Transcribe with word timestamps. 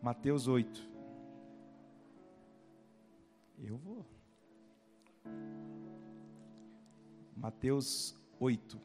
Mateus 0.00 0.46
8. 0.46 0.88
Eu 3.58 3.76
vou. 3.76 4.06
Mateus 7.36 8.16
8. 8.38 8.80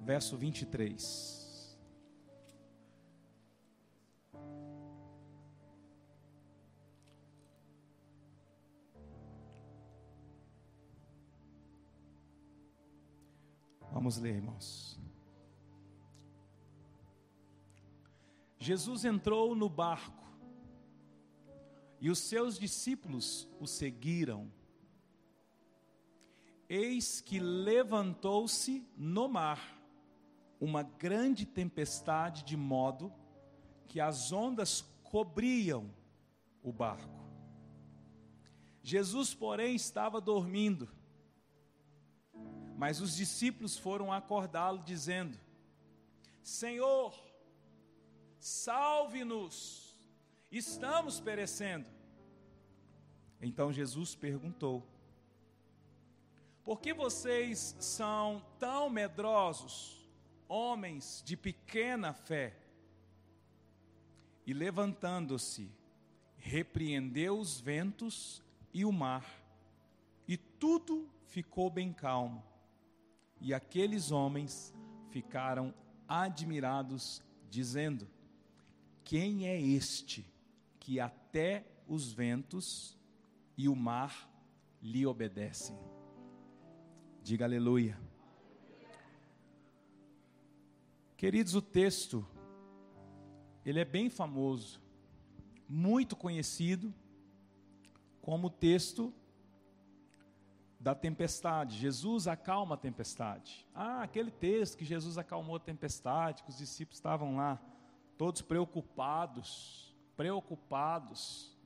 Verso 0.00 0.36
23. 0.36 1.37
Vamos 13.98 14.16
ler, 14.16 14.36
irmãos. 14.36 14.96
Jesus 18.56 19.04
entrou 19.04 19.56
no 19.56 19.68
barco 19.68 20.24
e 22.00 22.08
os 22.08 22.20
seus 22.20 22.56
discípulos 22.56 23.48
o 23.58 23.66
seguiram. 23.66 24.52
Eis 26.68 27.20
que 27.20 27.40
levantou-se 27.40 28.86
no 28.96 29.26
mar 29.28 29.76
uma 30.60 30.84
grande 30.84 31.44
tempestade, 31.44 32.44
de 32.44 32.56
modo 32.56 33.12
que 33.88 33.98
as 33.98 34.30
ondas 34.30 34.80
cobriam 35.02 35.90
o 36.62 36.70
barco. 36.72 37.26
Jesus, 38.80 39.34
porém, 39.34 39.74
estava 39.74 40.20
dormindo. 40.20 40.88
Mas 42.78 43.00
os 43.00 43.16
discípulos 43.16 43.76
foram 43.76 44.12
acordá-lo, 44.12 44.78
dizendo: 44.84 45.36
Senhor, 46.40 47.12
salve-nos, 48.38 49.98
estamos 50.48 51.18
perecendo. 51.18 51.90
Então 53.42 53.72
Jesus 53.72 54.14
perguntou: 54.14 54.86
Por 56.62 56.80
que 56.80 56.94
vocês 56.94 57.74
são 57.80 58.46
tão 58.60 58.88
medrosos, 58.88 60.08
homens 60.46 61.20
de 61.26 61.36
pequena 61.36 62.12
fé? 62.12 62.56
E 64.46 64.52
levantando-se, 64.52 65.68
repreendeu 66.36 67.40
os 67.40 67.58
ventos 67.58 68.40
e 68.72 68.84
o 68.84 68.92
mar, 68.92 69.26
e 70.28 70.36
tudo 70.36 71.10
ficou 71.26 71.68
bem 71.68 71.92
calmo. 71.92 72.47
E 73.40 73.54
aqueles 73.54 74.10
homens 74.10 74.74
ficaram 75.10 75.72
admirados, 76.06 77.22
dizendo: 77.50 78.08
quem 79.04 79.46
é 79.46 79.60
este 79.60 80.26
que 80.78 81.00
até 81.00 81.66
os 81.86 82.12
ventos 82.12 82.96
e 83.56 83.68
o 83.68 83.76
mar 83.76 84.30
lhe 84.82 85.06
obedecem? 85.06 85.78
Diga 87.22 87.44
aleluia. 87.44 87.98
Queridos, 91.16 91.54
o 91.54 91.62
texto 91.62 92.26
ele 93.64 93.80
é 93.80 93.84
bem 93.84 94.08
famoso, 94.08 94.80
muito 95.68 96.16
conhecido 96.16 96.94
como 98.22 98.48
texto 98.48 99.12
da 100.78 100.94
tempestade. 100.94 101.76
Jesus 101.76 102.28
acalma 102.28 102.74
a 102.74 102.78
tempestade. 102.78 103.66
Ah, 103.74 104.02
aquele 104.02 104.30
texto 104.30 104.76
que 104.76 104.84
Jesus 104.84 105.18
acalmou 105.18 105.56
a 105.56 105.60
tempestade, 105.60 106.42
que 106.42 106.50
os 106.50 106.58
discípulos 106.58 106.98
estavam 106.98 107.36
lá 107.36 107.60
todos 108.16 108.42
preocupados, 108.42 109.94
preocupados. 110.16 111.56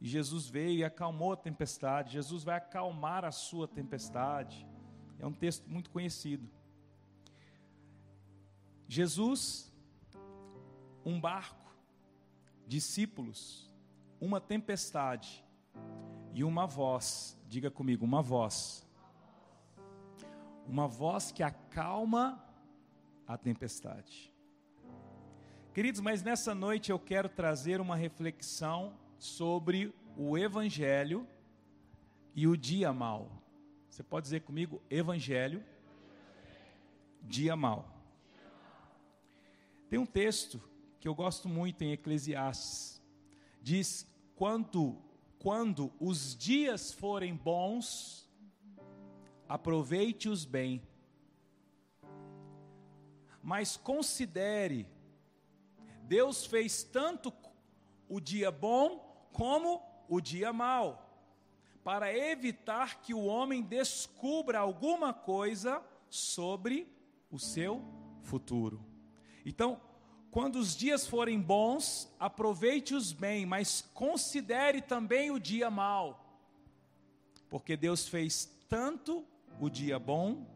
E 0.00 0.08
Jesus 0.08 0.48
veio 0.48 0.78
e 0.78 0.84
acalmou 0.84 1.32
a 1.32 1.36
tempestade. 1.36 2.12
Jesus 2.12 2.42
vai 2.42 2.56
acalmar 2.56 3.24
a 3.24 3.30
sua 3.30 3.68
tempestade. 3.68 4.66
É 5.18 5.26
um 5.26 5.32
texto 5.32 5.68
muito 5.68 5.90
conhecido. 5.90 6.48
Jesus, 8.88 9.72
um 11.04 11.20
barco, 11.20 11.70
discípulos, 12.66 13.70
uma 14.20 14.40
tempestade 14.40 15.44
e 16.32 16.44
uma 16.44 16.66
voz. 16.66 17.38
Diga 17.48 17.70
comigo, 17.70 18.04
uma 18.04 18.22
voz. 18.22 18.86
Uma 20.66 20.86
voz 20.86 21.32
que 21.32 21.42
acalma 21.42 22.42
a 23.26 23.36
tempestade. 23.36 24.32
Queridos, 25.72 26.00
mas 26.00 26.22
nessa 26.22 26.54
noite 26.54 26.90
eu 26.90 26.98
quero 26.98 27.28
trazer 27.28 27.80
uma 27.80 27.96
reflexão 27.96 28.92
sobre 29.18 29.94
o 30.16 30.36
Evangelho 30.36 31.26
e 32.34 32.46
o 32.46 32.56
dia 32.56 32.92
mal. 32.92 33.30
Você 33.88 34.02
pode 34.02 34.24
dizer 34.24 34.40
comigo, 34.40 34.82
Evangelho, 34.90 35.64
dia 37.22 37.56
mal. 37.56 37.88
Tem 39.88 39.98
um 39.98 40.06
texto 40.06 40.60
que 41.00 41.08
eu 41.08 41.14
gosto 41.14 41.48
muito 41.48 41.82
em 41.82 41.92
Eclesiastes. 41.92 43.02
Diz: 43.62 44.06
quando, 44.36 44.96
quando 45.40 45.90
os 45.98 46.36
dias 46.36 46.92
forem 46.92 47.34
bons, 47.34 48.30
aproveite-os 49.48 50.44
bem. 50.44 50.82
Mas 53.42 53.76
considere 53.76 54.86
Deus 56.02 56.44
fez 56.44 56.82
tanto 56.82 57.32
o 58.08 58.20
dia 58.20 58.50
bom 58.50 59.28
como 59.32 59.80
o 60.08 60.20
dia 60.20 60.52
mau, 60.52 61.08
para 61.84 62.12
evitar 62.12 63.00
que 63.00 63.14
o 63.14 63.24
homem 63.24 63.62
descubra 63.62 64.58
alguma 64.58 65.14
coisa 65.14 65.80
sobre 66.08 66.92
o 67.30 67.38
seu 67.38 67.82
futuro. 68.24 68.84
Então, 69.46 69.80
quando 70.30 70.56
os 70.56 70.76
dias 70.76 71.06
forem 71.06 71.40
bons, 71.40 72.08
aproveite-os 72.18 73.12
bem, 73.12 73.44
mas 73.44 73.82
considere 73.92 74.80
também 74.80 75.30
o 75.30 75.40
dia 75.40 75.70
mau, 75.70 76.38
porque 77.48 77.76
Deus 77.76 78.06
fez 78.06 78.48
tanto 78.68 79.24
o 79.58 79.68
dia 79.68 79.98
bom 79.98 80.46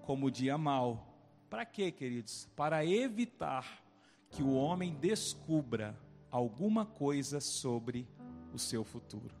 como 0.00 0.26
o 0.26 0.30
dia 0.30 0.58
mau. 0.58 1.14
Para 1.48 1.64
quê, 1.64 1.90
queridos? 1.90 2.46
Para 2.54 2.84
evitar 2.84 3.82
que 4.28 4.42
o 4.42 4.52
homem 4.52 4.94
descubra 4.94 5.98
alguma 6.30 6.84
coisa 6.84 7.40
sobre 7.40 8.06
o 8.52 8.58
seu 8.58 8.84
futuro. 8.84 9.34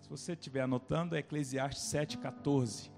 Se 0.00 0.08
você 0.08 0.32
estiver 0.32 0.62
anotando, 0.62 1.14
é 1.14 1.18
Eclesiastes 1.18 1.84
7,14. 1.84 2.90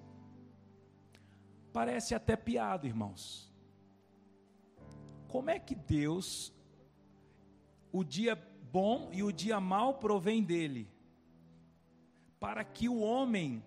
Parece 1.72 2.14
até 2.14 2.36
piada, 2.36 2.86
irmãos. 2.86 3.52
Como 5.34 5.50
é 5.50 5.58
que 5.58 5.74
Deus, 5.74 6.52
o 7.90 8.04
dia 8.04 8.36
bom 8.70 9.10
e 9.12 9.20
o 9.20 9.32
dia 9.32 9.58
mal 9.58 9.94
provém 9.94 10.44
dele, 10.44 10.88
para 12.38 12.62
que 12.62 12.88
o 12.88 13.00
homem, 13.00 13.60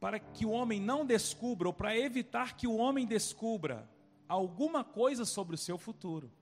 para 0.00 0.18
que 0.18 0.46
o 0.46 0.50
homem 0.50 0.80
não 0.80 1.04
descubra, 1.04 1.68
ou 1.68 1.74
para 1.74 1.94
evitar 1.94 2.56
que 2.56 2.66
o 2.66 2.76
homem 2.76 3.04
descubra 3.04 3.86
alguma 4.26 4.82
coisa 4.82 5.26
sobre 5.26 5.54
o 5.54 5.58
seu 5.58 5.76
futuro. 5.76 6.32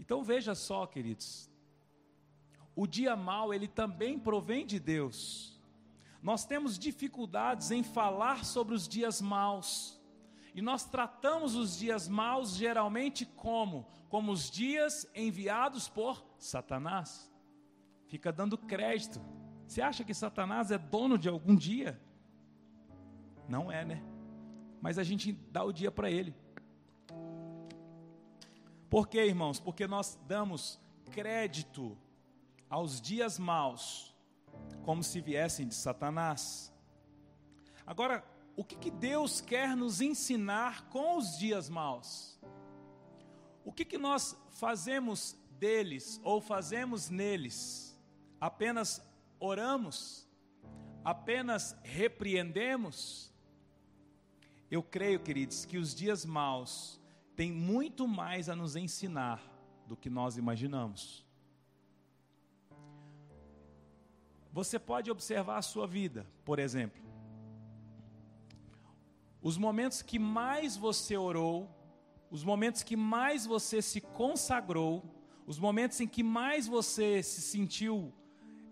Então 0.00 0.24
veja 0.24 0.54
só, 0.54 0.86
queridos, 0.86 1.50
o 2.74 2.86
dia 2.86 3.14
mal 3.14 3.52
ele 3.52 3.68
também 3.68 4.18
provém 4.18 4.64
de 4.64 4.80
Deus. 4.80 5.60
Nós 6.22 6.46
temos 6.46 6.78
dificuldades 6.78 7.70
em 7.70 7.82
falar 7.82 8.46
sobre 8.46 8.74
os 8.74 8.88
dias 8.88 9.20
maus. 9.20 10.02
E 10.54 10.62
nós 10.62 10.84
tratamos 10.84 11.56
os 11.56 11.76
dias 11.76 12.08
maus 12.08 12.54
geralmente 12.54 13.26
como? 13.26 13.86
Como 14.08 14.30
os 14.30 14.48
dias 14.48 15.06
enviados 15.12 15.88
por 15.88 16.24
Satanás. 16.38 17.28
Fica 18.06 18.32
dando 18.32 18.56
crédito. 18.56 19.20
Você 19.66 19.82
acha 19.82 20.04
que 20.04 20.14
Satanás 20.14 20.70
é 20.70 20.78
dono 20.78 21.18
de 21.18 21.28
algum 21.28 21.56
dia? 21.56 22.00
Não 23.48 23.72
é, 23.72 23.84
né? 23.84 24.02
Mas 24.80 24.98
a 24.98 25.02
gente 25.02 25.32
dá 25.32 25.64
o 25.64 25.72
dia 25.72 25.90
para 25.90 26.08
ele. 26.08 26.34
Por 28.88 29.08
quê, 29.08 29.26
irmãos? 29.26 29.58
Porque 29.58 29.88
nós 29.88 30.16
damos 30.28 30.78
crédito 31.10 31.98
aos 32.70 33.00
dias 33.00 33.38
maus, 33.38 34.14
como 34.84 35.02
se 35.02 35.20
viessem 35.20 35.66
de 35.66 35.74
Satanás. 35.74 36.72
Agora, 37.84 38.24
o 38.56 38.64
que, 38.64 38.76
que 38.76 38.90
Deus 38.90 39.40
quer 39.40 39.76
nos 39.76 40.00
ensinar 40.00 40.88
com 40.88 41.18
os 41.18 41.36
dias 41.36 41.68
maus? 41.68 42.38
O 43.64 43.72
que, 43.72 43.84
que 43.84 43.98
nós 43.98 44.36
fazemos 44.50 45.36
deles 45.58 46.20
ou 46.22 46.40
fazemos 46.40 47.10
neles? 47.10 47.98
Apenas 48.40 49.02
oramos? 49.40 50.28
Apenas 51.04 51.76
repreendemos? 51.82 53.32
Eu 54.70 54.82
creio, 54.82 55.20
queridos, 55.20 55.64
que 55.64 55.78
os 55.78 55.94
dias 55.94 56.24
maus 56.24 57.00
têm 57.34 57.52
muito 57.52 58.06
mais 58.06 58.48
a 58.48 58.54
nos 58.54 58.76
ensinar 58.76 59.42
do 59.86 59.96
que 59.96 60.08
nós 60.08 60.36
imaginamos. 60.36 61.24
Você 64.52 64.78
pode 64.78 65.10
observar 65.10 65.58
a 65.58 65.62
sua 65.62 65.86
vida, 65.86 66.26
por 66.44 66.60
exemplo. 66.60 67.03
Os 69.44 69.58
momentos 69.58 70.00
que 70.00 70.18
mais 70.18 70.74
você 70.74 71.18
orou, 71.18 71.68
os 72.30 72.42
momentos 72.42 72.82
que 72.82 72.96
mais 72.96 73.44
você 73.44 73.82
se 73.82 74.00
consagrou, 74.00 75.04
os 75.46 75.58
momentos 75.58 76.00
em 76.00 76.08
que 76.08 76.22
mais 76.22 76.66
você 76.66 77.22
se 77.22 77.42
sentiu 77.42 78.10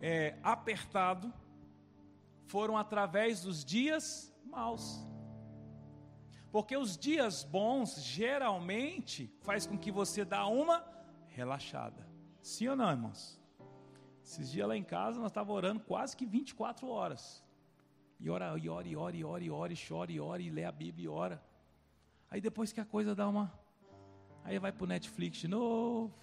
é, 0.00 0.38
apertado, 0.42 1.30
foram 2.46 2.78
através 2.78 3.42
dos 3.42 3.62
dias 3.62 4.34
maus. 4.46 5.06
Porque 6.50 6.74
os 6.74 6.96
dias 6.96 7.44
bons 7.44 8.02
geralmente 8.02 9.30
faz 9.42 9.66
com 9.66 9.76
que 9.76 9.92
você 9.92 10.24
dá 10.24 10.46
uma 10.46 10.82
relaxada. 11.28 12.08
Sim 12.40 12.68
ou 12.68 12.76
não, 12.76 12.90
irmãos? 12.90 13.38
Esses 14.24 14.50
dias 14.50 14.66
lá 14.66 14.74
em 14.74 14.82
casa 14.82 15.20
nós 15.20 15.30
estávamos 15.30 15.54
orando 15.54 15.80
quase 15.80 16.16
que 16.16 16.24
24 16.24 16.88
horas. 16.88 17.44
E 18.22 18.30
ora, 18.30 18.56
e 18.58 18.68
ora, 18.68 18.88
e 18.88 18.96
ora, 18.96 19.16
e 19.16 19.24
ora, 19.24 19.44
e 19.44 19.50
ora, 19.50 19.72
e 19.72 19.76
chora, 19.76 20.12
e 20.12 20.20
ora, 20.20 20.40
e 20.40 20.48
lê 20.48 20.64
a 20.64 20.72
Bíblia, 20.72 21.04
e 21.04 21.08
ora. 21.08 21.42
Aí 22.30 22.40
depois 22.40 22.72
que 22.72 22.80
a 22.80 22.84
coisa 22.84 23.14
dá 23.14 23.28
uma. 23.28 23.52
Aí 24.44 24.58
vai 24.58 24.72
para 24.72 24.84
o 24.84 24.86
Netflix 24.86 25.38
de 25.38 25.48
novo. 25.48 26.14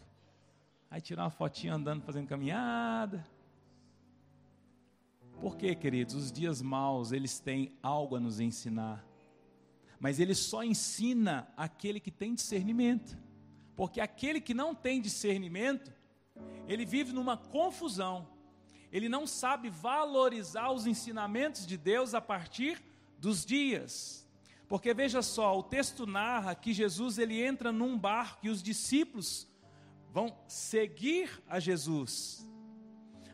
Aí 0.90 1.00
tirar 1.02 1.26
uma 1.26 1.30
fotinha 1.30 1.76
andando, 1.76 2.02
fazendo 2.02 2.28
caminhada. 2.28 3.24
Por 5.40 5.56
quê, 5.56 5.76
queridos? 5.76 6.16
Os 6.16 6.32
dias 6.32 6.62
maus, 6.62 7.12
eles 7.12 7.40
têm 7.40 7.78
algo 7.84 8.16
a 8.16 8.20
nos 8.20 8.40
ensinar 8.40 9.08
mas 10.00 10.20
ele 10.20 10.34
só 10.34 10.64
ensina 10.64 11.48
aquele 11.58 12.00
que 12.00 12.10
tem 12.10 12.34
discernimento. 12.34 13.18
Porque 13.76 14.00
aquele 14.00 14.40
que 14.40 14.54
não 14.54 14.74
tem 14.74 15.02
discernimento, 15.02 15.94
ele 16.68 16.86
vive 16.86 17.12
numa 17.12 17.36
confusão. 17.36 18.28
Ele 18.92 19.08
não 19.08 19.28
sabe 19.28 19.70
valorizar 19.70 20.72
os 20.72 20.88
ensinamentos 20.88 21.66
de 21.66 21.78
Deus 21.78 22.14
a 22.14 22.22
partir 22.22 22.82
dos 23.20 23.46
dias. 23.46 24.28
Porque 24.68 24.94
veja 24.94 25.22
só, 25.22 25.58
o 25.58 25.64
texto 25.64 26.06
narra 26.06 26.56
que 26.56 26.74
Jesus 26.74 27.18
ele 27.18 27.42
entra 27.42 27.72
num 27.72 27.98
barco 27.98 28.46
e 28.46 28.50
os 28.50 28.62
discípulos 28.62 29.48
vão 30.12 30.36
seguir 30.48 31.42
a 31.48 31.60
Jesus. 31.60 32.48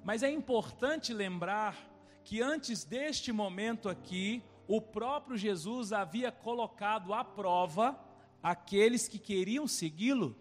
Mas 0.04 0.24
é 0.24 0.30
importante 0.30 1.13
lembrar 1.13 1.75
que 2.24 2.42
antes 2.42 2.84
deste 2.84 3.31
momento 3.31 3.90
aqui, 3.90 4.44
o 4.68 4.81
próprio 4.81 5.38
Jesus 5.38 5.94
havia 5.94 6.31
colocado 6.31 7.13
à 7.13 7.24
prova 7.24 8.00
aqueles 8.42 9.07
que 9.07 9.19
queriam 9.19 9.68
segui-lo. 9.68 10.36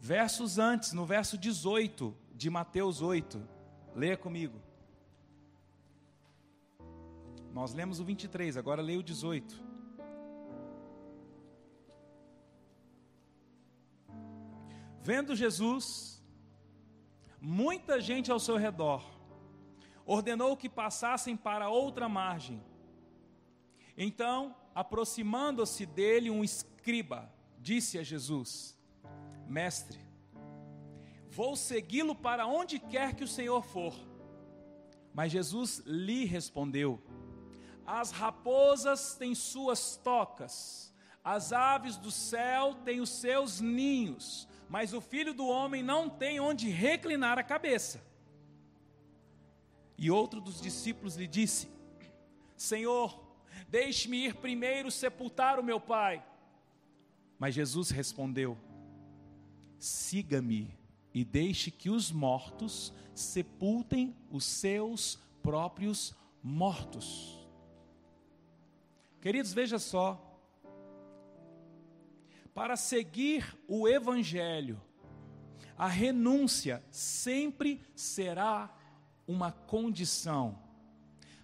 Versos 0.00 0.58
antes, 0.58 0.92
no 0.92 1.04
verso 1.04 1.36
18 1.36 2.16
de 2.34 2.48
Mateus 2.48 3.02
8, 3.02 3.59
leia 3.94 4.16
comigo. 4.16 4.60
Nós 7.52 7.74
lemos 7.74 7.98
o 8.00 8.04
23, 8.04 8.56
agora 8.56 8.80
leia 8.80 9.00
o 9.00 9.02
18. 9.02 9.70
Vendo 15.02 15.34
Jesus, 15.34 16.22
muita 17.40 18.00
gente 18.00 18.30
ao 18.30 18.38
seu 18.38 18.56
redor, 18.56 19.04
ordenou 20.06 20.56
que 20.56 20.68
passassem 20.68 21.36
para 21.36 21.68
outra 21.68 22.08
margem. 22.08 22.62
Então, 23.96 24.54
aproximando-se 24.74 25.84
dele, 25.86 26.30
um 26.30 26.44
escriba 26.44 27.32
disse 27.58 27.98
a 27.98 28.02
Jesus: 28.02 28.78
Mestre, 29.46 29.98
vou 31.30 31.56
segui-lo 31.56 32.14
para 32.14 32.46
onde 32.46 32.78
quer 32.78 33.14
que 33.14 33.24
o 33.24 33.28
Senhor 33.28 33.64
for. 33.64 33.94
Mas 35.14 35.32
Jesus 35.32 35.82
lhe 35.86 36.24
respondeu: 36.24 37.00
As 37.86 38.10
raposas 38.10 39.16
têm 39.16 39.34
suas 39.34 39.96
tocas, 39.96 40.94
as 41.24 41.52
aves 41.52 41.96
do 41.96 42.10
céu 42.10 42.74
têm 42.84 43.00
os 43.00 43.10
seus 43.10 43.60
ninhos, 43.60 44.48
mas 44.68 44.92
o 44.92 45.00
filho 45.00 45.32
do 45.32 45.46
homem 45.46 45.82
não 45.82 46.08
tem 46.08 46.38
onde 46.40 46.68
reclinar 46.68 47.38
a 47.38 47.42
cabeça. 47.42 48.02
E 49.96 50.10
outro 50.10 50.40
dos 50.40 50.60
discípulos 50.60 51.16
lhe 51.16 51.26
disse: 51.26 51.68
Senhor, 52.56 53.30
Deixe-me 53.70 54.26
ir 54.26 54.34
primeiro 54.34 54.90
sepultar 54.90 55.60
o 55.60 55.62
meu 55.62 55.80
pai. 55.80 56.24
Mas 57.38 57.54
Jesus 57.54 57.90
respondeu: 57.90 58.58
Siga-me 59.78 60.76
e 61.12 61.24
deixe 61.24 61.70
que 61.70 61.90
os 61.90 62.10
mortos 62.10 62.92
sepultem 63.14 64.16
os 64.30 64.44
seus 64.44 65.18
próprios 65.42 66.14
mortos. 66.42 67.46
Queridos, 69.20 69.52
veja 69.52 69.78
só. 69.78 70.26
Para 72.54 72.76
seguir 72.76 73.56
o 73.68 73.86
Evangelho, 73.88 74.80
a 75.76 75.86
renúncia 75.86 76.82
sempre 76.90 77.80
será 77.94 78.74
uma 79.26 79.52
condição 79.52 80.70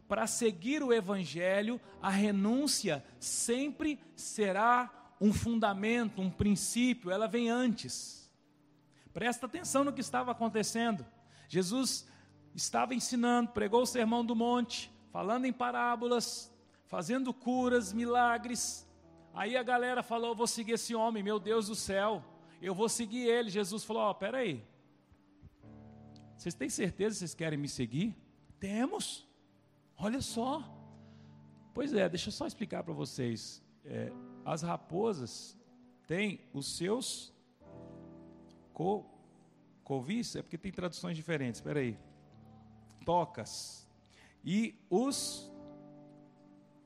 para 0.08 0.26
seguir 0.26 0.82
o 0.82 0.92
Evangelho, 0.92 1.80
a 2.00 2.10
renúncia 2.10 3.04
sempre 3.18 3.98
será 4.14 5.14
um 5.20 5.32
fundamento, 5.32 6.22
um 6.22 6.30
princípio, 6.30 7.10
ela 7.10 7.26
vem 7.26 7.48
antes. 7.48 8.25
Presta 9.16 9.46
atenção 9.46 9.82
no 9.82 9.94
que 9.94 10.02
estava 10.02 10.30
acontecendo. 10.30 11.02
Jesus 11.48 12.06
estava 12.54 12.94
ensinando, 12.94 13.50
pregou 13.50 13.80
o 13.80 13.86
sermão 13.86 14.22
do 14.22 14.36
monte, 14.36 14.92
falando 15.10 15.46
em 15.46 15.52
parábolas, 15.54 16.54
fazendo 16.84 17.32
curas, 17.32 17.94
milagres. 17.94 18.86
Aí 19.32 19.56
a 19.56 19.62
galera 19.62 20.02
falou: 20.02 20.34
Vou 20.34 20.46
seguir 20.46 20.72
esse 20.72 20.94
homem, 20.94 21.22
meu 21.22 21.40
Deus 21.40 21.68
do 21.68 21.74
céu, 21.74 22.22
eu 22.60 22.74
vou 22.74 22.90
seguir 22.90 23.26
ele. 23.26 23.48
Jesus 23.48 23.84
falou: 23.84 24.02
Ó, 24.02 24.10
oh, 24.10 24.14
peraí, 24.14 24.62
vocês 26.36 26.54
têm 26.54 26.68
certeza 26.68 27.14
que 27.14 27.20
vocês 27.20 27.34
querem 27.34 27.58
me 27.58 27.70
seguir? 27.70 28.14
Temos. 28.60 29.26
Olha 29.96 30.20
só. 30.20 30.62
Pois 31.72 31.94
é, 31.94 32.06
deixa 32.06 32.28
eu 32.28 32.32
só 32.32 32.46
explicar 32.46 32.82
para 32.82 32.92
vocês. 32.92 33.64
É, 33.82 34.12
as 34.44 34.60
raposas 34.60 35.58
têm 36.06 36.38
os 36.52 36.76
seus 36.76 37.34
co, 38.76 39.15
covis, 39.86 40.34
é 40.34 40.42
porque 40.42 40.58
tem 40.58 40.72
traduções 40.72 41.16
diferentes, 41.16 41.60
espera 41.60 41.78
aí. 41.78 41.96
Tocas. 43.04 43.86
E 44.44 44.74
os 44.90 45.48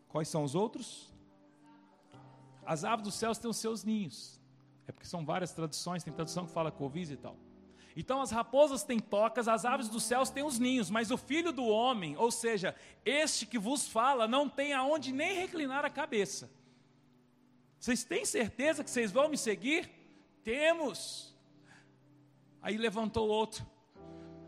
quais 0.07 0.29
são 0.29 0.45
os 0.45 0.55
outros? 0.55 1.11
As 2.65 2.85
aves 2.85 3.03
dos 3.03 3.15
céus 3.15 3.39
têm 3.39 3.51
os 3.51 3.57
seus 3.57 3.85
ninhos. 3.85 4.39
É 4.87 4.93
porque 4.93 5.07
são 5.07 5.25
várias 5.25 5.51
traduções, 5.53 6.05
tem 6.05 6.13
tradução 6.13 6.45
que 6.45 6.53
fala 6.53 6.71
covis 6.71 7.11
e 7.11 7.17
tal. 7.17 7.37
Então 7.97 8.21
as 8.21 8.31
raposas 8.31 8.83
têm 8.83 8.99
tocas, 8.99 9.49
as 9.49 9.65
aves 9.65 9.89
dos 9.89 10.03
céus 10.03 10.29
têm 10.29 10.43
os 10.43 10.59
ninhos, 10.59 10.91
mas 10.91 11.11
o 11.11 11.17
filho 11.17 11.53
do 11.53 11.65
homem, 11.65 12.17
ou 12.19 12.31
seja, 12.31 12.77
este 13.03 13.47
que 13.47 13.59
vos 13.59 13.89
fala, 13.89 14.29
não 14.29 14.47
tem 14.47 14.75
aonde 14.75 15.11
nem 15.11 15.39
reclinar 15.39 15.87
a 15.87 15.91
cabeça. 15.91 16.51
Vocês 17.79 18.05
têm 18.05 18.27
certeza 18.27 18.85
que 18.85 18.91
vocês 18.91 19.11
vão 19.11 19.31
me 19.31 19.39
seguir? 19.39 19.91
Temos. 20.45 21.30
Aí 22.63 22.77
levantou 22.77 23.29
outro. 23.29 23.67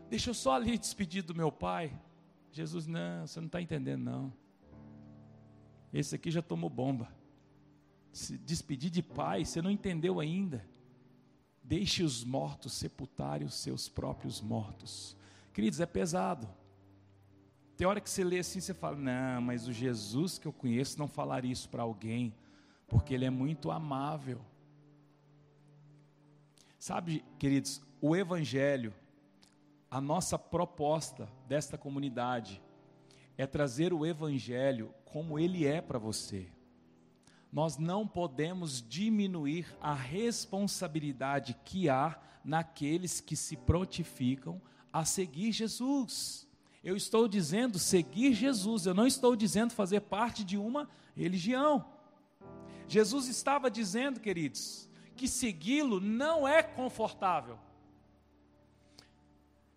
Deixa 0.09 0.29
eu 0.29 0.33
só 0.33 0.53
ali 0.53 0.77
despedir 0.77 1.23
do 1.23 1.33
meu 1.33 1.51
pai. 1.51 1.91
Jesus, 2.51 2.85
não, 2.85 3.25
você 3.25 3.39
não 3.39 3.47
está 3.47 3.61
entendendo, 3.61 4.03
não. 4.03 4.33
Esse 5.91 6.15
aqui 6.15 6.29
já 6.29 6.41
tomou 6.41 6.69
bomba. 6.69 7.11
Se 8.11 8.37
despedir 8.37 8.91
de 8.91 9.01
pai, 9.01 9.43
você 9.43 9.61
não 9.61 9.71
entendeu 9.71 10.19
ainda. 10.19 10.63
Deixe 11.63 12.03
os 12.03 12.23
mortos 12.23 12.73
sepultarem 12.73 13.47
os 13.47 13.55
seus 13.55 13.89
próprios 13.89 14.39
mortos. 14.39 15.17
Queridos, 15.51 15.79
é 15.79 15.85
pesado. 15.85 16.47
Tem 17.75 17.87
hora 17.87 17.99
que 17.99 18.09
você 18.09 18.23
lê 18.23 18.39
assim, 18.39 18.59
você 18.59 18.73
fala: 18.73 18.95
Não, 18.95 19.41
mas 19.41 19.67
o 19.67 19.73
Jesus 19.73 20.37
que 20.37 20.47
eu 20.47 20.53
conheço 20.53 20.99
não 20.99 21.07
falaria 21.07 21.51
isso 21.51 21.69
para 21.69 21.81
alguém, 21.81 22.35
porque 22.87 23.13
ele 23.13 23.25
é 23.25 23.29
muito 23.29 23.71
amável. 23.71 24.39
Sabe, 26.77 27.23
queridos, 27.39 27.81
o 28.03 28.15
Evangelho, 28.15 28.93
a 29.89 29.99
nossa 29.99 30.37
proposta 30.37 31.27
desta 31.47 31.77
comunidade 31.77 32.61
é 33.37 33.47
trazer 33.47 33.93
o 33.93 34.05
Evangelho 34.05 34.93
como 35.05 35.39
ele 35.39 35.65
é 35.65 35.81
para 35.81 35.97
você 35.97 36.47
nós 37.53 37.77
não 37.77 38.07
podemos 38.07 38.81
diminuir 38.81 39.67
a 39.79 39.93
responsabilidade 39.93 41.55
que 41.63 41.87
há 41.87 42.19
naqueles 42.43 43.21
que 43.21 43.35
se 43.35 43.55
prontificam 43.55 44.59
a 44.91 45.05
seguir 45.05 45.51
Jesus. 45.51 46.47
Eu 46.83 46.97
estou 46.97 47.27
dizendo 47.27 47.77
seguir 47.77 48.33
Jesus, 48.33 48.87
eu 48.87 48.95
não 48.95 49.05
estou 49.05 49.35
dizendo 49.35 49.71
fazer 49.71 50.01
parte 50.01 50.43
de 50.43 50.57
uma 50.57 50.89
religião. 51.15 51.85
Jesus 52.87 53.27
estava 53.27 53.69
dizendo, 53.69 54.19
queridos, 54.19 54.89
que 55.15 55.27
segui-lo 55.27 55.99
não 55.99 56.47
é 56.47 56.63
confortável. 56.63 57.59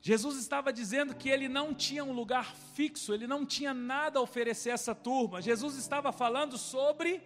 Jesus 0.07 0.37
estava 0.39 0.73
dizendo 0.73 1.17
que 1.17 1.29
ele 1.29 1.49
não 1.49 1.75
tinha 1.75 2.05
um 2.05 2.13
lugar 2.13 2.55
fixo, 2.55 3.13
ele 3.13 3.27
não 3.27 3.45
tinha 3.45 3.75
nada 3.75 4.21
a 4.21 4.23
oferecer 4.23 4.71
a 4.71 4.75
essa 4.75 4.95
turma. 4.95 5.43
Jesus 5.43 5.75
estava 5.75 6.13
falando 6.13 6.57
sobre 6.57 7.21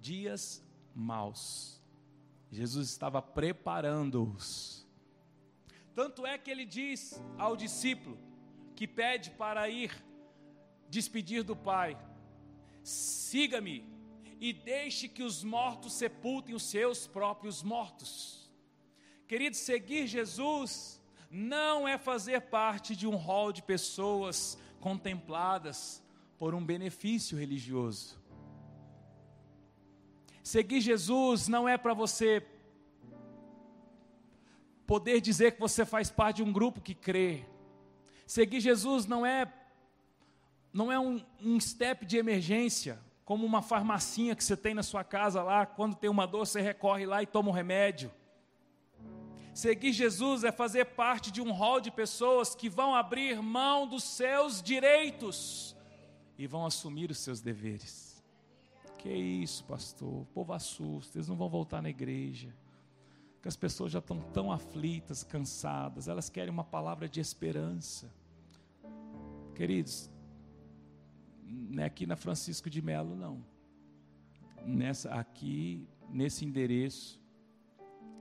dias 0.00 0.60
maus. 0.92 1.80
Jesus 2.50 2.90
estava 2.90 3.22
preparando-os. 3.22 4.84
Tanto 5.94 6.26
é 6.26 6.36
que 6.36 6.50
ele 6.50 6.64
diz 6.64 7.22
ao 7.38 7.56
discípulo 7.56 8.18
que 8.74 8.88
pede 8.88 9.30
para 9.30 9.68
ir 9.68 9.94
despedir 10.88 11.44
do 11.44 11.54
Pai: 11.54 11.96
siga-me 12.82 13.88
e 14.40 14.52
deixe 14.52 15.08
que 15.08 15.22
os 15.22 15.44
mortos 15.44 15.92
sepultem 15.92 16.52
os 16.52 16.64
seus 16.64 17.06
próprios 17.06 17.62
mortos. 17.62 18.50
Querido, 19.28 19.54
seguir 19.54 20.08
Jesus 20.08 21.00
não 21.34 21.88
é 21.88 21.98
fazer 21.98 22.42
parte 22.42 22.94
de 22.94 23.08
um 23.08 23.16
hall 23.16 23.52
de 23.52 23.60
pessoas 23.60 24.56
contempladas 24.78 26.00
por 26.38 26.54
um 26.54 26.64
benefício 26.64 27.36
religioso. 27.36 28.22
Seguir 30.44 30.80
Jesus 30.80 31.48
não 31.48 31.68
é 31.68 31.76
para 31.76 31.92
você 31.92 32.46
poder 34.86 35.20
dizer 35.20 35.52
que 35.52 35.60
você 35.60 35.84
faz 35.84 36.08
parte 36.08 36.36
de 36.36 36.44
um 36.44 36.52
grupo 36.52 36.80
que 36.80 36.94
crê. 36.94 37.44
Seguir 38.28 38.60
Jesus 38.60 39.04
não 39.04 39.26
é 39.26 39.52
não 40.72 40.92
é 40.92 41.00
um, 41.00 41.20
um 41.40 41.58
step 41.58 42.06
de 42.06 42.16
emergência, 42.16 43.00
como 43.24 43.44
uma 43.44 43.62
farmacinha 43.62 44.36
que 44.36 44.44
você 44.44 44.56
tem 44.56 44.74
na 44.74 44.82
sua 44.84 45.02
casa 45.02 45.42
lá, 45.42 45.66
quando 45.66 45.96
tem 45.96 46.10
uma 46.10 46.26
dor 46.26 46.46
você 46.46 46.60
recorre 46.60 47.06
lá 47.06 47.22
e 47.24 47.26
toma 47.26 47.48
um 47.48 47.52
remédio. 47.52 48.12
Seguir 49.54 49.92
Jesus 49.92 50.42
é 50.42 50.50
fazer 50.50 50.84
parte 50.84 51.30
de 51.30 51.40
um 51.40 51.52
hall 51.52 51.80
de 51.80 51.88
pessoas 51.88 52.56
que 52.56 52.68
vão 52.68 52.92
abrir 52.92 53.40
mão 53.40 53.86
dos 53.86 54.02
seus 54.02 54.60
direitos 54.60 55.76
e 56.36 56.44
vão 56.44 56.66
assumir 56.66 57.08
os 57.08 57.18
seus 57.18 57.40
deveres. 57.40 58.20
Que 58.98 59.12
isso, 59.12 59.62
pastor? 59.64 60.22
O 60.22 60.26
povo 60.34 60.52
assusta, 60.52 61.16
eles 61.16 61.28
não 61.28 61.36
vão 61.36 61.48
voltar 61.48 61.80
na 61.80 61.88
igreja. 61.88 62.52
Que 63.40 63.46
as 63.46 63.54
pessoas 63.54 63.92
já 63.92 64.00
estão 64.00 64.18
tão 64.32 64.50
aflitas, 64.50 65.22
cansadas, 65.22 66.08
elas 66.08 66.28
querem 66.28 66.50
uma 66.50 66.64
palavra 66.64 67.08
de 67.08 67.20
esperança. 67.20 68.12
Queridos, 69.54 70.10
não 71.44 71.80
é 71.80 71.86
aqui 71.86 72.06
na 72.06 72.16
Francisco 72.16 72.68
de 72.68 72.82
Melo, 72.82 73.14
não. 73.14 73.44
Nessa, 74.66 75.14
aqui, 75.14 75.86
nesse 76.10 76.44
endereço, 76.44 77.22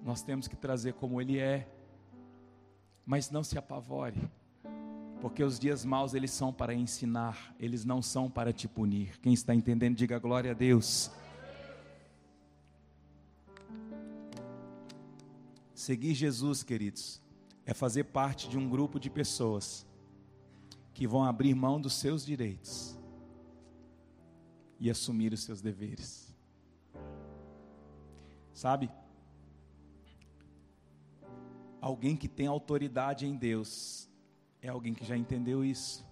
nós 0.03 0.21
temos 0.21 0.47
que 0.47 0.55
trazer 0.55 0.93
como 0.93 1.21
ele 1.21 1.39
é. 1.39 1.67
Mas 3.05 3.29
não 3.29 3.43
se 3.43 3.57
apavore, 3.57 4.29
porque 5.19 5.43
os 5.43 5.59
dias 5.59 5.83
maus 5.83 6.13
eles 6.13 6.31
são 6.31 6.53
para 6.53 6.73
ensinar, 6.73 7.53
eles 7.59 7.83
não 7.83 8.01
são 8.01 8.29
para 8.29 8.53
te 8.53 8.67
punir. 8.67 9.19
Quem 9.19 9.33
está 9.33 9.53
entendendo, 9.53 9.95
diga 9.95 10.19
glória 10.19 10.51
a 10.51 10.53
Deus. 10.53 11.11
Seguir 15.73 16.13
Jesus, 16.13 16.63
queridos, 16.63 17.21
é 17.65 17.73
fazer 17.73 18.05
parte 18.05 18.47
de 18.47 18.57
um 18.57 18.69
grupo 18.69 18.97
de 18.97 19.09
pessoas 19.09 19.85
que 20.93 21.05
vão 21.05 21.25
abrir 21.25 21.53
mão 21.53 21.81
dos 21.81 21.93
seus 21.93 22.25
direitos 22.25 22.97
e 24.79 24.89
assumir 24.89 25.33
os 25.33 25.43
seus 25.43 25.61
deveres. 25.61 26.33
Sabe? 28.53 28.89
Alguém 31.83 32.15
que 32.15 32.29
tem 32.29 32.47
autoridade 32.47 33.25
em 33.27 33.35
Deus 33.35 34.09
é 34.61 34.69
alguém 34.69 34.93
que 34.93 35.03
já 35.03 35.17
entendeu 35.17 35.65
isso. 35.65 36.07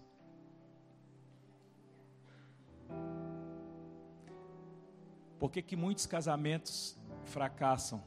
Por 5.39 5.49
que, 5.49 5.61
que 5.61 5.77
muitos 5.77 6.05
casamentos 6.05 6.99
fracassam? 7.23 8.03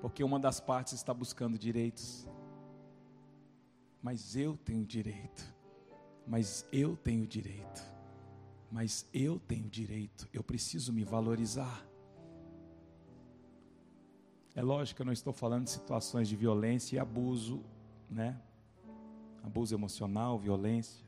Porque 0.00 0.22
uma 0.22 0.38
das 0.38 0.60
partes 0.60 0.92
está 0.92 1.12
buscando 1.12 1.58
direitos. 1.58 2.24
Mas 4.00 4.36
eu 4.36 4.56
tenho 4.56 4.86
direito. 4.86 5.52
Mas 6.24 6.64
eu 6.72 6.96
tenho 6.96 7.26
direito. 7.26 7.82
Mas 8.70 9.10
eu 9.12 9.40
tenho 9.40 9.68
direito. 9.68 10.28
Eu 10.32 10.44
preciso 10.44 10.92
me 10.92 11.02
valorizar. 11.02 11.89
É 14.60 14.62
lógico 14.62 14.96
que 14.96 15.00
eu 15.00 15.06
não 15.06 15.12
estou 15.14 15.32
falando 15.32 15.64
de 15.64 15.70
situações 15.70 16.28
de 16.28 16.36
violência 16.36 16.96
e 16.96 16.98
abuso, 16.98 17.64
né? 18.10 18.38
Abuso 19.42 19.74
emocional, 19.74 20.38
violência. 20.38 21.02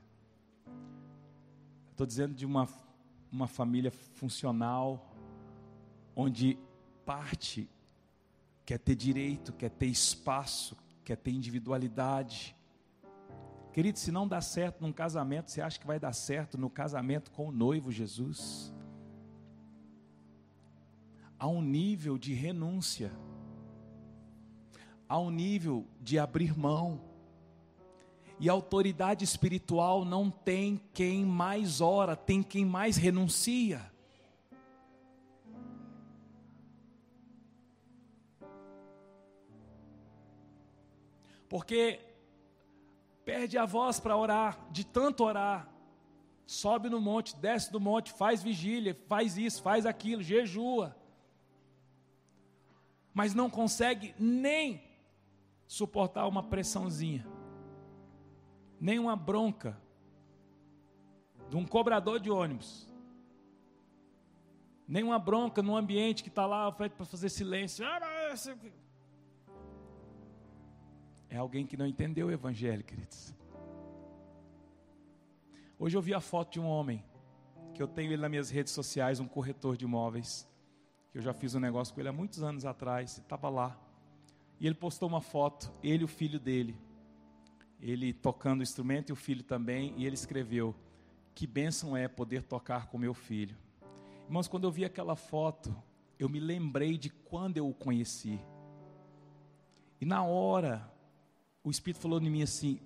Estou 1.91 2.07
dizendo 2.07 2.35
de 2.35 2.47
uma, 2.47 2.67
uma 3.31 3.47
família 3.47 3.91
funcional, 3.91 5.15
onde 6.17 6.59
parte 7.05 7.69
quer 8.65 8.79
ter 8.79 8.95
direito, 8.95 9.53
quer 9.53 9.69
ter 9.69 9.85
espaço, 9.85 10.75
quer 11.05 11.19
ter 11.19 11.33
individualidade. 11.33 12.57
Querido, 13.71 13.99
se 13.99 14.11
não 14.11 14.27
dá 14.27 14.41
certo 14.41 14.81
num 14.81 14.95
casamento, 14.95 15.51
você 15.51 15.61
acha 15.61 15.79
que 15.79 15.87
vai 15.87 16.01
dar 16.01 16.15
certo 16.15 16.57
no 16.57 16.71
casamento 16.71 17.31
com 17.31 17.49
o 17.49 17.53
noivo 17.53 17.93
Jesus? 17.93 18.73
Há 21.39 21.47
um 21.47 21.61
nível 21.61 22.17
de 22.17 22.33
renúncia 22.33 23.13
a 25.13 25.19
um 25.19 25.29
nível 25.29 25.87
de 26.01 26.19
abrir 26.19 26.59
mão. 26.59 26.99
E 28.41 28.49
autoridade 28.49 29.23
espiritual 29.23 30.07
não 30.07 30.31
tem 30.31 30.81
quem 30.95 31.23
mais 31.23 31.83
ora, 31.83 32.17
tem 32.17 32.43
quem 32.43 32.65
mais 32.65 32.97
renuncia. 32.97 33.93
Porque 41.47 42.01
perde 43.23 43.59
a 43.59 43.67
voz 43.67 44.01
para 44.01 44.17
orar, 44.17 44.67
de 44.71 44.83
tanto 44.83 45.25
orar. 45.25 45.71
Sobe 46.47 46.89
no 46.89 47.03
monte, 47.03 47.37
desce 47.37 47.71
do 47.71 47.79
monte, 47.79 48.15
faz 48.15 48.43
vigília, 48.43 48.99
faz 49.07 49.37
isso, 49.37 49.63
faz 49.63 49.85
aquilo, 49.85 50.23
jejua. 50.23 50.97
Mas 53.13 53.35
não 53.35 53.51
consegue 53.51 54.15
nem 54.19 54.91
suportar 55.73 56.29
uma 56.29 56.43
pressãozinha, 56.43 57.27
nem 58.79 58.99
uma 58.99 59.17
bronca 59.17 59.81
de 61.49 61.57
um 61.57 61.65
cobrador 61.65 62.21
de 62.21 62.31
ônibus, 62.31 62.87
nem 64.87 65.03
uma 65.03 65.19
bronca 65.19 65.63
no 65.63 65.75
ambiente 65.75 66.23
que 66.23 66.29
está 66.29 66.45
lá 66.45 66.71
para 66.71 66.91
fazer 67.07 67.31
silêncio. 67.31 67.87
Ah, 67.87 68.35
é 71.31 71.39
alguém 71.39 71.67
que 71.67 71.79
não 71.79 71.87
entendeu 71.87 72.27
o 72.27 72.31
Evangelho, 72.31 72.85
queridos. 72.85 73.35
Hoje 75.79 75.97
eu 75.97 76.03
vi 76.03 76.13
a 76.13 76.21
foto 76.21 76.53
de 76.53 76.61
um 76.61 76.67
homem, 76.67 77.03
que 77.73 77.83
eu 77.83 77.89
tenho 77.89 78.13
ele 78.13 78.21
nas 78.21 78.31
minhas 78.31 78.51
redes 78.51 78.75
sociais, 78.75 79.21
um 79.21 79.27
corretor 79.27 79.75
de 79.79 79.87
imóveis, 79.87 80.47
que 81.11 81.17
eu 81.17 81.23
já 81.23 81.33
fiz 81.33 81.55
um 81.55 81.61
negócio 81.61 81.95
com 81.95 82.01
ele 82.01 82.11
há 82.11 82.13
muitos 82.13 82.43
anos 82.43 82.67
atrás, 82.67 83.17
estava 83.17 83.49
lá. 83.49 83.82
E 84.63 84.67
ele 84.69 84.77
postou 84.77 85.09
uma 85.09 85.21
foto, 85.21 85.73
ele 85.83 86.03
e 86.03 86.05
o 86.05 86.09
filho 86.09 86.39
dele, 86.39 86.79
ele 87.81 88.13
tocando 88.13 88.61
o 88.61 88.63
instrumento 88.63 89.11
e 89.11 89.13
o 89.13 89.17
filho 89.17 89.43
também, 89.43 89.93
e 89.97 90.07
ele 90.07 90.15
escreveu: 90.15 90.73
Que 91.35 91.49
bênção 91.49 91.97
é 91.97 92.07
poder 92.07 92.45
tocar 92.45 92.87
com 92.87 92.97
meu 92.97 93.13
filho. 93.13 93.57
Irmãos, 94.25 94.47
quando 94.47 94.63
eu 94.63 94.71
vi 94.71 94.85
aquela 94.85 95.17
foto, 95.17 95.75
eu 96.17 96.29
me 96.29 96.39
lembrei 96.39 96.97
de 96.97 97.11
quando 97.11 97.57
eu 97.57 97.69
o 97.69 97.75
conheci. 97.75 98.39
E 100.01 100.07
na 100.07 100.23
hora, 100.23 100.89
o 101.65 101.69
Espírito 101.69 102.01
falou 102.01 102.23
em 102.23 102.31
mim 102.31 102.45
assim: 102.45 102.79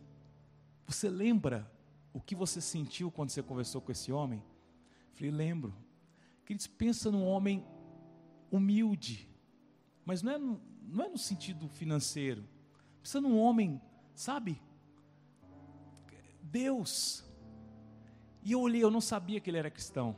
Você 0.87 1.11
lembra 1.11 1.71
o 2.11 2.23
que 2.23 2.35
você 2.35 2.59
sentiu 2.59 3.11
quando 3.11 3.29
você 3.29 3.43
conversou 3.43 3.83
com 3.83 3.93
esse 3.93 4.11
homem? 4.11 4.43
Eu 5.11 5.17
falei: 5.17 5.31
Lembro. 5.31 5.75
Queridos, 6.47 6.69
pensa 6.69 7.11
num 7.11 7.27
homem 7.27 7.63
humilde, 8.51 9.29
mas 10.07 10.23
não 10.23 10.33
é 10.33 10.39
não 10.87 11.05
é 11.05 11.09
no 11.09 11.19
sentido 11.19 11.69
financeiro. 11.69 12.45
Precisa 13.01 13.21
de 13.21 13.27
um 13.27 13.39
homem, 13.39 13.81
sabe? 14.15 14.61
Deus. 16.43 17.25
E 18.43 18.53
eu 18.53 18.61
olhei, 18.61 18.83
eu 18.83 18.91
não 18.91 19.01
sabia 19.01 19.41
que 19.41 19.51
ele 19.51 19.59
era 19.59 19.71
cristão. 19.71 20.15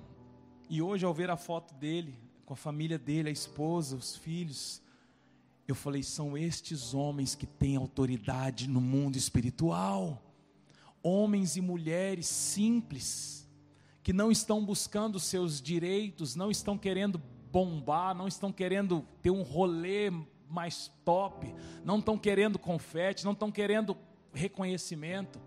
E 0.68 0.82
hoje, 0.82 1.04
ao 1.04 1.14
ver 1.14 1.30
a 1.30 1.36
foto 1.36 1.74
dele, 1.74 2.18
com 2.44 2.52
a 2.52 2.56
família 2.56 2.98
dele, 2.98 3.30
a 3.30 3.32
esposa, 3.32 3.96
os 3.96 4.16
filhos, 4.16 4.82
eu 5.66 5.74
falei: 5.74 6.02
são 6.02 6.36
estes 6.36 6.94
homens 6.94 7.34
que 7.34 7.46
têm 7.46 7.76
autoridade 7.76 8.68
no 8.68 8.80
mundo 8.80 9.16
espiritual. 9.16 10.22
Homens 11.02 11.56
e 11.56 11.60
mulheres 11.60 12.26
simples, 12.26 13.48
que 14.02 14.12
não 14.12 14.30
estão 14.30 14.64
buscando 14.64 15.20
seus 15.20 15.60
direitos, 15.60 16.34
não 16.34 16.50
estão 16.50 16.76
querendo 16.76 17.22
bombar, 17.50 18.14
não 18.14 18.26
estão 18.26 18.52
querendo 18.52 19.06
ter 19.22 19.30
um 19.30 19.42
rolê 19.42 20.10
mais 20.48 20.90
top, 21.04 21.54
não 21.84 21.98
estão 21.98 22.16
querendo 22.18 22.58
confete, 22.58 23.24
não 23.24 23.32
estão 23.32 23.50
querendo 23.50 23.96
reconhecimento. 24.32 25.40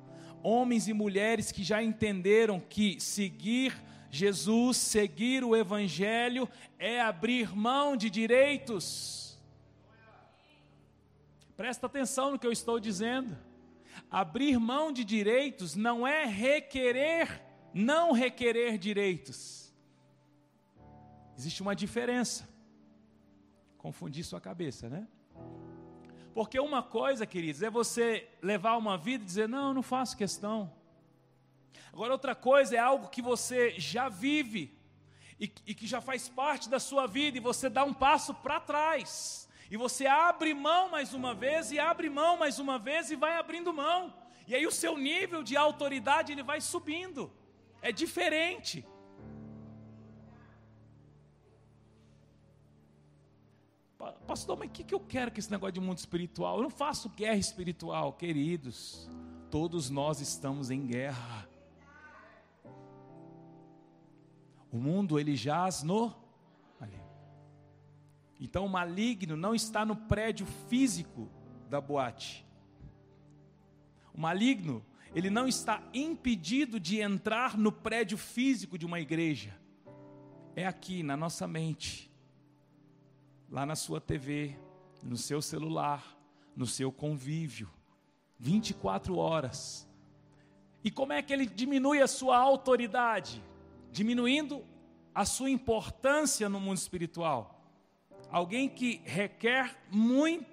Homens 0.44 0.88
e 0.88 0.94
mulheres 0.94 1.52
que 1.52 1.64
já 1.64 1.82
entenderam 1.82 2.60
que 2.60 3.00
seguir 3.00 3.74
Jesus, 4.12 4.76
seguir 4.76 5.42
o 5.44 5.56
Evangelho, 5.56 6.48
é 6.78 7.00
abrir 7.00 7.56
mão 7.56 7.96
de 7.96 8.10
direitos. 8.10 9.40
Presta 11.56 11.86
atenção 11.86 12.32
no 12.32 12.40
que 12.40 12.46
eu 12.46 12.52
estou 12.52 12.78
dizendo. 12.80 13.38
Abrir 14.10 14.60
mão 14.60 14.92
de 14.92 15.06
direitos 15.06 15.76
não 15.76 16.06
é 16.06 16.26
requerer, 16.26 17.42
não 17.74 18.12
requerer 18.12 18.78
direitos. 18.78 19.74
Existe 21.38 21.62
uma 21.62 21.76
diferença. 21.76 22.51
Confundir 23.82 24.24
sua 24.24 24.40
cabeça, 24.40 24.88
né? 24.88 25.08
Porque 26.36 26.60
uma 26.60 26.84
coisa, 26.84 27.26
queridos, 27.26 27.64
é 27.64 27.70
você 27.70 28.30
levar 28.40 28.78
uma 28.78 28.96
vida 28.96 29.24
e 29.24 29.26
dizer: 29.26 29.50
não, 29.50 29.74
não 29.74 29.82
faço 29.82 30.16
questão. 30.16 30.72
Agora, 31.92 32.14
outra 32.14 32.36
coisa 32.36 32.76
é 32.76 32.80
algo 32.80 33.10
que 33.10 33.24
você 33.24 33.72
já 33.80 34.08
vive 34.08 34.72
e, 35.40 35.52
e 35.66 35.74
que 35.74 35.88
já 35.88 36.00
faz 36.00 36.30
parte 36.30 36.70
da 36.70 36.80
sua 36.80 37.08
vida 37.08 37.40
e 37.40 37.42
você 37.42 37.70
dá 37.70 37.84
um 37.84 37.94
passo 37.94 38.36
para 38.36 38.60
trás. 38.60 39.50
E 39.72 39.76
você 39.76 40.06
abre 40.06 40.54
mão 40.54 40.90
mais 40.90 41.16
uma 41.16 41.34
vez 41.34 41.72
e 41.72 41.80
abre 41.80 42.08
mão 42.08 42.38
mais 42.38 42.60
uma 42.60 42.78
vez 42.78 43.10
e 43.10 43.16
vai 43.16 43.36
abrindo 43.36 43.74
mão. 43.74 44.14
E 44.48 44.54
aí 44.54 44.68
o 44.68 44.72
seu 44.72 44.96
nível 44.96 45.42
de 45.42 45.58
autoridade 45.58 46.32
ele 46.32 46.44
vai 46.44 46.62
subindo. 46.62 47.34
É 47.82 47.92
diferente. 47.92 48.86
Pastor, 54.26 54.58
mas 54.58 54.70
o 54.70 54.72
que, 54.72 54.84
que 54.84 54.94
eu 54.94 55.00
quero 55.00 55.32
com 55.32 55.40
esse 55.40 55.52
negócio 55.52 55.74
de 55.74 55.80
mundo 55.80 55.98
espiritual? 55.98 56.58
Eu 56.58 56.64
não 56.64 56.70
faço 56.70 57.10
guerra 57.10 57.38
espiritual, 57.38 58.14
queridos. 58.14 59.10
Todos 59.50 59.90
nós 59.90 60.20
estamos 60.22 60.72
em 60.72 60.86
guerra. 60.88 61.48
O 64.72 64.78
mundo 64.78 65.20
ele 65.20 65.36
jaz 65.36 65.84
no 65.84 66.14
Então 68.40 68.66
o 68.66 68.70
maligno 68.70 69.38
não 69.38 69.54
está 69.54 69.86
no 69.86 69.96
prédio 69.96 70.48
físico 70.68 71.30
da 71.70 71.80
boate. 71.80 72.44
O 74.12 74.20
maligno, 74.20 74.84
ele 75.14 75.30
não 75.30 75.48
está 75.48 75.84
impedido 75.94 76.80
de 76.80 77.00
entrar 77.00 77.56
no 77.56 77.72
prédio 77.72 78.18
físico 78.18 78.80
de 78.80 78.86
uma 78.86 79.00
igreja. 79.00 79.56
É 80.56 80.66
aqui 80.66 81.04
na 81.04 81.16
nossa 81.16 81.48
mente. 81.48 82.11
Lá 83.52 83.66
na 83.66 83.76
sua 83.76 84.02
TV, 84.02 84.58
no 85.04 85.18
seu 85.18 85.42
celular, 85.42 86.18
no 86.56 86.66
seu 86.66 86.92
convívio. 86.92 87.70
24 88.40 89.16
horas. 89.18 89.88
E 90.84 90.90
como 90.90 91.14
é 91.14 91.22
que 91.22 91.32
ele 91.32 91.46
diminui 91.46 92.02
a 92.02 92.08
sua 92.08 92.38
autoridade? 92.38 93.44
diminuindo 93.92 94.66
a 95.14 95.26
sua 95.26 95.50
importância 95.50 96.48
no 96.48 96.60
mundo 96.60 96.78
espiritual. 96.78 97.62
Alguém 98.32 98.70
que 98.70 99.02
requer 99.04 99.78
muito, 99.92 100.46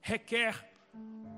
requer 0.00 0.72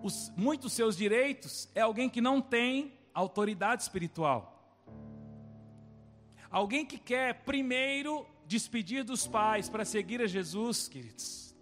os, 0.02 0.30
muito 0.37 0.68
seus 0.68 0.97
direitos 0.97 1.68
é 1.75 1.80
alguém 1.80 2.11
que 2.11 2.21
não 2.21 2.40
tem 2.40 2.92
autoridade 3.14 3.83
espiritual. 3.83 4.52
Alguém 6.50 6.85
que 6.85 6.99
quer 6.99 7.42
primeiro 7.45 8.26
despedir 8.46 9.04
dos 9.04 9.26
pais 9.26 9.68
para 9.68 9.84
seguir 9.84 10.21
a 10.21 10.26
Jesus, 10.26 10.88
queridos. 10.88 11.54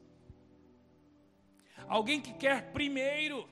Alguém 1.89 2.21
que 2.21 2.33
quer 2.35 2.73
primeiro 2.73 3.49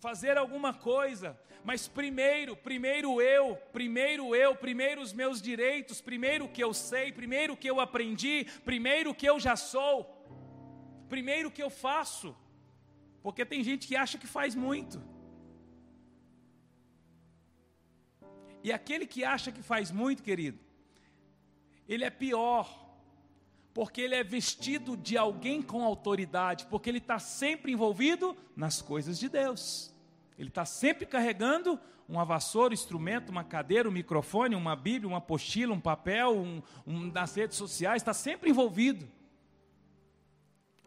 fazer 0.00 0.36
alguma 0.38 0.72
coisa 0.72 1.38
mas 1.64 1.86
primeiro, 1.86 2.56
primeiro 2.56 3.20
eu, 3.20 3.56
primeiro 3.72 4.34
eu, 4.34 4.54
primeiro 4.54 5.02
os 5.02 5.12
meus 5.12 5.40
direitos, 5.42 6.00
primeiro 6.00 6.44
o 6.44 6.48
que 6.48 6.62
eu 6.62 6.72
sei, 6.72 7.12
primeiro 7.12 7.54
o 7.54 7.56
que 7.56 7.68
eu 7.68 7.80
aprendi, 7.80 8.46
primeiro 8.64 9.10
o 9.10 9.14
que 9.14 9.28
eu 9.28 9.38
já 9.38 9.56
sou, 9.56 9.96
primeiro 11.08 11.48
o 11.48 11.52
que 11.52 11.62
eu 11.62 11.70
faço. 11.70 12.36
Porque 13.22 13.44
tem 13.44 13.62
gente 13.62 13.86
que 13.86 13.96
acha 13.96 14.16
que 14.16 14.26
faz 14.26 14.54
muito. 14.54 15.02
E 18.62 18.72
aquele 18.72 19.06
que 19.06 19.24
acha 19.24 19.52
que 19.52 19.62
faz 19.62 19.90
muito, 19.90 20.22
querido, 20.22 20.58
ele 21.88 22.04
é 22.04 22.10
pior, 22.10 22.86
porque 23.72 24.00
ele 24.00 24.14
é 24.14 24.22
vestido 24.22 24.96
de 24.96 25.16
alguém 25.16 25.62
com 25.62 25.82
autoridade, 25.82 26.66
porque 26.66 26.90
ele 26.90 26.98
está 26.98 27.18
sempre 27.18 27.72
envolvido 27.72 28.36
nas 28.54 28.82
coisas 28.82 29.18
de 29.18 29.28
Deus. 29.28 29.94
Ele 30.38 30.48
está 30.48 30.64
sempre 30.64 31.06
carregando 31.06 31.80
uma 32.08 32.24
vassoura, 32.24 32.72
um 32.72 32.74
instrumento, 32.74 33.30
uma 33.30 33.44
cadeira, 33.44 33.88
um 33.88 33.92
microfone, 33.92 34.54
uma 34.54 34.76
Bíblia, 34.76 35.08
uma 35.08 35.18
apostila, 35.18 35.74
um 35.74 35.80
papel, 35.80 36.36
um, 36.36 36.62
um, 36.86 37.10
nas 37.10 37.34
redes 37.34 37.56
sociais, 37.56 38.02
está 38.02 38.14
sempre 38.14 38.50
envolvido. 38.50 39.08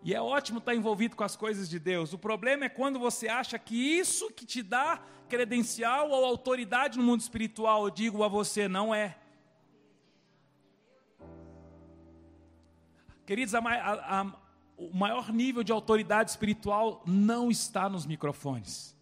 E 0.04 0.16
é 0.16 0.22
ótimo 0.22 0.58
estar 0.58 0.74
envolvido 0.74 1.16
com 1.16 1.24
as 1.24 1.36
coisas 1.36 1.70
de 1.70 1.78
Deus. 1.78 2.12
O 2.12 2.18
problema 2.18 2.66
é 2.66 2.70
quando 2.70 2.98
você 2.98 3.28
acha 3.28 3.60
que 3.60 3.76
isso 3.76 4.32
que 4.32 4.46
te 4.46 4.64
dá 4.64 5.00
credencial 5.30 6.10
ou 6.10 6.26
autoridade 6.26 6.98
no 6.98 7.04
mundo 7.04 7.22
espiritual, 7.22 7.86
eu 7.86 7.92
digo 7.92 8.24
a 8.24 8.28
você, 8.28 8.68
não 8.68 8.94
é. 8.94 9.18
Queridos, 13.32 13.56
a, 13.56 13.60
a, 13.60 14.20
a, 14.20 14.36
o 14.76 14.94
maior 14.94 15.32
nível 15.32 15.63
de 15.63 15.72
autoridade 15.72 16.32
espiritual 16.32 17.02
não 17.08 17.50
está 17.50 17.88
nos 17.88 18.06
microfones. 18.06 18.94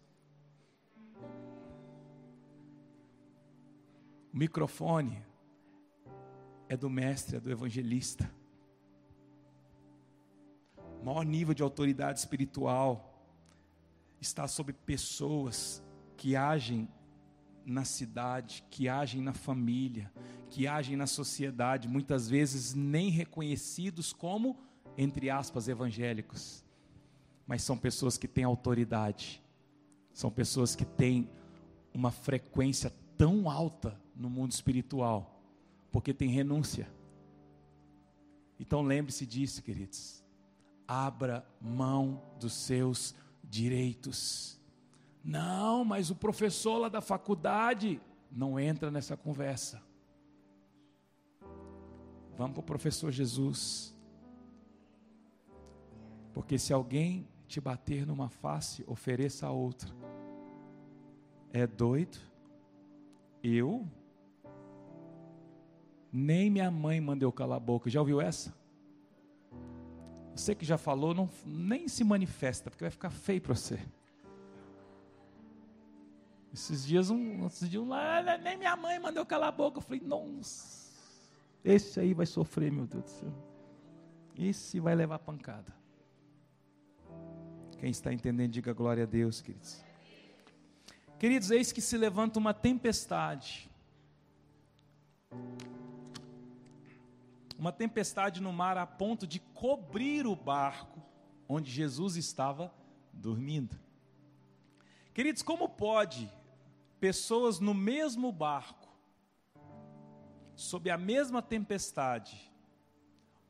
O 4.31 4.37
microfone 4.37 5.19
é 6.67 6.77
do 6.77 6.91
mestre, 6.91 7.37
é 7.37 7.39
do 7.39 7.49
evangelista. 7.49 8.31
O 11.01 11.05
maior 11.05 11.25
nível 11.25 11.55
de 11.55 11.63
autoridade 11.63 12.19
espiritual 12.19 13.25
está 14.21 14.47
sobre 14.47 14.73
pessoas 14.73 15.83
que 16.15 16.35
agem 16.35 16.87
na 17.65 17.85
cidade, 17.85 18.63
que 18.69 18.87
agem 18.87 19.21
na 19.21 19.33
família, 19.33 20.11
que 20.49 20.67
agem 20.67 20.95
na 20.95 21.07
sociedade, 21.07 21.87
muitas 21.87 22.29
vezes 22.29 22.73
nem 22.73 23.09
reconhecidos 23.09 24.11
como, 24.11 24.57
entre 24.97 25.29
aspas, 25.29 25.67
evangélicos, 25.67 26.63
mas 27.45 27.61
são 27.61 27.77
pessoas 27.77 28.17
que 28.17 28.27
têm 28.27 28.43
autoridade, 28.43 29.41
são 30.13 30.29
pessoas 30.29 30.75
que 30.75 30.85
têm 30.85 31.29
uma 31.93 32.11
frequência 32.11 32.93
tão 33.17 33.49
alta 33.49 33.99
no 34.15 34.29
mundo 34.29 34.51
espiritual, 34.51 35.41
porque 35.91 36.13
tem 36.13 36.29
renúncia. 36.29 36.89
Então 38.59 38.81
lembre-se 38.81 39.25
disso, 39.25 39.63
queridos. 39.63 40.23
Abra 40.87 41.47
mão 41.61 42.21
dos 42.39 42.53
seus 42.53 43.15
direitos. 43.43 44.58
Não, 45.23 45.83
mas 45.83 46.09
o 46.09 46.15
professor 46.15 46.77
lá 46.77 46.89
da 46.89 47.01
faculdade 47.01 48.01
não 48.31 48.59
entra 48.59 48.89
nessa 48.89 49.17
conversa. 49.17 49.81
Vamos 52.37 52.53
para 52.53 52.61
o 52.61 52.63
professor 52.63 53.11
Jesus. 53.11 53.95
Porque 56.33 56.57
se 56.57 56.71
alguém 56.71 57.27
te 57.47 57.59
bater 57.59 58.05
numa 58.05 58.29
face, 58.29 58.83
ofereça 58.87 59.47
a 59.47 59.51
outra. 59.51 59.93
É 61.51 61.67
doido? 61.67 62.17
Eu 63.43 63.85
nem 66.11 66.49
minha 66.49 66.71
mãe 66.71 66.99
mandou 66.99 67.31
calar 67.31 67.57
a 67.57 67.59
boca. 67.59 67.89
Já 67.89 67.99
ouviu 67.99 68.21
essa? 68.21 68.53
Você 70.35 70.55
que 70.55 70.65
já 70.65 70.77
falou, 70.77 71.13
não, 71.13 71.29
nem 71.45 71.87
se 71.87 72.03
manifesta, 72.03 72.69
porque 72.69 72.83
vai 72.83 72.91
ficar 72.91 73.09
feio 73.09 73.41
para 73.41 73.53
você. 73.53 73.79
Esses 76.53 76.85
dias, 76.85 77.09
um, 77.09 77.45
esses 77.45 77.69
dias 77.69 77.85
lá, 77.85 78.37
nem 78.37 78.57
minha 78.57 78.75
mãe 78.75 78.99
mandou 78.99 79.25
calar 79.25 79.49
a 79.49 79.51
boca. 79.51 79.77
Eu 79.77 79.81
falei, 79.81 80.01
nossa, 80.01 80.91
esse 81.63 81.99
aí 81.99 82.13
vai 82.13 82.25
sofrer, 82.25 82.71
meu 82.71 82.87
Deus 82.87 83.03
do 83.03 83.09
céu. 83.09 83.33
Esse 84.37 84.79
vai 84.79 84.95
levar 84.95 85.19
pancada. 85.19 85.73
Quem 87.77 87.91
está 87.91 88.11
entendendo, 88.11 88.51
diga 88.51 88.73
glória 88.73 89.03
a 89.03 89.07
Deus, 89.07 89.41
queridos. 89.41 89.83
Queridos, 91.17 91.51
eis 91.51 91.71
que 91.71 91.81
se 91.81 91.97
levanta 91.97 92.39
uma 92.39 92.53
tempestade 92.53 93.69
uma 97.59 97.73
tempestade 97.73 98.41
no 98.41 98.53
mar 98.53 98.77
a 98.77 98.87
ponto 98.87 99.27
de 99.27 99.39
cobrir 99.39 100.25
o 100.25 100.33
barco 100.33 101.01
onde 101.47 101.69
Jesus 101.69 102.15
estava 102.15 102.73
dormindo. 103.11 103.77
Queridos, 105.13 105.43
como 105.43 105.67
pode 105.67 106.31
pessoas 106.99 107.59
no 107.59 107.73
mesmo 107.73 108.31
barco, 108.31 108.87
sob 110.55 110.89
a 110.89 110.97
mesma 110.97 111.41
tempestade, 111.41 112.51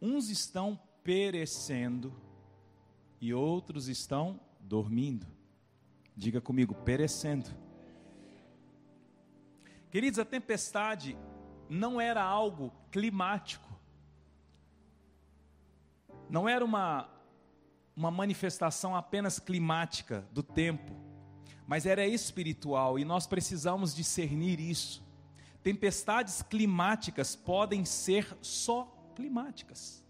uns 0.02 0.30
estão 0.30 0.80
perecendo 1.04 2.14
e 3.20 3.34
outros 3.34 3.88
estão 3.88 4.40
dormindo. 4.60 5.26
Diga 6.16 6.40
comigo, 6.40 6.76
perecendo. 6.76 7.50
Queridos, 9.90 10.20
a 10.20 10.26
tempestade 10.26 11.18
não 11.68 12.00
era 12.00 12.24
algo 12.24 12.72
climático, 12.92 13.68
não 16.30 16.48
era 16.48 16.64
uma, 16.64 17.10
uma 17.96 18.12
manifestação 18.12 18.96
apenas 18.96 19.40
climática 19.40 20.28
do 20.32 20.44
tempo, 20.44 21.09
mas 21.70 21.86
era 21.86 22.04
espiritual 22.04 22.98
e 22.98 23.06
nós 23.06 23.28
precisamos 23.28 23.94
discernir 23.94 24.60
isso. 24.60 25.04
Tempestades 25.62 26.42
climáticas 26.42 27.36
podem 27.36 27.86
ser 27.86 28.36
só 28.42 28.86
climáticas, 29.16 30.04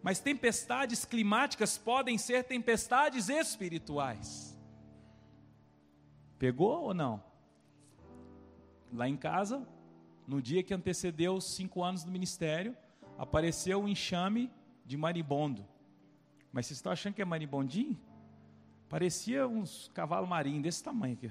mas 0.00 0.20
tempestades 0.20 1.04
climáticas 1.04 1.76
podem 1.76 2.16
ser 2.16 2.44
tempestades 2.44 3.28
espirituais. 3.28 4.56
Pegou 6.38 6.84
ou 6.84 6.94
não? 6.94 7.20
Lá 8.92 9.08
em 9.08 9.16
casa, 9.16 9.66
no 10.28 10.40
dia 10.40 10.62
que 10.62 10.72
antecedeu 10.72 11.34
os 11.34 11.56
cinco 11.56 11.82
anos 11.82 12.04
do 12.04 12.12
ministério, 12.12 12.76
apareceu 13.18 13.80
um 13.80 13.88
enxame 13.88 14.48
de 14.84 14.96
maribondo. 14.96 15.66
Mas 16.52 16.66
vocês 16.66 16.78
estão 16.78 16.92
achando 16.92 17.14
que 17.14 17.22
é 17.22 17.24
maribondinho? 17.24 17.98
Parecia 18.88 19.46
uns 19.48 19.88
cavalos 19.94 20.28
marinhos 20.28 20.62
desse 20.62 20.82
tamanho 20.82 21.14
aqui. 21.14 21.30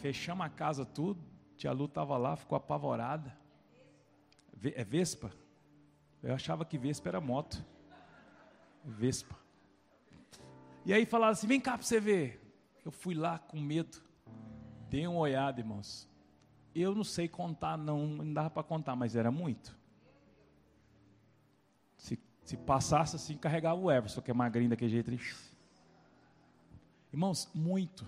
Fechamos 0.00 0.44
a 0.44 0.48
casa 0.48 0.84
tudo, 0.84 1.20
tia 1.56 1.72
Lu 1.72 1.84
estava 1.84 2.16
lá, 2.16 2.34
ficou 2.36 2.56
apavorada. 2.56 3.36
É 4.62 4.84
Vespa? 4.84 5.30
Eu 6.22 6.34
achava 6.34 6.64
que 6.64 6.76
Vespa 6.76 7.08
era 7.08 7.20
moto. 7.20 7.64
Vespa. 8.84 9.36
E 10.84 10.92
aí 10.92 11.06
falaram 11.06 11.32
assim: 11.32 11.46
vem 11.46 11.60
cá 11.60 11.72
para 11.78 11.86
você 11.86 12.00
ver. 12.00 12.40
Eu 12.84 12.90
fui 12.90 13.14
lá 13.14 13.38
com 13.38 13.60
medo. 13.60 14.02
Dei 14.88 15.06
uma 15.06 15.20
olhada, 15.20 15.60
irmãos. 15.60 16.08
Eu 16.74 16.94
não 16.94 17.04
sei 17.04 17.28
contar, 17.28 17.76
não, 17.76 18.06
não 18.06 18.32
dava 18.32 18.50
para 18.50 18.62
contar, 18.62 18.96
mas 18.96 19.14
era 19.14 19.30
muito. 19.30 19.78
Se, 22.50 22.56
se 22.56 22.56
passasse 22.56 23.14
assim, 23.14 23.36
carregava 23.36 23.80
o 23.80 23.88
Everson, 23.88 24.20
que 24.20 24.30
é 24.30 24.34
magrinho 24.34 24.70
daquele 24.70 24.90
jeito. 24.90 25.08
Ele... 25.08 25.20
Irmãos, 27.12 27.48
muito. 27.54 28.04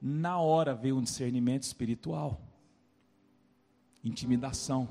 Na 0.00 0.40
hora 0.40 0.74
veio 0.74 0.96
um 0.96 1.02
discernimento 1.02 1.64
espiritual, 1.64 2.40
intimidação. 4.02 4.88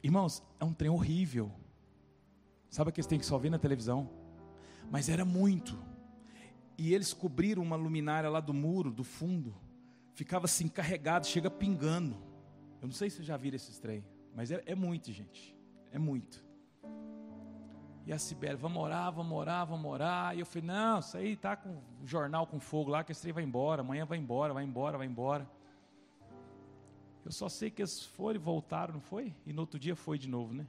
Irmãos, 0.00 0.40
é 0.60 0.64
um 0.64 0.72
trem 0.72 0.90
horrível. 0.90 1.50
Sabe 2.70 2.92
que 2.92 3.00
eles 3.00 3.08
têm 3.08 3.18
que 3.18 3.26
só 3.26 3.36
ver 3.36 3.50
na 3.50 3.58
televisão? 3.58 4.08
Mas 4.92 5.08
era 5.08 5.24
muito. 5.24 5.76
E 6.76 6.94
eles 6.94 7.12
cobriram 7.12 7.64
uma 7.64 7.74
luminária 7.74 8.30
lá 8.30 8.38
do 8.38 8.54
muro, 8.54 8.92
do 8.92 9.02
fundo. 9.02 9.56
Ficava 10.14 10.44
assim 10.44 10.68
carregado, 10.68 11.26
chega 11.26 11.50
pingando. 11.50 12.16
Eu 12.80 12.86
não 12.86 12.94
sei 12.94 13.10
se 13.10 13.16
vocês 13.16 13.26
já 13.26 13.36
viram 13.36 13.56
esse 13.56 13.80
trem, 13.80 14.04
mas 14.32 14.52
é, 14.52 14.62
é 14.66 14.74
muito, 14.76 15.10
gente. 15.12 15.57
É 15.92 15.98
muito. 15.98 16.44
E 18.06 18.12
a 18.12 18.18
Sibeli, 18.18 18.56
vamos 18.56 18.82
orar, 18.82 19.12
vamos 19.12 19.36
orar, 19.36 19.66
vamos 19.66 19.90
orar. 19.90 20.34
E 20.34 20.40
eu 20.40 20.46
falei, 20.46 20.66
não, 20.66 20.98
isso 20.98 21.16
aí 21.16 21.36
tá 21.36 21.54
com 21.56 21.76
o 22.02 22.06
jornal 22.06 22.46
com 22.46 22.58
fogo 22.58 22.90
lá, 22.90 23.04
que 23.04 23.12
esse 23.12 23.20
trem 23.20 23.34
vai 23.34 23.44
embora, 23.44 23.82
amanhã 23.82 24.06
vai 24.06 24.16
embora, 24.16 24.54
vai 24.54 24.64
embora, 24.64 24.96
vai 24.96 25.06
embora. 25.06 25.46
Eu 27.22 27.30
só 27.30 27.50
sei 27.50 27.70
que 27.70 27.82
eles 27.82 28.02
foram 28.02 28.36
e 28.36 28.42
voltaram, 28.42 28.94
não 28.94 29.00
foi? 29.02 29.34
E 29.44 29.52
no 29.52 29.60
outro 29.60 29.78
dia 29.78 29.94
foi 29.94 30.16
de 30.16 30.26
novo, 30.26 30.54
né? 30.54 30.66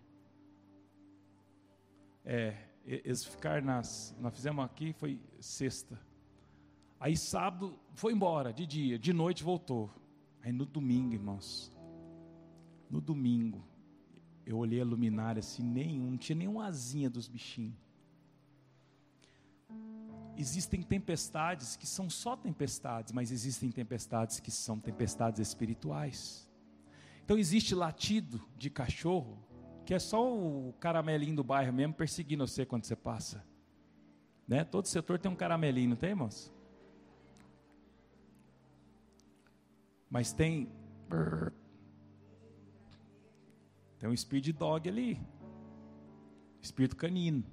É, 2.25 2.57
eles 2.85 3.23
ficaram 3.23 3.65
nas. 3.65 4.13
Nós 4.19 4.35
fizemos 4.35 4.65
aqui, 4.65 4.91
foi 4.91 5.21
sexta. 5.39 5.97
Aí 6.99 7.15
sábado 7.15 7.79
foi 7.93 8.11
embora, 8.11 8.51
de 8.51 8.65
dia, 8.65 8.99
de 8.99 9.13
noite 9.13 9.45
voltou. 9.45 9.89
Aí 10.43 10.51
no 10.51 10.65
domingo, 10.65 11.13
irmãos, 11.13 11.71
no 12.89 12.99
domingo, 12.99 13.63
eu 14.51 14.57
olhei 14.57 14.81
a 14.81 14.85
luminária 14.85 15.39
assim, 15.39 15.63
nenhum, 15.63 16.11
não 16.11 16.17
tinha 16.17 16.35
nenhuma 16.35 16.65
asinha 16.65 17.09
dos 17.09 17.27
bichinhos. 17.27 17.75
Existem 20.37 20.81
tempestades 20.81 21.75
que 21.75 21.85
são 21.85 22.09
só 22.09 22.35
tempestades, 22.35 23.11
mas 23.11 23.31
existem 23.31 23.69
tempestades 23.71 24.39
que 24.39 24.49
são 24.49 24.79
tempestades 24.79 25.39
espirituais. 25.39 26.49
Então 27.23 27.37
existe 27.37 27.75
latido 27.75 28.41
de 28.57 28.69
cachorro 28.69 29.37
que 29.85 29.93
é 29.95 29.97
só 29.97 30.23
o 30.23 30.71
caramelinho 30.79 31.35
do 31.35 31.43
bairro 31.43 31.73
mesmo 31.73 31.95
perseguindo 31.95 32.45
você 32.45 32.63
quando 32.63 32.85
você 32.85 32.95
passa. 32.95 33.43
Né? 34.47 34.63
Todo 34.63 34.87
setor 34.87 35.17
tem 35.17 35.31
um 35.31 35.35
caramelinho, 35.35 35.89
não 35.89 35.97
tem, 35.97 36.11
irmãos? 36.11 36.53
Mas 40.09 40.31
tem. 40.31 40.71
Tem 43.99 44.09
um 44.09 44.13
de 44.13 44.53
dog 44.53 44.87
ali. 44.87 45.19
Espírito 46.61 46.95
canino. 46.95 47.43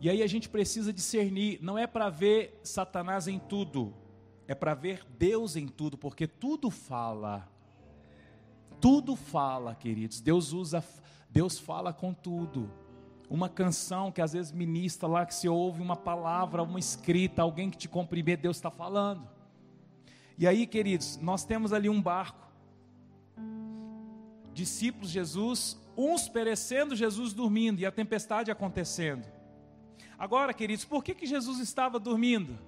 E 0.00 0.08
aí 0.08 0.22
a 0.22 0.26
gente 0.26 0.48
precisa 0.48 0.92
discernir, 0.92 1.58
não 1.60 1.76
é 1.76 1.86
para 1.86 2.08
ver 2.08 2.58
Satanás 2.62 3.28
em 3.28 3.38
tudo, 3.38 3.92
é 4.48 4.54
para 4.54 4.72
ver 4.72 5.04
Deus 5.18 5.56
em 5.56 5.68
tudo, 5.68 5.98
porque 5.98 6.26
tudo 6.26 6.70
fala. 6.70 7.46
Tudo 8.80 9.14
fala, 9.14 9.74
queridos. 9.74 10.22
Deus 10.22 10.52
usa, 10.52 10.82
Deus 11.28 11.58
fala 11.58 11.92
com 11.92 12.14
tudo. 12.14 12.70
Uma 13.28 13.48
canção 13.48 14.10
que 14.10 14.22
às 14.22 14.32
vezes 14.32 14.52
ministra 14.52 15.06
lá, 15.06 15.26
que 15.26 15.34
se 15.34 15.48
ouve 15.48 15.82
uma 15.82 15.96
palavra, 15.96 16.62
uma 16.62 16.78
escrita, 16.78 17.42
alguém 17.42 17.70
que 17.70 17.76
te 17.76 17.88
cumprimenta, 17.88 18.42
Deus 18.42 18.56
está 18.56 18.70
falando. 18.70 19.28
E 20.38 20.46
aí, 20.46 20.66
queridos, 20.66 21.18
nós 21.18 21.44
temos 21.44 21.72
ali 21.74 21.90
um 21.90 22.00
barco. 22.00 22.49
Discípulos 24.60 25.08
Jesus, 25.08 25.80
uns 25.96 26.28
perecendo, 26.28 26.94
Jesus 26.94 27.32
dormindo 27.32 27.80
e 27.80 27.86
a 27.86 27.90
tempestade 27.90 28.50
acontecendo. 28.50 29.26
Agora, 30.18 30.52
queridos, 30.52 30.84
por 30.84 31.02
que, 31.02 31.14
que 31.14 31.24
Jesus 31.24 31.58
estava 31.60 31.98
dormindo? 31.98 32.58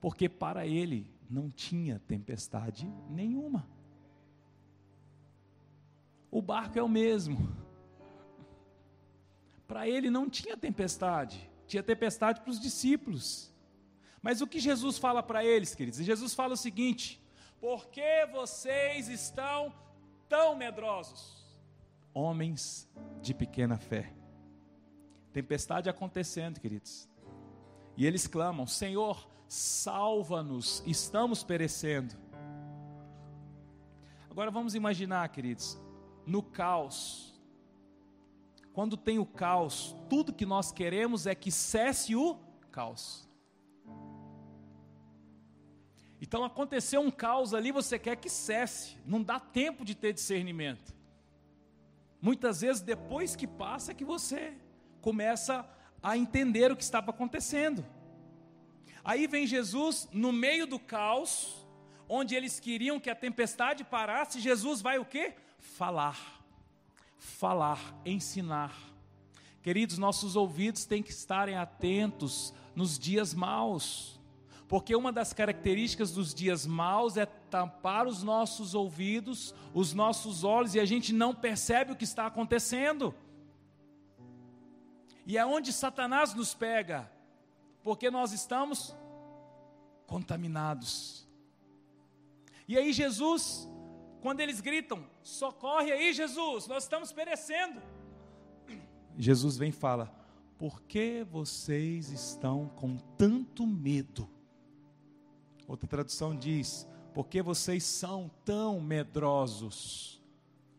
Porque 0.00 0.26
para 0.26 0.66
ele 0.66 1.12
não 1.28 1.50
tinha 1.50 2.00
tempestade 2.08 2.90
nenhuma. 3.10 3.68
O 6.30 6.40
barco 6.40 6.78
é 6.78 6.82
o 6.82 6.88
mesmo. 6.88 7.54
Para 9.66 9.86
ele 9.86 10.08
não 10.08 10.30
tinha 10.30 10.56
tempestade, 10.56 11.50
tinha 11.66 11.82
tempestade 11.82 12.40
para 12.40 12.50
os 12.50 12.58
discípulos. 12.58 13.52
Mas 14.22 14.40
o 14.40 14.46
que 14.46 14.58
Jesus 14.58 14.96
fala 14.96 15.22
para 15.22 15.44
eles, 15.44 15.74
queridos? 15.74 16.00
Jesus 16.00 16.32
fala 16.32 16.54
o 16.54 16.56
seguinte: 16.56 17.22
por 17.60 17.88
que 17.88 18.24
vocês 18.32 19.08
estão 19.08 19.70
tão 20.28 20.54
medrosos? 20.54 21.46
Homens 22.12 22.88
de 23.20 23.32
pequena 23.34 23.78
fé. 23.78 24.12
Tempestade 25.32 25.88
acontecendo, 25.88 26.60
queridos. 26.60 27.08
E 27.96 28.06
eles 28.06 28.26
clamam: 28.26 28.66
Senhor, 28.66 29.28
salva-nos, 29.46 30.82
estamos 30.86 31.42
perecendo. 31.42 32.14
Agora 34.30 34.50
vamos 34.50 34.74
imaginar, 34.74 35.28
queridos, 35.28 35.78
no 36.26 36.42
caos. 36.42 37.34
Quando 38.72 38.96
tem 38.96 39.18
o 39.18 39.26
caos, 39.26 39.96
tudo 40.08 40.32
que 40.32 40.46
nós 40.46 40.70
queremos 40.70 41.26
é 41.26 41.34
que 41.34 41.50
cesse 41.50 42.14
o 42.14 42.38
caos. 42.70 43.27
Então 46.20 46.44
aconteceu 46.44 47.00
um 47.00 47.10
caos 47.10 47.54
ali, 47.54 47.70
você 47.70 47.98
quer 47.98 48.16
que 48.16 48.28
cesse, 48.28 48.96
não 49.06 49.22
dá 49.22 49.38
tempo 49.38 49.84
de 49.84 49.94
ter 49.94 50.12
discernimento. 50.12 50.94
Muitas 52.20 52.60
vezes 52.60 52.82
depois 52.82 53.36
que 53.36 53.46
passa 53.46 53.92
é 53.92 53.94
que 53.94 54.04
você 54.04 54.54
começa 55.00 55.68
a 56.02 56.16
entender 56.16 56.72
o 56.72 56.76
que 56.76 56.82
estava 56.82 57.10
acontecendo. 57.10 57.84
Aí 59.04 59.26
vem 59.26 59.46
Jesus 59.46 60.08
no 60.12 60.32
meio 60.32 60.66
do 60.66 60.78
caos, 60.78 61.66
onde 62.08 62.34
eles 62.34 62.58
queriam 62.58 62.98
que 62.98 63.10
a 63.10 63.14
tempestade 63.14 63.84
parasse, 63.84 64.40
Jesus 64.40 64.80
vai 64.80 64.98
o 64.98 65.04
quê? 65.04 65.34
falar, 65.58 66.42
falar, 67.18 67.94
ensinar. 68.04 68.74
Queridos, 69.62 69.98
nossos 69.98 70.36
ouvidos 70.36 70.84
têm 70.84 71.02
que 71.02 71.10
estarem 71.10 71.56
atentos 71.56 72.54
nos 72.74 72.98
dias 72.98 73.34
maus, 73.34 74.17
porque 74.68 74.94
uma 74.94 75.10
das 75.10 75.32
características 75.32 76.12
dos 76.12 76.34
dias 76.34 76.66
maus 76.66 77.16
é 77.16 77.24
tampar 77.24 78.06
os 78.06 78.22
nossos 78.22 78.74
ouvidos, 78.74 79.54
os 79.72 79.94
nossos 79.94 80.44
olhos 80.44 80.74
e 80.74 80.80
a 80.80 80.84
gente 80.84 81.10
não 81.10 81.34
percebe 81.34 81.92
o 81.92 81.96
que 81.96 82.04
está 82.04 82.26
acontecendo. 82.26 83.14
E 85.26 85.38
é 85.38 85.46
onde 85.46 85.72
Satanás 85.72 86.34
nos 86.34 86.52
pega. 86.52 87.10
Porque 87.82 88.10
nós 88.10 88.32
estamos 88.32 88.94
contaminados. 90.06 91.26
E 92.66 92.76
aí 92.76 92.92
Jesus, 92.92 93.66
quando 94.20 94.40
eles 94.40 94.60
gritam, 94.60 95.08
socorre 95.22 95.92
aí 95.92 96.12
Jesus, 96.12 96.66
nós 96.66 96.82
estamos 96.82 97.10
perecendo. 97.10 97.80
Jesus 99.16 99.56
vem 99.56 99.70
e 99.70 99.72
fala: 99.72 100.14
Por 100.58 100.82
que 100.82 101.24
vocês 101.24 102.10
estão 102.10 102.68
com 102.68 102.98
tanto 103.16 103.66
medo? 103.66 104.28
Outra 105.68 105.86
tradução 105.86 106.34
diz: 106.34 106.88
Por 107.12 107.28
que 107.28 107.42
vocês 107.42 107.84
são 107.84 108.30
tão 108.42 108.80
medrosos? 108.80 110.18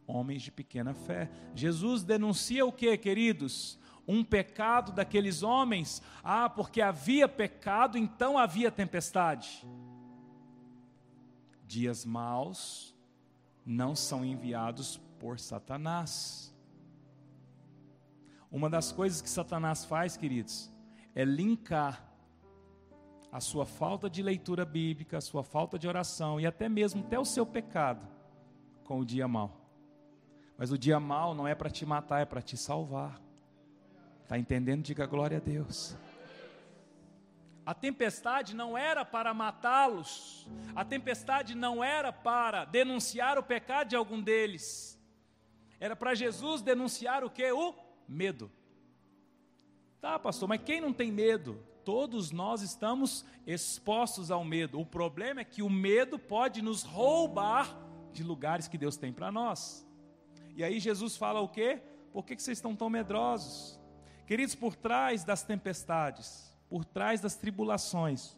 Homens 0.08 0.42
de 0.42 0.52
pequena 0.52 0.96
fé. 0.96 1.30
Jesus 1.54 2.04
denuncia 2.04 2.66
o 2.66 2.72
que, 2.72 2.98
queridos? 2.98 3.78
Um 4.08 4.24
pecado 4.24 4.92
daqueles 4.92 5.44
homens. 5.44 6.02
Ah, 6.24 6.50
porque 6.50 6.82
havia 6.82 7.30
pecado, 7.30 7.96
então 7.96 8.36
havia 8.36 8.72
tempestade. 8.72 9.64
Dias 11.68 12.04
maus 12.04 12.96
não 13.64 13.96
são 13.96 14.26
enviados 14.26 15.00
por 15.20 15.40
Satanás. 15.40 16.52
Uma 18.52 18.68
das 18.68 18.92
coisas 18.92 19.22
que 19.22 19.30
Satanás 19.30 19.86
faz, 19.86 20.18
queridos, 20.18 20.72
é 21.14 21.24
linkar 21.24 22.09
a 23.32 23.40
sua 23.40 23.66
falta 23.66 24.10
de 24.10 24.24
leitura 24.24 24.66
bíblica, 24.66 25.18
a 25.18 25.22
sua 25.22 25.44
falta 25.44 25.78
de 25.78 25.88
oração 25.88 26.40
e 26.40 26.48
até 26.48 26.68
mesmo 26.68 27.04
até 27.06 27.20
o 27.20 27.26
seu 27.26 27.46
pecado 27.46 28.08
com 28.84 29.00
o 29.00 29.06
dia 29.06 29.28
mal. 29.28 29.56
Mas 30.58 30.72
o 30.72 30.78
dia 30.78 31.00
mal 31.00 31.34
não 31.34 31.48
é 31.48 31.54
para 31.54 31.70
te 31.70 31.86
matar, 31.86 32.22
é 32.22 32.26
para 32.26 32.42
te 32.42 32.58
salvar. 32.58 33.22
Está 34.24 34.38
entendendo? 34.38 34.84
Diga 34.84 35.06
glória 35.06 35.38
a 35.38 35.40
Deus. 35.40 35.96
A 37.66 37.74
tempestade 37.74 38.56
não 38.56 38.76
era 38.76 39.06
para 39.06 39.32
matá-los, 39.32 40.48
a 40.76 40.84
tempestade 40.84 41.54
não 41.54 41.84
era 41.84 42.12
para 42.12 42.66
denunciar 42.66 43.38
o 43.38 43.44
pecado 43.44 43.90
de 43.90 43.96
algum 43.96 44.20
deles, 44.20 45.00
era 45.80 45.96
para 45.96 46.16
Jesus 46.16 46.64
denunciar 46.64 47.24
o 47.24 47.30
que? 47.30 47.52
O 47.52 47.76
medo. 48.08 48.52
Tá, 50.02 50.18
pastor, 50.18 50.50
mas 50.50 50.62
quem 50.64 50.82
não 50.82 50.92
tem 50.92 51.12
medo? 51.12 51.64
Todos 51.90 52.30
nós 52.30 52.62
estamos 52.62 53.26
expostos 53.48 54.30
ao 54.30 54.46
medo. 54.46 54.80
O 54.80 54.86
problema 54.86 55.42
é 55.42 55.44
que 55.44 55.64
o 55.64 55.70
medo 55.72 56.20
pode 56.20 56.62
nos 56.62 56.84
roubar 56.84 57.76
de 58.14 58.24
lugares 58.24 58.68
que 58.68 58.78
Deus 58.78 58.96
tem 58.96 59.12
para 59.12 59.32
nós. 59.32 59.84
E 60.56 60.64
aí 60.64 60.80
Jesus 60.80 61.18
fala 61.18 61.42
o 61.42 61.50
quê? 61.50 61.82
Por 62.14 62.24
que, 62.24 62.36
que 62.36 62.44
vocês 62.44 62.60
estão 62.60 62.76
tão 62.76 62.92
medrosos? 62.92 63.80
Queridos, 64.28 64.54
por 64.54 64.76
trás 64.76 65.24
das 65.24 65.42
tempestades, 65.42 66.56
por 66.70 66.86
trás 66.86 67.22
das 67.22 67.36
tribulações, 67.36 68.38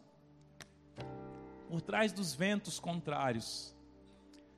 por 1.68 1.82
trás 1.82 2.10
dos 2.10 2.32
ventos 2.32 2.80
contrários, 2.80 3.76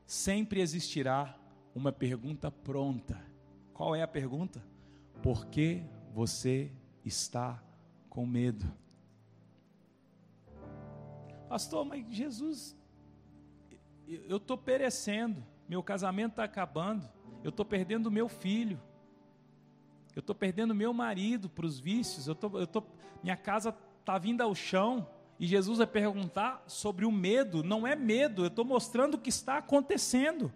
sempre 0.07 0.61
existirá 0.61 1.37
uma 1.75 1.91
pergunta 1.91 2.49
pronta. 2.49 3.21
Qual 3.73 3.97
é 3.97 4.03
a 4.03 4.09
pergunta? 4.09 4.65
Por 5.21 5.47
que 5.47 5.83
você 6.13 6.71
está 7.05 7.61
com 8.09 8.25
medo? 8.25 8.84
Pastor, 11.49 11.85
mas 11.85 12.05
Jesus, 12.09 12.77
eu 14.07 14.39
estou 14.39 14.57
perecendo, 14.57 15.45
meu 15.69 15.83
casamento 15.83 16.33
está 16.33 16.45
acabando, 16.45 17.09
eu 17.43 17.51
estou 17.51 17.65
perdendo 17.65 18.11
meu 18.11 18.29
filho, 18.29 18.81
eu 20.15 20.21
estou 20.21 20.35
perdendo 20.35 20.75
meu 20.75 20.93
marido 20.93 21.49
para 21.49 21.67
os 21.67 21.79
vícios, 21.79 22.27
eu 22.27 22.35
tô, 22.35 22.59
eu 22.59 22.67
tô, 22.67 22.83
minha 23.23 23.37
casa 23.37 23.77
está 24.01 24.19
vindo 24.19 24.41
ao 24.41 24.55
chão, 24.55 25.09
e 25.39 25.47
Jesus 25.47 25.79
vai 25.79 25.87
perguntar 25.87 26.63
sobre 26.67 27.05
o 27.05 27.13
medo, 27.13 27.63
não 27.63 27.87
é 27.87 27.97
medo, 27.97 28.45
eu 28.45 28.49
estou 28.49 28.65
mostrando 28.65 29.15
o 29.15 29.19
que 29.19 29.29
está 29.29 29.59
acontecendo, 29.59 30.53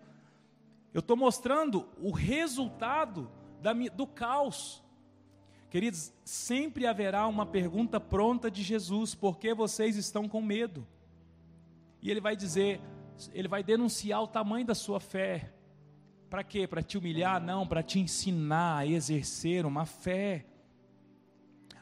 eu 0.94 1.00
estou 1.00 1.16
mostrando 1.16 1.88
o 2.00 2.10
resultado 2.10 3.30
da, 3.60 3.72
do 3.72 4.06
caos. 4.06 4.82
Queridos, 5.70 6.12
sempre 6.24 6.86
haverá 6.86 7.26
uma 7.26 7.44
pergunta 7.44 8.00
pronta 8.00 8.50
de 8.50 8.62
Jesus: 8.62 9.14
por 9.14 9.38
que 9.38 9.52
vocês 9.52 9.96
estão 9.96 10.28
com 10.28 10.40
medo? 10.40 10.86
E 12.00 12.10
ele 12.10 12.20
vai 12.20 12.36
dizer, 12.36 12.80
ele 13.32 13.48
vai 13.48 13.62
denunciar 13.62 14.22
o 14.22 14.26
tamanho 14.26 14.64
da 14.64 14.74
sua 14.74 15.00
fé. 15.00 15.52
Para 16.30 16.44
quê? 16.44 16.66
Para 16.66 16.82
te 16.82 16.96
humilhar? 16.96 17.42
Não, 17.42 17.66
para 17.66 17.82
te 17.82 17.98
ensinar 17.98 18.78
a 18.78 18.86
exercer 18.86 19.66
uma 19.66 19.84
fé. 19.84 20.46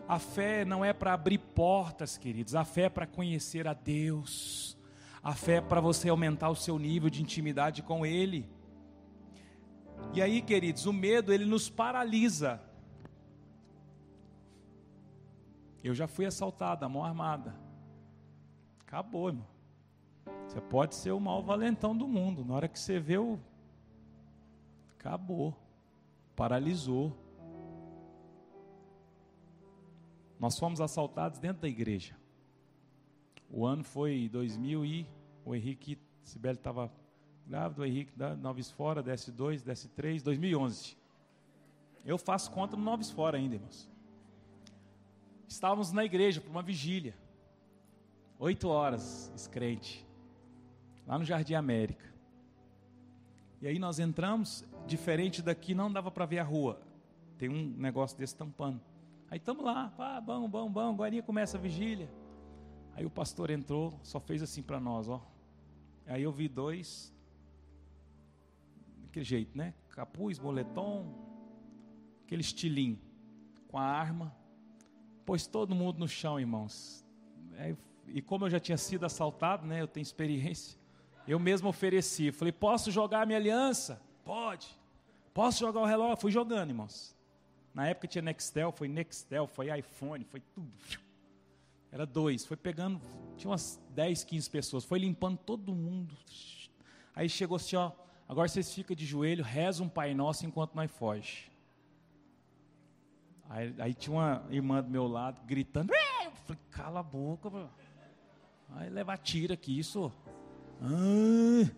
A 0.09 0.19
fé 0.19 0.65
não 0.65 0.85
é 0.85 0.93
para 0.93 1.13
abrir 1.13 1.39
portas, 1.39 2.17
queridos, 2.17 2.55
a 2.55 2.65
fé 2.65 2.83
é 2.83 2.89
para 2.89 3.07
conhecer 3.07 3.67
a 3.67 3.75
Deus. 3.75 4.79
A 5.23 5.35
fé 5.35 5.57
é 5.57 5.61
para 5.61 5.81
você 5.81 6.09
aumentar 6.09 6.49
o 6.49 6.55
seu 6.55 6.79
nível 6.79 7.11
de 7.11 7.21
intimidade 7.21 7.83
com 7.83 8.07
Ele. 8.07 8.49
E 10.15 10.23
aí, 10.23 10.41
queridos, 10.41 10.87
o 10.87 10.93
medo 10.93 11.33
ele 11.33 11.45
nos 11.45 11.69
paralisa. 11.69 12.61
Eu 15.87 15.95
já 15.95 16.09
fui 16.09 16.27
assaltado, 16.27 16.85
a 16.85 16.89
mão 16.89 17.05
armada. 17.05 17.55
Acabou, 18.81 19.29
irmão. 19.29 19.47
Você 20.45 20.61
pode 20.61 20.97
ser 20.97 21.13
o 21.13 21.21
maior 21.21 21.43
valentão 21.43 21.97
do 21.97 22.09
mundo. 22.09 22.45
Na 22.45 22.55
hora 22.55 22.67
que 22.67 22.77
você 22.77 22.99
vê 22.99 23.19
o. 23.19 23.39
Acabou. 24.99 25.57
Paralisou. 26.35 27.17
Nós 30.41 30.59
fomos 30.59 30.81
assaltados 30.81 31.39
dentro 31.39 31.63
da 31.63 31.69
igreja. 31.69 32.17
O 33.49 33.65
ano 33.65 33.85
foi 33.85 34.29
2000 34.29 34.85
e 34.85 35.07
o 35.45 35.55
Henrique 35.55 36.01
Sibeli 36.25 36.57
estava 36.57 36.91
Grávida, 37.47 37.83
o 37.83 37.85
Henrique 37.85 38.13
da 38.19 38.35
Noves 38.35 38.73
Fora, 38.73 39.05
desce 39.05 39.31
2, 39.31 39.63
desce 39.63 39.89
3, 39.91 40.21
2011. 40.21 40.97
Eu 42.05 42.19
faço 42.19 42.51
conta 42.51 42.77
no 42.77 42.83
Noves 42.83 43.09
Fora 43.09 43.39
ainda, 43.39 43.55
irmãos. 43.55 43.96
Estávamos 45.49 45.93
na 45.93 46.05
igreja 46.05 46.41
para 46.41 46.51
uma 46.51 46.63
vigília. 46.63 47.15
Oito 48.39 48.69
horas, 48.69 49.33
escrente. 49.35 50.07
Lá 51.07 51.19
no 51.19 51.25
Jardim 51.25 51.55
América. 51.55 52.05
E 53.61 53.67
aí 53.67 53.79
nós 53.79 53.99
entramos, 53.99 54.65
diferente 54.87 55.41
daqui, 55.41 55.75
não 55.75 55.91
dava 55.91 56.11
para 56.11 56.27
ver 56.27 56.41
a 56.41 56.45
rua. 56.45 56.81
Tem 57.39 57.49
um 57.49 57.75
negócio 57.77 58.19
desse 58.19 58.37
tampando. 58.37 58.81
Aí 59.31 59.39
estamos 59.39 59.65
lá, 59.65 59.89
pá, 59.97 60.21
bom, 60.21 60.49
bom, 60.49 60.71
bom, 60.71 60.93
agora 60.93 61.23
começa 61.23 61.57
a 61.57 61.61
vigília. 61.61 62.11
Aí 62.95 63.05
o 63.05 63.11
pastor 63.11 63.51
entrou, 63.51 63.99
só 64.03 64.21
fez 64.21 64.43
assim 64.43 64.63
para 64.63 64.81
nós, 64.81 65.09
ó. 65.09 65.21
Aí 66.07 66.23
eu 66.23 66.33
vi 66.33 66.49
dois 66.49 67.13
daquele 69.03 69.25
jeito, 69.25 69.57
né? 69.57 69.75
Capuz, 69.91 70.39
moletom, 70.39 71.13
aquele 72.25 72.43
estilinho, 72.43 72.99
com 73.69 73.79
a 73.79 73.83
arma. 73.83 74.35
Pôs 75.27 75.47
todo 75.47 75.75
mundo 75.75 75.99
no 75.99 76.09
chão, 76.09 76.39
irmãos. 76.41 77.05
É, 77.59 77.75
e 78.07 78.23
como 78.23 78.47
eu 78.47 78.51
já 78.51 78.61
tinha 78.61 78.79
sido 78.79 79.05
assaltado, 79.05 79.67
né? 79.67 79.83
Eu 79.83 79.89
tenho 79.89 80.03
experiência. 80.03 80.79
Eu 81.27 81.41
mesmo 81.41 81.69
ofereci. 81.69 82.31
Falei, 82.31 82.53
posso 82.53 82.93
jogar 82.93 83.23
a 83.23 83.27
minha 83.27 83.39
aliança? 83.39 84.01
Pode. 84.25 84.69
Posso 85.35 85.59
jogar 85.59 85.81
o 85.81 85.85
relógio? 85.85 86.17
Fui 86.17 86.31
jogando, 86.31 86.71
irmãos. 86.71 87.15
Na 87.75 87.89
época 87.89 88.07
tinha 88.07 88.23
Nextel, 88.23 88.71
foi 88.73 88.89
Nextel, 88.89 89.47
foi 89.47 89.77
iPhone, 89.77 90.25
foi 90.25 90.41
tudo. 90.55 90.73
Era 91.91 92.07
dois. 92.07 92.47
Foi 92.47 92.57
pegando, 92.57 93.01
tinha 93.37 93.51
umas 93.51 93.81
10, 93.91 94.25
15 94.25 94.49
pessoas. 94.49 94.85
Foi 94.85 94.99
limpando 94.99 95.39
todo 95.39 95.75
mundo. 95.75 96.17
Aí 97.15 97.29
chegou 97.29 97.57
assim, 97.57 97.77
ó. 97.77 97.91
Agora 98.29 98.49
vocês 98.49 98.73
ficam 98.73 98.95
de 98.95 99.05
joelho, 99.05 99.43
reza 99.43 99.83
um 99.83 99.89
Pai 99.89 100.15
Nosso 100.15 100.47
enquanto 100.47 100.75
nós 100.75 100.91
foge. 100.91 101.51
Aí, 103.49 103.75
aí, 103.79 103.95
tinha 103.95 104.15
uma 104.17 104.45
irmã 104.51 104.83
do 104.83 104.91
meu 104.91 105.07
lado 105.07 105.41
gritando. 105.47 105.93
Eu 105.93 106.31
falei, 106.33 106.63
cala 106.71 107.01
a 107.01 107.03
boca, 107.03 107.49
bro. 107.49 107.71
Aí 108.75 108.91
leva 108.91 109.17
tira 109.17 109.55
aqui, 109.55 109.79
isso. 109.79 110.13
Ah. 110.83 111.71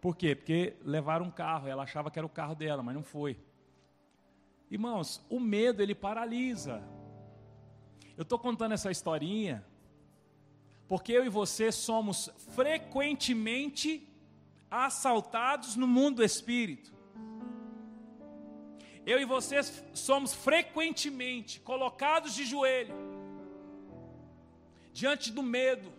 Por 0.00 0.16
quê? 0.16 0.34
Porque 0.34 0.76
levaram 0.84 1.26
um 1.26 1.30
carro, 1.30 1.66
ela 1.66 1.84
achava 1.84 2.10
que 2.10 2.18
era 2.18 2.26
o 2.26 2.30
carro 2.30 2.54
dela, 2.54 2.82
mas 2.82 2.94
não 2.94 3.02
foi. 3.02 3.38
Irmãos, 4.70 5.24
o 5.30 5.40
medo 5.40 5.82
ele 5.82 5.94
paralisa. 5.94 6.82
Eu 8.16 8.22
estou 8.22 8.38
contando 8.38 8.72
essa 8.72 8.90
historinha 8.90 9.64
porque 10.88 11.12
eu 11.12 11.24
e 11.24 11.28
você 11.28 11.72
somos 11.72 12.30
frequentemente 12.54 14.08
assaltados 14.70 15.76
no 15.76 15.86
mundo 15.86 16.16
do 16.16 16.24
espírito. 16.24 16.93
Eu 19.06 19.20
e 19.20 19.24
vocês 19.24 19.84
somos 19.92 20.32
frequentemente 20.32 21.60
colocados 21.60 22.34
de 22.34 22.44
joelho 22.44 22.94
diante 24.92 25.30
do 25.30 25.42
medo. 25.42 25.92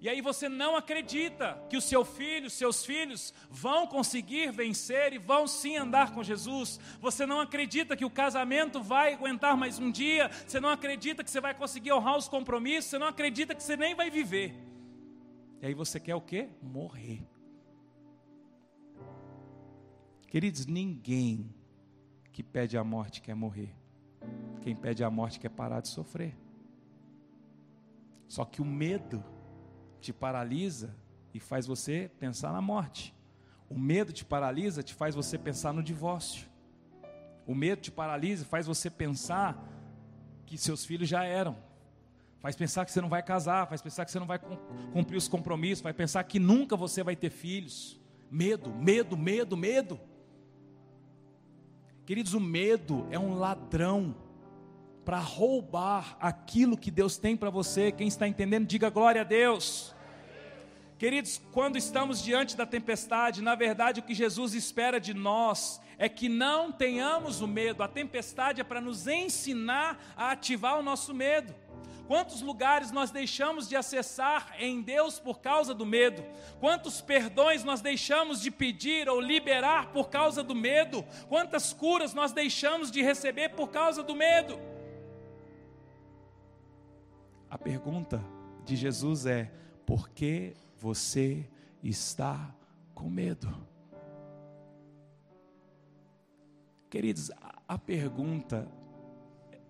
E 0.00 0.08
aí 0.08 0.20
você 0.20 0.48
não 0.48 0.76
acredita 0.76 1.60
que 1.68 1.76
o 1.76 1.80
seu 1.80 2.04
filho, 2.04 2.48
seus 2.48 2.86
filhos 2.86 3.34
vão 3.50 3.84
conseguir 3.84 4.52
vencer 4.52 5.12
e 5.12 5.18
vão 5.18 5.48
sim 5.48 5.76
andar 5.76 6.12
com 6.14 6.22
Jesus. 6.22 6.78
Você 7.00 7.26
não 7.26 7.40
acredita 7.40 7.96
que 7.96 8.04
o 8.04 8.10
casamento 8.10 8.80
vai 8.80 9.14
aguentar 9.14 9.56
mais 9.56 9.80
um 9.80 9.90
dia. 9.90 10.30
Você 10.46 10.60
não 10.60 10.68
acredita 10.68 11.24
que 11.24 11.30
você 11.30 11.40
vai 11.40 11.52
conseguir 11.52 11.92
honrar 11.92 12.16
os 12.16 12.28
compromissos. 12.28 12.90
Você 12.90 12.98
não 12.98 13.08
acredita 13.08 13.56
que 13.56 13.62
você 13.62 13.76
nem 13.76 13.96
vai 13.96 14.08
viver. 14.08 14.54
E 15.60 15.66
aí 15.66 15.74
você 15.74 15.98
quer 15.98 16.14
o 16.14 16.20
quê? 16.20 16.48
Morrer. 16.62 17.20
Queridos, 20.28 20.66
ninguém 20.66 21.48
que 22.32 22.42
pede 22.42 22.76
a 22.76 22.84
morte 22.84 23.22
quer 23.22 23.34
morrer. 23.34 23.74
Quem 24.60 24.76
pede 24.76 25.02
a 25.02 25.10
morte 25.10 25.40
quer 25.40 25.48
parar 25.48 25.80
de 25.80 25.88
sofrer. 25.88 26.36
Só 28.28 28.44
que 28.44 28.60
o 28.60 28.64
medo 28.64 29.24
te 30.02 30.12
paralisa 30.12 30.94
e 31.32 31.40
faz 31.40 31.66
você 31.66 32.10
pensar 32.20 32.52
na 32.52 32.60
morte. 32.60 33.14
O 33.70 33.78
medo 33.78 34.12
te 34.12 34.22
paralisa, 34.22 34.82
te 34.82 34.94
faz 34.94 35.14
você 35.14 35.38
pensar 35.38 35.72
no 35.72 35.82
divórcio. 35.82 36.46
O 37.46 37.54
medo 37.54 37.80
te 37.80 37.90
paralisa, 37.90 38.44
faz 38.44 38.66
você 38.66 38.90
pensar 38.90 39.66
que 40.44 40.58
seus 40.58 40.84
filhos 40.84 41.08
já 41.08 41.24
eram. 41.24 41.56
Faz 42.38 42.54
pensar 42.54 42.84
que 42.84 42.92
você 42.92 43.00
não 43.00 43.08
vai 43.08 43.22
casar, 43.22 43.66
faz 43.66 43.80
pensar 43.80 44.04
que 44.04 44.10
você 44.10 44.20
não 44.20 44.26
vai 44.26 44.38
cumprir 44.92 45.16
os 45.16 45.26
compromissos, 45.26 45.82
faz 45.82 45.96
pensar 45.96 46.22
que 46.24 46.38
nunca 46.38 46.76
você 46.76 47.02
vai 47.02 47.16
ter 47.16 47.30
filhos. 47.30 47.98
Medo, 48.30 48.70
medo, 48.70 49.16
medo, 49.16 49.56
medo. 49.56 49.98
Queridos, 52.08 52.32
o 52.32 52.40
medo 52.40 53.06
é 53.10 53.18
um 53.18 53.34
ladrão 53.34 54.16
para 55.04 55.18
roubar 55.18 56.16
aquilo 56.18 56.74
que 56.74 56.90
Deus 56.90 57.18
tem 57.18 57.36
para 57.36 57.50
você. 57.50 57.92
Quem 57.92 58.08
está 58.08 58.26
entendendo, 58.26 58.66
diga 58.66 58.88
glória 58.88 59.20
a 59.20 59.24
Deus. 59.24 59.94
Queridos, 60.96 61.38
quando 61.52 61.76
estamos 61.76 62.22
diante 62.22 62.56
da 62.56 62.64
tempestade, 62.64 63.42
na 63.42 63.54
verdade 63.54 64.00
o 64.00 64.02
que 64.02 64.14
Jesus 64.14 64.54
espera 64.54 64.98
de 64.98 65.12
nós 65.12 65.82
é 65.98 66.08
que 66.08 66.30
não 66.30 66.72
tenhamos 66.72 67.42
o 67.42 67.46
medo. 67.46 67.82
A 67.82 67.88
tempestade 67.88 68.62
é 68.62 68.64
para 68.64 68.80
nos 68.80 69.06
ensinar 69.06 70.02
a 70.16 70.30
ativar 70.30 70.78
o 70.78 70.82
nosso 70.82 71.12
medo. 71.12 71.54
Quantos 72.08 72.40
lugares 72.40 72.90
nós 72.90 73.10
deixamos 73.10 73.68
de 73.68 73.76
acessar 73.76 74.56
em 74.58 74.80
Deus 74.80 75.20
por 75.20 75.40
causa 75.40 75.74
do 75.74 75.84
medo? 75.84 76.24
Quantos 76.58 77.02
perdões 77.02 77.62
nós 77.62 77.82
deixamos 77.82 78.40
de 78.40 78.50
pedir 78.50 79.10
ou 79.10 79.20
liberar 79.20 79.92
por 79.92 80.08
causa 80.08 80.42
do 80.42 80.54
medo? 80.54 81.04
Quantas 81.28 81.74
curas 81.74 82.14
nós 82.14 82.32
deixamos 82.32 82.90
de 82.90 83.02
receber 83.02 83.50
por 83.50 83.68
causa 83.68 84.02
do 84.02 84.16
medo? 84.16 84.58
A 87.50 87.58
pergunta 87.58 88.24
de 88.64 88.74
Jesus 88.74 89.26
é: 89.26 89.52
por 89.84 90.08
que 90.08 90.56
você 90.78 91.46
está 91.82 92.54
com 92.94 93.10
medo? 93.10 93.54
Queridos, 96.88 97.30
a 97.68 97.76
pergunta 97.76 98.66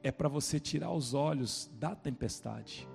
é 0.02 0.11
para 0.11 0.28
você 0.28 0.61
tirar 0.61 0.92
os 0.92 1.14
olhos 1.14 1.70
da 1.74 1.94
tempestade. 1.94 2.88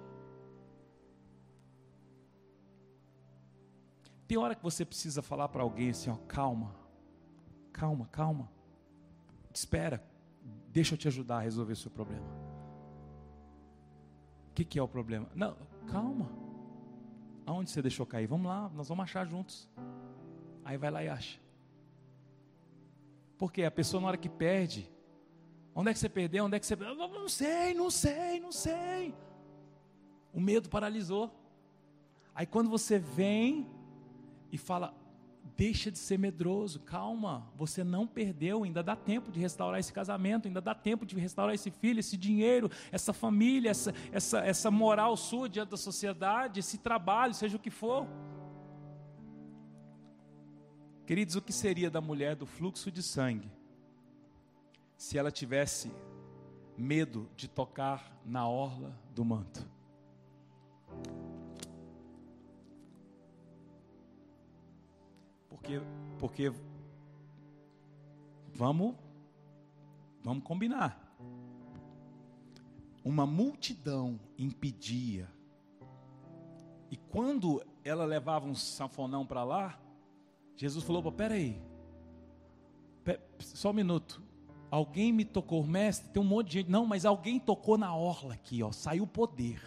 Tem 4.28 4.38
hora 4.38 4.56
que 4.56 4.64
você 4.64 4.86
precisa 4.86 5.22
falar 5.22 5.50
para 5.50 5.64
alguém 5.64 5.90
assim, 5.90 6.10
ó, 6.10 6.16
calma, 6.28 6.74
calma, 7.72 8.08
calma, 8.08 8.50
espera, 9.54 10.04
deixa 10.70 10.96
eu 10.96 10.98
te 10.98 11.08
ajudar 11.08 11.38
a 11.38 11.42
resolver 11.42 11.74
o 11.74 11.76
seu 11.76 11.92
problema. 11.92 12.26
O 14.50 14.54
que, 14.54 14.64
que 14.64 14.80
é 14.80 14.82
o 14.82 14.88
problema? 14.88 15.30
Não, 15.36 15.58
calma. 15.88 16.30
Aonde 17.46 17.70
você 17.70 17.82
deixou 17.82 18.06
cair? 18.06 18.28
Vamos 18.28 18.48
lá, 18.48 18.70
nós 18.70 18.88
vamos 18.88 19.04
achar 19.04 19.26
juntos. 19.26 19.70
Aí 20.64 20.78
vai 20.78 20.90
lá 20.90 21.04
e 21.04 21.10
acha. 21.10 21.40
Porque 23.38 23.64
a 23.64 23.72
pessoa 23.72 24.00
na 24.00 24.08
hora 24.08 24.18
que 24.18 24.30
perde, 24.30 24.90
onde 25.76 25.90
é 25.90 25.94
que 25.94 26.00
você 26.00 26.10
perdeu? 26.10 26.46
Onde 26.46 26.56
é 26.56 26.60
que 26.60 26.66
você. 26.66 26.76
Não 26.76 27.30
sei, 27.30 27.74
não 27.74 27.90
sei, 27.90 28.40
não 28.40 28.52
sei. 28.52 29.16
O 30.34 30.40
medo 30.40 30.70
paralisou. 30.70 31.32
Aí 32.36 32.46
quando 32.46 32.70
você 32.70 32.98
vem 33.00 33.68
e 34.52 34.58
fala, 34.58 34.94
Deixa 35.56 35.92
de 35.92 36.00
ser 36.00 36.18
medroso, 36.18 36.80
calma, 36.80 37.48
você 37.56 37.84
não 37.84 38.08
perdeu, 38.08 38.64
ainda 38.64 38.82
dá 38.82 38.96
tempo 38.96 39.32
de 39.32 39.40
restaurar 39.40 39.80
esse 39.80 39.94
casamento, 39.94 40.48
ainda 40.48 40.60
dá 40.60 40.74
tempo 40.74 41.06
de 41.06 41.16
restaurar 41.16 41.54
esse 41.54 41.70
filho, 41.70 42.00
esse 42.00 42.18
dinheiro, 42.18 42.72
essa 42.92 43.14
família, 43.14 43.70
essa, 43.70 43.94
essa, 44.12 44.40
essa 44.40 44.72
moral 44.72 45.16
sua 45.16 45.48
diante 45.48 45.70
da 45.70 45.78
sociedade, 45.78 46.60
esse 46.60 46.80
trabalho, 46.80 47.36
seja 47.36 47.58
o 47.58 47.60
que 47.60 47.70
for. 47.70 48.08
Queridos, 51.06 51.36
o 51.36 51.42
que 51.42 51.54
seria 51.54 51.92
da 51.92 52.02
mulher 52.02 52.36
do 52.36 52.48
fluxo 52.48 52.90
de 52.90 53.04
sangue 53.04 53.52
se 55.04 55.18
ela 55.18 55.30
tivesse 55.30 55.92
medo 56.78 57.30
de 57.36 57.46
tocar 57.46 58.18
na 58.26 58.48
orla 58.48 58.98
do 59.14 59.26
manto? 59.26 59.70
Porque, 65.50 65.82
porque 66.18 66.54
vamos, 68.54 68.96
vamos 70.24 70.42
combinar. 70.42 71.14
Uma 73.04 73.26
multidão 73.26 74.18
impedia. 74.38 75.30
E 76.90 76.96
quando 76.96 77.62
ela 77.84 78.06
levava 78.06 78.48
um 78.48 78.56
sanfonão 78.56 79.26
para 79.26 79.44
lá, 79.44 79.78
Jesus 80.56 80.86
falou: 80.86 81.12
peraí, 81.12 81.62
só 83.38 83.72
um 83.72 83.74
minuto. 83.74 84.24
Alguém 84.74 85.14
me 85.14 85.24
tocou, 85.24 85.64
mestre, 85.64 86.10
tem 86.10 86.20
um 86.20 86.26
monte 86.26 86.48
de 86.48 86.54
gente. 86.54 86.72
Não, 86.72 86.84
mas 86.84 87.06
alguém 87.06 87.40
tocou 87.40 87.78
na 87.78 87.96
orla 87.96 88.34
aqui, 88.34 88.64
ó, 88.64 88.72
saiu 88.72 89.06
poder. 89.06 89.62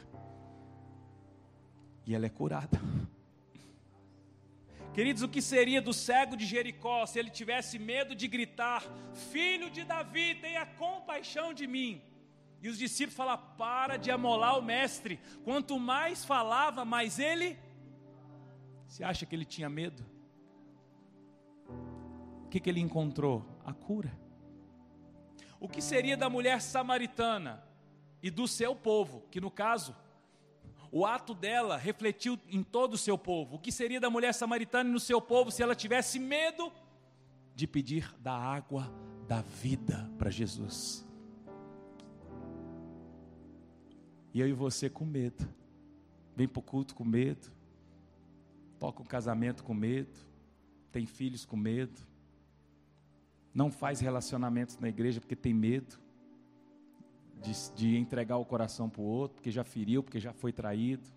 E 2.04 2.12
ela 2.12 2.26
é 2.26 2.28
curada. 2.28 2.80
Queridos, 4.92 5.22
o 5.22 5.28
que 5.28 5.40
seria 5.40 5.80
do 5.80 5.92
cego 5.92 6.36
de 6.36 6.44
Jericó 6.44 7.06
se 7.06 7.20
ele 7.20 7.30
tivesse 7.30 7.78
medo 7.78 8.16
de 8.16 8.26
gritar: 8.26 8.82
Filho 9.30 9.70
de 9.70 9.84
Davi, 9.84 10.34
tenha 10.40 10.66
compaixão 10.66 11.54
de 11.54 11.68
mim? 11.68 12.02
E 12.60 12.68
os 12.68 12.76
discípulos 12.76 13.16
falaram: 13.16 13.44
Para 13.56 13.96
de 13.96 14.10
amolar 14.10 14.58
o 14.58 14.62
mestre. 14.62 15.20
Quanto 15.44 15.78
mais 15.78 16.24
falava, 16.24 16.84
mais 16.84 17.20
ele. 17.20 17.56
Você 18.88 19.04
acha 19.04 19.24
que 19.24 19.36
ele 19.36 19.44
tinha 19.44 19.70
medo? 19.70 20.04
O 22.44 22.48
que, 22.48 22.58
que 22.58 22.68
ele 22.68 22.80
encontrou? 22.80 23.46
A 23.64 23.72
cura. 23.72 24.25
O 25.60 25.68
que 25.68 25.80
seria 25.80 26.16
da 26.16 26.28
mulher 26.28 26.60
samaritana 26.60 27.62
e 28.22 28.30
do 28.30 28.46
seu 28.48 28.74
povo, 28.74 29.24
que 29.30 29.40
no 29.40 29.50
caso 29.50 29.94
o 30.90 31.04
ato 31.04 31.34
dela 31.34 31.76
refletiu 31.76 32.38
em 32.48 32.62
todo 32.62 32.94
o 32.94 32.98
seu 32.98 33.18
povo. 33.18 33.56
O 33.56 33.58
que 33.58 33.72
seria 33.72 34.00
da 34.00 34.08
mulher 34.08 34.32
samaritana 34.32 34.88
e 34.88 34.92
no 34.92 35.00
seu 35.00 35.20
povo 35.20 35.50
se 35.50 35.62
ela 35.62 35.74
tivesse 35.74 36.18
medo 36.18 36.72
de 37.54 37.66
pedir 37.66 38.14
da 38.18 38.32
água 38.32 38.92
da 39.26 39.42
vida 39.42 40.10
para 40.16 40.30
Jesus? 40.30 41.04
E 44.32 44.40
eu 44.40 44.48
e 44.48 44.52
você 44.52 44.88
com 44.88 45.04
medo. 45.04 45.48
Vem 46.34 46.46
para 46.46 46.60
o 46.60 46.62
culto 46.62 46.94
com 46.94 47.04
medo. 47.04 47.50
Toca 48.78 49.02
um 49.02 49.06
casamento 49.06 49.64
com 49.64 49.72
medo. 49.72 50.18
Tem 50.92 51.06
filhos 51.06 51.44
com 51.44 51.56
medo. 51.56 51.98
Não 53.56 53.70
faz 53.70 54.00
relacionamentos 54.00 54.76
na 54.78 54.86
igreja 54.86 55.18
porque 55.18 55.34
tem 55.34 55.54
medo 55.54 55.98
de, 57.40 57.52
de 57.74 57.96
entregar 57.96 58.36
o 58.36 58.44
coração 58.44 58.86
para 58.86 59.00
o 59.00 59.04
outro, 59.06 59.36
porque 59.36 59.50
já 59.50 59.64
feriu, 59.64 60.02
porque 60.02 60.20
já 60.20 60.34
foi 60.34 60.52
traído, 60.52 61.08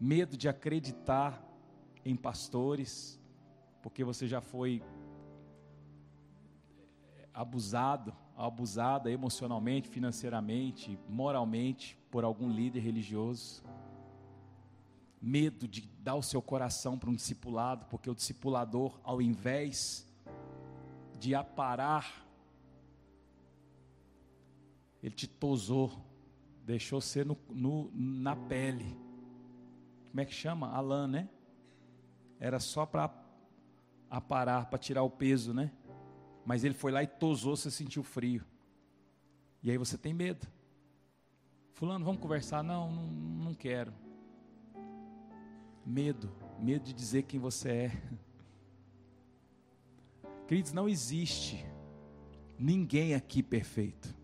medo 0.00 0.36
de 0.36 0.48
acreditar 0.48 1.40
em 2.04 2.16
pastores, 2.16 3.20
porque 3.80 4.02
você 4.02 4.26
já 4.26 4.40
foi 4.40 4.82
abusado, 7.32 8.12
abusada 8.36 9.08
emocionalmente, 9.08 9.88
financeiramente, 9.88 10.98
moralmente 11.08 11.96
por 12.10 12.24
algum 12.24 12.50
líder 12.50 12.80
religioso. 12.80 13.62
Medo 15.22 15.68
de 15.68 15.82
dar 16.02 16.16
o 16.16 16.22
seu 16.22 16.42
coração 16.42 16.98
para 16.98 17.08
um 17.08 17.14
discipulado, 17.14 17.86
porque 17.86 18.10
o 18.10 18.16
discipulador, 18.16 18.98
ao 19.04 19.22
invés 19.22 20.05
de 21.18 21.34
aparar 21.34 22.26
ele 25.06 25.14
te 25.14 25.28
tosou, 25.28 25.92
deixou 26.64 27.00
ser 27.00 27.24
no, 27.24 27.38
no, 27.48 27.88
na 27.94 28.34
pele. 28.34 28.98
Como 30.10 30.20
é 30.20 30.24
que 30.24 30.34
chama? 30.34 30.68
A 30.72 30.80
lã, 30.80 31.06
né? 31.06 31.28
Era 32.40 32.58
só 32.58 32.84
para 32.84 33.14
aparar, 34.10 34.66
para 34.66 34.78
tirar 34.80 35.04
o 35.04 35.10
peso, 35.10 35.54
né? 35.54 35.70
Mas 36.44 36.64
ele 36.64 36.74
foi 36.74 36.90
lá 36.90 37.04
e 37.04 37.06
tosou, 37.06 37.56
você 37.56 37.70
sentiu 37.70 38.02
frio. 38.02 38.44
E 39.62 39.70
aí 39.70 39.78
você 39.78 39.96
tem 39.96 40.12
medo. 40.12 40.44
Fulano, 41.74 42.04
vamos 42.04 42.20
conversar? 42.20 42.64
Não, 42.64 42.90
não, 42.90 43.06
não 43.06 43.54
quero. 43.54 43.92
Medo, 45.84 46.32
medo 46.58 46.84
de 46.84 46.92
dizer 46.92 47.22
quem 47.22 47.38
você 47.38 47.70
é. 47.70 48.02
Queridos, 50.46 50.72
não 50.72 50.88
existe 50.88 51.64
ninguém 52.58 53.14
aqui 53.14 53.42
perfeito. 53.42 54.14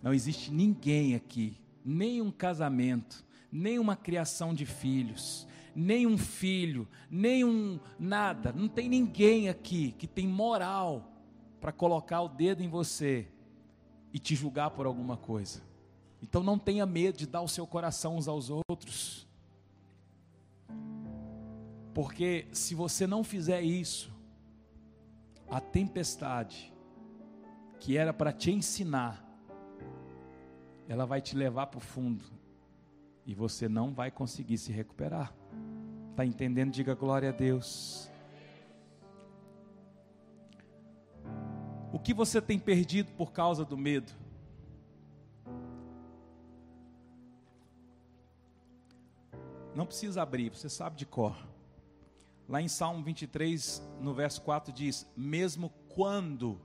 Não 0.00 0.14
existe 0.14 0.52
ninguém 0.52 1.14
aqui, 1.14 1.60
nem 1.84 2.22
um 2.22 2.30
casamento, 2.30 3.24
nem 3.50 3.78
uma 3.78 3.96
criação 3.96 4.54
de 4.54 4.64
filhos, 4.64 5.46
nem 5.74 6.06
um 6.06 6.16
filho, 6.16 6.86
nem 7.10 7.44
um 7.44 7.80
nada. 7.98 8.52
Não 8.52 8.68
tem 8.68 8.88
ninguém 8.88 9.48
aqui 9.48 9.92
que 9.92 10.06
tem 10.06 10.28
moral 10.28 11.10
para 11.60 11.72
colocar 11.72 12.20
o 12.20 12.28
dedo 12.28 12.62
em 12.62 12.68
você 12.68 13.26
e 14.12 14.18
te 14.20 14.36
julgar 14.36 14.70
por 14.70 14.86
alguma 14.86 15.16
coisa. 15.16 15.62
Então 16.22 16.44
não 16.44 16.58
tenha 16.58 16.86
medo 16.86 17.18
de 17.18 17.26
dar 17.26 17.42
o 17.42 17.48
seu 17.48 17.66
coração 17.66 18.16
uns 18.16 18.28
aos 18.28 18.50
outros. 18.68 19.26
Porque 21.92 22.46
se 22.52 22.74
você 22.74 23.06
não 23.06 23.24
fizer 23.24 23.62
isso, 23.62 24.13
a 25.54 25.60
tempestade 25.60 26.74
que 27.78 27.96
era 27.96 28.12
para 28.12 28.32
te 28.32 28.50
ensinar, 28.50 29.24
ela 30.88 31.06
vai 31.06 31.20
te 31.20 31.36
levar 31.36 31.68
para 31.68 31.78
o 31.78 31.80
fundo 31.80 32.24
e 33.24 33.36
você 33.36 33.68
não 33.68 33.94
vai 33.94 34.10
conseguir 34.10 34.58
se 34.58 34.72
recuperar. 34.72 35.32
Está 36.10 36.26
entendendo? 36.26 36.72
Diga 36.72 36.92
glória 36.96 37.28
a 37.28 37.32
Deus. 37.32 38.10
O 41.92 42.00
que 42.00 42.12
você 42.12 42.42
tem 42.42 42.58
perdido 42.58 43.12
por 43.12 43.30
causa 43.30 43.64
do 43.64 43.78
medo? 43.78 44.12
Não 49.72 49.86
precisa 49.86 50.20
abrir, 50.20 50.50
você 50.50 50.68
sabe 50.68 50.96
de 50.96 51.06
cor. 51.06 51.53
Lá 52.48 52.60
em 52.60 52.68
Salmo 52.68 53.02
23, 53.02 53.82
no 54.00 54.12
verso 54.12 54.42
4 54.42 54.72
diz: 54.72 55.10
Mesmo 55.16 55.70
quando 55.88 56.60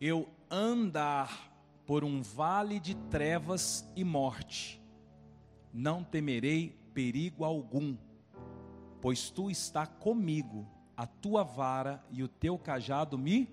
eu 0.00 0.28
andar 0.50 1.52
por 1.86 2.04
um 2.04 2.22
vale 2.22 2.80
de 2.80 2.94
trevas 2.94 3.84
e 3.94 4.02
morte, 4.02 4.80
não 5.72 6.02
temerei 6.02 6.78
perigo 6.94 7.44
algum, 7.44 7.96
pois 9.00 9.30
tu 9.30 9.50
está 9.50 9.86
comigo, 9.86 10.66
a 10.96 11.06
tua 11.06 11.42
vara 11.42 12.02
e 12.10 12.22
o 12.22 12.28
teu 12.28 12.58
cajado 12.58 13.18
me 13.18 13.48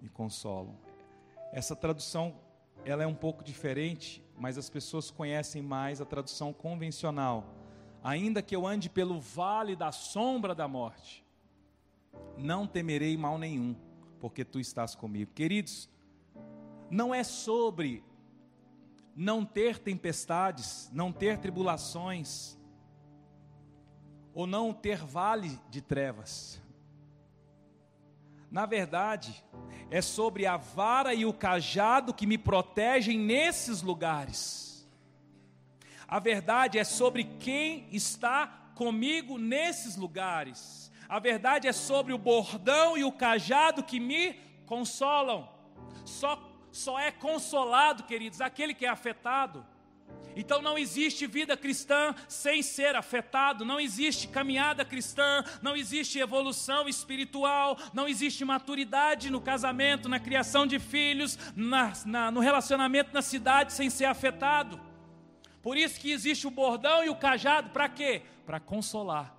me 0.00 0.08
consolam. 0.08 0.76
Essa 1.52 1.76
tradução 1.76 2.34
ela 2.84 3.02
é 3.02 3.06
um 3.06 3.14
pouco 3.14 3.44
diferente, 3.44 4.24
mas 4.38 4.56
as 4.56 4.70
pessoas 4.70 5.10
conhecem 5.10 5.60
mais 5.60 6.00
a 6.00 6.06
tradução 6.06 6.52
convencional 6.52 7.59
ainda 8.02 8.42
que 8.42 8.54
eu 8.54 8.66
ande 8.66 8.88
pelo 8.88 9.20
vale 9.20 9.76
da 9.76 9.92
sombra 9.92 10.54
da 10.54 10.66
morte, 10.66 11.24
não 12.36 12.66
temerei 12.66 13.16
mal 13.16 13.38
nenhum, 13.38 13.76
porque 14.18 14.44
tu 14.44 14.58
estás 14.58 14.94
comigo. 14.94 15.32
Queridos, 15.34 15.88
não 16.90 17.14
é 17.14 17.22
sobre 17.22 18.02
não 19.14 19.44
ter 19.44 19.78
tempestades, 19.78 20.90
não 20.92 21.12
ter 21.12 21.38
tribulações, 21.38 22.58
ou 24.32 24.46
não 24.46 24.72
ter 24.72 24.98
vale 24.98 25.58
de 25.68 25.80
trevas. 25.80 26.60
Na 28.50 28.66
verdade, 28.66 29.44
é 29.90 30.00
sobre 30.00 30.46
a 30.46 30.56
vara 30.56 31.14
e 31.14 31.24
o 31.24 31.32
cajado 31.32 32.14
que 32.14 32.26
me 32.26 32.38
protegem 32.38 33.18
nesses 33.18 33.82
lugares. 33.82 34.69
A 36.10 36.18
verdade 36.18 36.76
é 36.76 36.82
sobre 36.82 37.22
quem 37.22 37.86
está 37.92 38.48
comigo 38.74 39.38
nesses 39.38 39.94
lugares. 39.94 40.90
A 41.08 41.20
verdade 41.20 41.68
é 41.68 41.72
sobre 41.72 42.12
o 42.12 42.18
bordão 42.18 42.98
e 42.98 43.04
o 43.04 43.12
cajado 43.12 43.84
que 43.84 44.00
me 44.00 44.34
consolam. 44.66 45.48
Só, 46.04 46.42
só 46.72 46.98
é 46.98 47.12
consolado, 47.12 48.02
queridos, 48.02 48.40
aquele 48.40 48.74
que 48.74 48.84
é 48.84 48.88
afetado. 48.88 49.64
Então 50.34 50.60
não 50.60 50.76
existe 50.76 51.28
vida 51.28 51.56
cristã 51.56 52.12
sem 52.26 52.60
ser 52.60 52.96
afetado, 52.96 53.64
não 53.64 53.78
existe 53.78 54.26
caminhada 54.26 54.84
cristã, 54.84 55.44
não 55.62 55.76
existe 55.76 56.18
evolução 56.18 56.88
espiritual, 56.88 57.76
não 57.94 58.08
existe 58.08 58.44
maturidade 58.44 59.30
no 59.30 59.40
casamento, 59.40 60.08
na 60.08 60.18
criação 60.18 60.66
de 60.66 60.80
filhos, 60.80 61.38
na, 61.54 61.92
na, 62.04 62.30
no 62.32 62.40
relacionamento 62.40 63.14
na 63.14 63.22
cidade 63.22 63.72
sem 63.72 63.88
ser 63.88 64.06
afetado. 64.06 64.89
Por 65.62 65.76
isso 65.76 66.00
que 66.00 66.10
existe 66.10 66.46
o 66.46 66.50
bordão 66.50 67.04
e 67.04 67.10
o 67.10 67.16
cajado, 67.16 67.70
para 67.70 67.88
quê? 67.88 68.22
Para 68.46 68.58
consolar. 68.58 69.36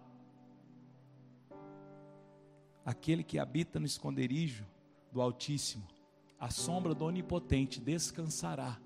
Aquele 2.85 3.23
que 3.23 3.39
habita 3.39 3.79
no 3.79 3.85
esconderijo 3.85 4.65
do 5.11 5.21
Altíssimo, 5.21 5.87
a 6.39 6.49
sombra 6.49 6.93
do 6.93 7.05
Onipotente 7.05 7.79
descansará. 7.79 8.79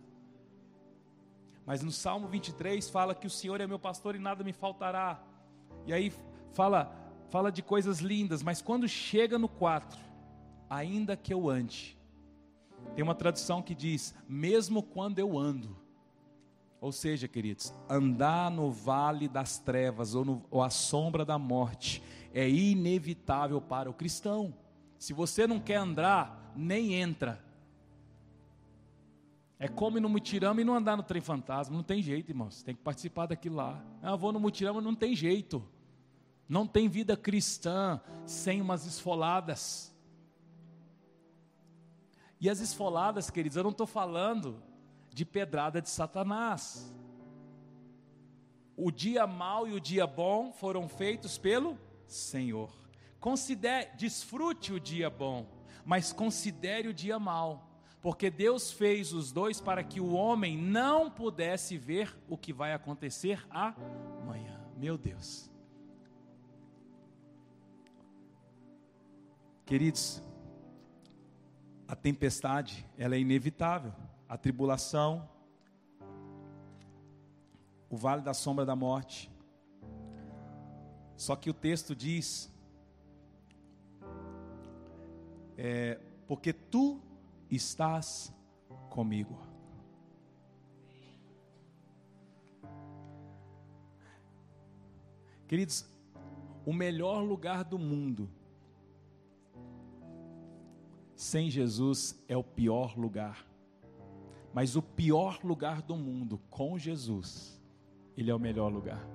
Mas 1.66 1.82
no 1.82 1.92
Salmo 1.92 2.28
23 2.28 2.90
fala 2.90 3.16
que 3.16 3.28
o 3.28 3.30
Senhor 3.30 3.60
é 3.60 3.68
meu 3.68 3.80
pastor 3.80 4.16
e 4.16 4.20
nada 4.20 4.44
me 4.44 4.54
faltará. 4.54 5.22
E 5.86 5.94
aí 5.94 6.14
fala, 6.54 6.96
fala 7.30 7.52
de 7.52 7.62
coisas 7.62 8.00
lindas, 8.00 8.44
mas 8.44 8.62
quando 8.62 8.88
chega 8.88 9.40
no 9.40 9.50
4, 9.50 10.00
ainda 10.70 11.18
que 11.18 11.34
eu 11.34 11.50
ande, 11.50 11.98
tem 12.94 13.04
uma 13.04 13.16
tradução 13.16 13.62
que 13.62 13.74
diz: 13.74 14.14
mesmo 14.28 14.84
quando 14.84 15.20
eu 15.20 15.38
ando, 15.38 15.76
ou 16.86 16.92
seja, 16.92 17.28
queridos, 17.28 17.74
andar 17.90 18.52
no 18.52 18.70
vale 18.70 19.28
das 19.28 19.58
trevas 19.58 20.14
ou, 20.14 20.24
no, 20.24 20.46
ou 20.52 20.62
a 20.62 20.70
sombra 20.70 21.26
da 21.26 21.36
morte 21.36 22.00
é 22.32 22.48
inevitável 22.48 23.60
para 23.60 23.90
o 23.90 23.94
cristão. 23.94 24.54
Se 25.00 25.12
você 25.12 25.48
não 25.48 25.60
quer 25.60 25.78
andar, 25.78 26.54
nem 26.56 26.94
entra. 26.94 27.44
É 29.58 29.68
como 29.68 29.98
ir 29.98 30.02
no 30.02 30.08
mutirama 30.08 30.62
e 30.62 30.64
não 30.64 30.76
andar 30.76 30.96
no 30.96 31.02
trem 31.02 31.24
fantasma. 31.24 31.76
Não 31.76 31.82
tem 31.82 32.04
jeito, 32.04 32.30
irmãos. 32.30 32.62
Tem 32.62 32.76
que 32.76 32.84
participar 32.84 33.26
daquilo 33.26 33.56
lá. 33.56 33.84
Ah, 34.00 34.16
vou 34.16 34.32
no 34.32 34.40
mutirama, 34.40 34.80
não 34.80 34.94
tem 34.94 35.16
jeito. 35.16 35.68
Não 36.48 36.68
tem 36.68 36.88
vida 36.88 37.18
cristã 37.18 38.00
sem 38.28 38.62
umas 38.62 38.86
esfoladas. 38.86 39.92
E 42.40 42.48
as 42.48 42.60
esfoladas, 42.60 43.32
queridos, 43.32 43.58
eu 43.58 43.64
não 43.64 43.72
estou 43.72 43.88
falando 43.88 44.62
de 45.16 45.24
pedrada 45.24 45.82
de 45.82 45.90
Satanás. 45.90 46.94
O 48.76 48.92
dia 48.92 49.26
mau 49.26 49.66
e 49.66 49.72
o 49.72 49.80
dia 49.80 50.06
bom 50.06 50.52
foram 50.52 50.90
feitos 50.90 51.38
pelo 51.38 51.80
Senhor. 52.06 52.70
Considere, 53.18 53.96
desfrute 53.96 54.74
o 54.74 54.80
dia 54.80 55.10
bom, 55.10 55.48
mas 55.86 56.12
considere 56.12 56.90
o 56.90 56.94
dia 56.94 57.18
mau, 57.18 57.80
porque 58.02 58.30
Deus 58.30 58.74
fez 58.74 59.14
os 59.14 59.32
dois 59.32 59.62
para 59.62 59.86
que 59.86 60.02
o 60.02 60.12
homem 60.12 60.58
não 60.58 61.10
pudesse 61.10 61.78
ver 61.78 62.14
o 62.28 62.38
que 62.38 62.52
vai 62.52 62.74
acontecer 62.74 63.42
amanhã. 63.50 64.60
Meu 64.76 64.98
Deus. 64.98 65.50
Queridos, 69.66 70.22
a 71.88 71.96
tempestade, 71.96 72.86
ela 72.98 73.16
é 73.16 73.20
inevitável 73.20 73.94
a 74.28 74.38
tribulação, 74.38 75.30
o 77.90 77.96
vale 77.96 78.22
da 78.22 78.34
sombra 78.34 78.66
da 78.66 78.76
morte. 78.76 79.32
Só 81.16 81.36
que 81.36 81.50
o 81.50 81.54
texto 81.54 81.96
diz: 81.96 82.52
é, 85.58 86.00
porque 86.28 86.52
tu 86.52 87.02
estás 87.50 88.34
comigo. 88.90 89.40
Queridos, 95.48 95.86
o 96.66 96.74
melhor 96.74 97.22
lugar 97.22 97.64
do 97.64 97.78
mundo 97.78 98.30
sem 101.16 101.50
Jesus 101.50 102.22
é 102.28 102.36
o 102.36 102.44
pior 102.44 102.98
lugar. 102.98 103.46
Mas 104.56 104.78
o 104.78 104.82
pior 104.82 105.42
lugar 105.44 105.82
do 105.82 105.98
mundo 105.98 106.40
com 106.50 106.80
Jesus, 106.80 107.62
ele 108.16 108.32
é 108.32 108.34
o 108.34 108.40
melhor 108.40 108.72
lugar. 108.72 109.06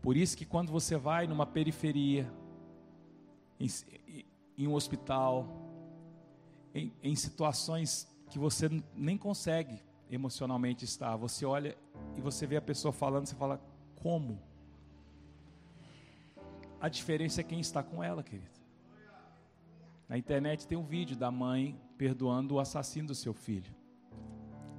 Por 0.00 0.16
isso 0.16 0.34
que 0.34 0.46
quando 0.46 0.72
você 0.72 0.96
vai 0.96 1.26
numa 1.26 1.44
periferia, 1.44 2.32
em, 3.60 3.68
em 4.56 4.66
um 4.66 4.72
hospital, 4.72 5.46
em, 6.74 6.90
em 7.02 7.14
situações 7.14 8.08
que 8.30 8.38
você 8.38 8.70
nem 8.94 9.18
consegue 9.18 9.78
emocionalmente 10.10 10.86
estar, 10.86 11.16
você 11.16 11.44
olha 11.44 11.76
e 12.16 12.22
você 12.22 12.46
vê 12.46 12.56
a 12.56 12.62
pessoa 12.62 12.92
falando, 12.92 13.26
você 13.26 13.34
fala, 13.34 13.60
como? 13.96 14.40
A 16.80 16.88
diferença 16.88 17.42
é 17.42 17.44
quem 17.44 17.60
está 17.60 17.82
com 17.82 18.02
ela, 18.02 18.22
querido. 18.22 18.55
Na 20.08 20.16
internet 20.16 20.66
tem 20.66 20.78
um 20.78 20.84
vídeo 20.84 21.16
da 21.16 21.30
mãe 21.30 21.80
perdoando 21.98 22.54
o 22.54 22.60
assassino 22.60 23.08
do 23.08 23.14
seu 23.14 23.34
filho, 23.34 23.74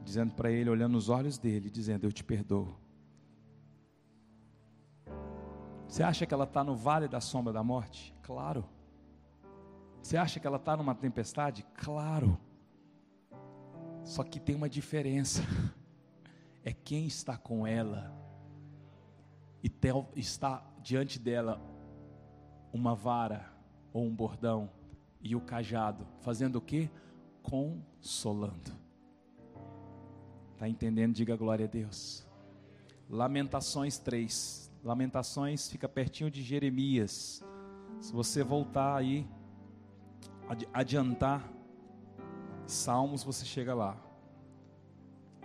dizendo 0.03 0.33
para 0.33 0.49
ele, 0.49 0.69
olhando 0.69 0.93
nos 0.93 1.09
olhos 1.09 1.37
dele, 1.37 1.69
dizendo: 1.69 2.05
Eu 2.05 2.11
te 2.11 2.23
perdoo. 2.23 2.75
Você 5.87 6.03
acha 6.03 6.25
que 6.25 6.33
ela 6.33 6.43
está 6.43 6.63
no 6.63 6.75
vale 6.75 7.07
da 7.07 7.19
sombra 7.19 7.51
da 7.51 7.63
morte? 7.63 8.13
Claro. 8.21 8.65
Você 10.01 10.15
acha 10.15 10.39
que 10.39 10.47
ela 10.47 10.57
está 10.57 10.77
numa 10.77 10.95
tempestade? 10.95 11.65
Claro. 11.73 12.37
Só 14.03 14.23
que 14.23 14.39
tem 14.39 14.55
uma 14.55 14.69
diferença. 14.69 15.41
É 16.63 16.73
quem 16.73 17.07
está 17.07 17.37
com 17.37 17.65
ela 17.65 18.13
e 19.63 19.71
está 20.19 20.61
diante 20.81 21.17
dela 21.17 21.61
uma 22.73 22.93
vara 22.93 23.49
ou 23.93 24.03
um 24.03 24.13
bordão 24.13 24.69
e 25.21 25.35
o 25.35 25.41
cajado, 25.41 26.07
fazendo 26.21 26.57
o 26.57 26.61
que? 26.61 26.89
Consolando. 27.41 28.71
Está 30.53 30.67
entendendo? 30.67 31.13
Diga 31.13 31.35
glória 31.35 31.65
a 31.65 31.69
Deus. 31.69 32.25
Lamentações 33.09 33.97
3. 33.97 34.71
Lamentações 34.83 35.69
fica 35.69 35.87
pertinho 35.87 36.31
de 36.31 36.41
Jeremias. 36.41 37.43
Se 37.99 38.11
você 38.11 38.43
voltar 38.43 38.95
aí, 38.95 39.27
adiantar, 40.73 41.51
Salmos, 42.65 43.23
você 43.23 43.45
chega 43.45 43.73
lá. 43.73 43.97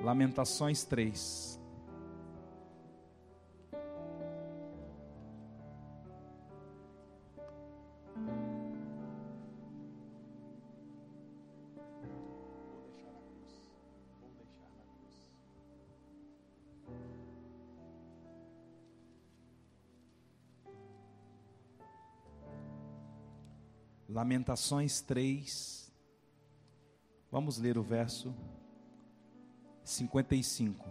Lamentações 0.01 0.85
3. 0.85 1.62
Lamentações 24.23 25.01
3. 25.01 25.93
Vamos 27.29 27.59
ler 27.59 27.77
o 27.77 27.83
verso 27.83 28.33
55. 29.83 30.89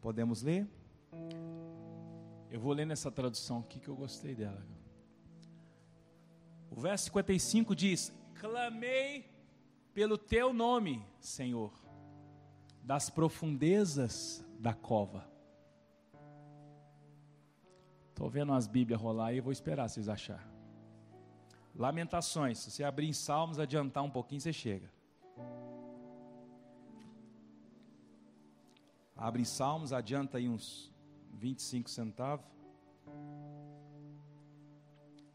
Podemos 0.00 0.40
ler? 0.40 0.66
Eu 2.50 2.58
vou 2.58 2.72
ler 2.72 2.86
nessa 2.86 3.12
tradução 3.12 3.58
aqui 3.58 3.78
que 3.78 3.88
eu 3.88 3.94
gostei 3.94 4.34
dela. 4.34 4.66
O 6.70 6.80
verso 6.80 7.04
55 7.04 7.76
diz: 7.76 8.10
Clamei 8.36 9.30
pelo 9.92 10.16
teu 10.16 10.54
nome, 10.54 11.04
Senhor, 11.20 11.70
das 12.82 13.10
profundezas 13.10 14.42
da 14.58 14.72
cova. 14.72 15.29
Estou 18.20 18.28
vendo 18.28 18.50
umas 18.50 18.66
Bíblias 18.66 19.00
rolar 19.00 19.28
aí, 19.28 19.40
vou 19.40 19.50
esperar 19.50 19.88
vocês 19.88 20.06
achar. 20.06 20.46
Lamentações, 21.74 22.58
se 22.58 22.70
você 22.70 22.84
abrir 22.84 23.08
em 23.08 23.14
Salmos, 23.14 23.58
adiantar 23.58 24.04
um 24.04 24.10
pouquinho, 24.10 24.42
você 24.42 24.52
chega. 24.52 24.92
Abre 29.16 29.40
em 29.40 29.46
Salmos, 29.46 29.90
adianta 29.90 30.36
aí 30.36 30.50
uns 30.50 30.92
25 31.32 31.88
centavos. 31.88 32.44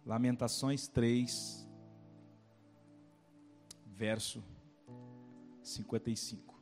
Lamentações 0.06 0.88
3, 0.88 1.68
verso 3.88 4.44
55. 5.64 6.54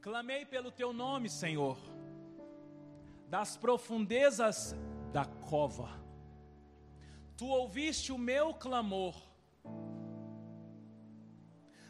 Clamei 0.00 0.44
pelo 0.44 0.72
teu 0.72 0.92
nome, 0.92 1.28
Senhor 1.28 1.78
das 3.28 3.56
profundezas 3.56 4.74
da 5.12 5.24
cova. 5.24 5.88
Tu 7.36 7.46
ouviste 7.46 8.12
o 8.12 8.18
meu 8.18 8.54
clamor. 8.54 9.14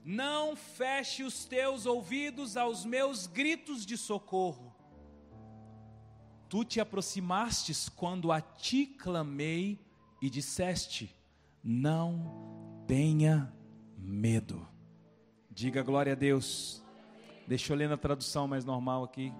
Não 0.05 0.57
feche 0.57 1.23
os 1.23 1.45
teus 1.45 1.87
ouvidos 1.87 2.57
aos 2.57 2.85
meus 2.85 3.27
gritos 3.27 3.85
de 3.85 3.97
socorro. 3.97 4.75
Tu 6.49 6.65
te 6.65 6.81
aproximastes 6.81 7.89
quando 7.89 8.33
a 8.33 8.41
ti 8.41 8.87
clamei 8.87 9.79
e 10.21 10.31
disseste: 10.31 11.15
Não 11.63 12.85
tenha 12.87 13.53
medo. 13.97 14.67
Diga 15.51 15.83
glória 15.83 16.13
a 16.13 16.17
Deus. 16.17 16.83
Deixa 17.47 17.73
eu 17.73 17.77
ler 17.77 17.89
na 17.89 17.97
tradução 17.97 18.49
mais 18.49 18.65
normal 18.65 19.05
aqui. 19.05 19.33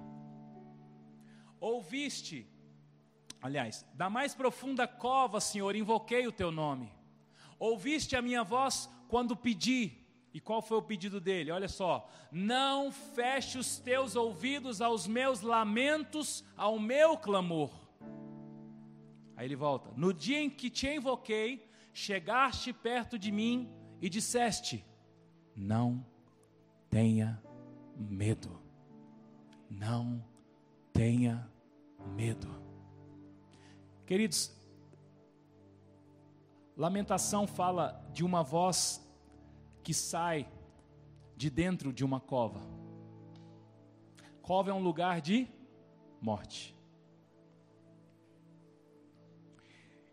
Ouviste, 1.61 2.47
aliás, 3.43 3.87
da 3.95 4.09
mais 4.09 4.35
profunda 4.35 4.87
cova, 4.87 5.41
Senhor, 5.41 5.75
invoquei 5.75 6.27
o 6.27 6.33
teu 6.33 6.53
nome. 6.53 6.93
Ouviste 7.59 8.15
a 8.15 8.23
minha 8.23 8.45
voz 8.45 8.89
quando 9.09 9.37
pedi. 9.37 9.99
E 10.33 10.41
qual 10.41 10.61
foi 10.61 10.77
o 10.77 10.83
pedido 10.83 11.21
dele? 11.21 11.51
Olha 11.51 11.69
só: 11.69 12.09
não 12.31 12.93
feche 12.93 13.59
os 13.59 13.79
teus 13.79 14.15
ouvidos 14.15 14.81
aos 14.81 15.07
meus 15.07 15.41
lamentos, 15.41 16.45
ao 16.57 16.79
meu 16.79 17.17
clamor. 17.17 17.71
Aí 19.37 19.47
ele 19.47 19.57
volta: 19.57 19.91
no 19.97 20.13
dia 20.13 20.41
em 20.41 20.51
que 20.51 20.71
te 20.71 20.87
invoquei, 20.87 21.69
chegaste 21.93 22.73
perto 22.73 23.19
de 23.19 23.33
mim 23.33 23.73
e 24.01 24.09
disseste: 24.09 24.85
não 25.57 26.05
tenha 26.91 27.43
medo, 27.97 28.61
não 29.69 30.25
tenha 30.99 31.49
medo. 32.17 32.49
Queridos, 34.05 34.53
lamentação 36.77 37.47
fala 37.47 38.05
de 38.13 38.25
uma 38.25 38.43
voz 38.43 39.01
que 39.85 39.95
sai 39.95 40.51
de 41.37 41.49
dentro 41.51 41.93
de 41.93 42.05
uma 42.05 42.19
cova. 42.19 42.61
Cova 44.43 44.71
é 44.71 44.75
um 44.75 44.83
lugar 44.83 45.21
de 45.21 45.47
morte. 46.21 46.77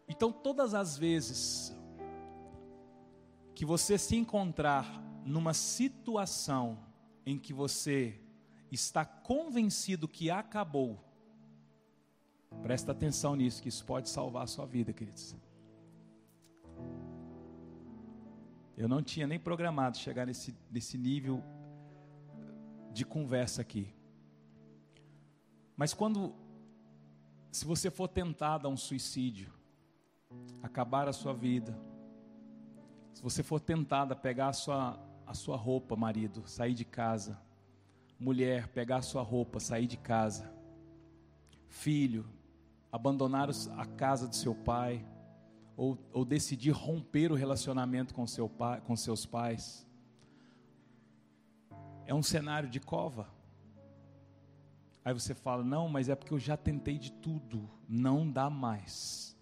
Então, 0.07 0.31
todas 0.31 0.75
as 0.75 0.95
vezes 0.95 1.75
que 3.55 3.65
você 3.65 3.97
se 3.97 4.15
encontrar 4.15 5.01
numa 5.25 5.55
situação 5.55 6.77
em 7.25 7.39
que 7.39 7.53
você 7.53 8.21
está 8.75 9.03
convencido 9.03 10.07
que 10.07 10.29
acabou, 10.29 11.03
presta 12.61 12.91
atenção 12.91 13.35
nisso, 13.35 13.61
que 13.61 13.69
isso 13.69 13.83
pode 13.83 14.09
salvar 14.09 14.43
a 14.43 14.47
sua 14.47 14.65
vida, 14.65 14.93
queridos. 14.93 15.35
Eu 18.77 18.87
não 18.87 19.01
tinha 19.01 19.25
nem 19.25 19.39
programado 19.39 19.97
chegar 19.97 20.25
nesse, 20.25 20.53
nesse 20.69 20.97
nível 20.97 21.41
de 22.91 23.05
conversa 23.05 23.61
aqui. 23.61 23.93
Mas 25.77 25.93
quando, 25.93 26.35
se 27.51 27.65
você 27.65 27.89
for 27.89 28.07
tentado 28.07 28.67
a 28.67 28.69
um 28.69 28.77
suicídio, 28.77 29.51
acabar 30.61 31.07
a 31.07 31.13
sua 31.13 31.33
vida, 31.33 31.77
se 33.13 33.21
você 33.21 33.41
for 33.41 33.61
tentado 33.61 34.11
a 34.11 34.15
pegar 34.15 34.49
a 34.49 34.53
sua, 34.53 34.99
a 35.25 35.33
sua 35.33 35.55
roupa, 35.55 35.95
marido, 35.95 36.45
sair 36.45 36.73
de 36.73 36.83
casa, 36.83 37.39
mulher, 38.19 38.67
pegar 38.69 39.01
sua 39.01 39.21
roupa, 39.21 39.59
sair 39.59 39.87
de 39.87 39.97
casa, 39.97 40.51
filho, 41.67 42.25
abandonar 42.91 43.49
a 43.77 43.85
casa 43.85 44.27
do 44.27 44.35
seu 44.35 44.55
pai, 44.55 45.05
ou, 45.75 45.97
ou 46.13 46.23
decidir 46.23 46.71
romper 46.71 47.31
o 47.31 47.35
relacionamento 47.35 48.13
com, 48.13 48.25
seu 48.25 48.47
pai, 48.47 48.81
com 48.81 48.95
seus 48.95 49.25
pais, 49.25 49.85
é 52.05 52.13
um 52.13 52.23
cenário 52.23 52.69
de 52.69 52.79
cova. 52.79 53.27
Aí 55.03 55.13
você 55.13 55.35
fala: 55.35 55.63
não, 55.63 55.89
mas 55.89 56.07
é 56.07 56.15
porque 56.15 56.33
eu 56.33 56.39
já 56.39 56.55
tentei 56.55 56.97
de 56.97 57.11
tudo, 57.11 57.69
não 57.87 58.29
dá 58.29 58.49
mais. 58.49 59.35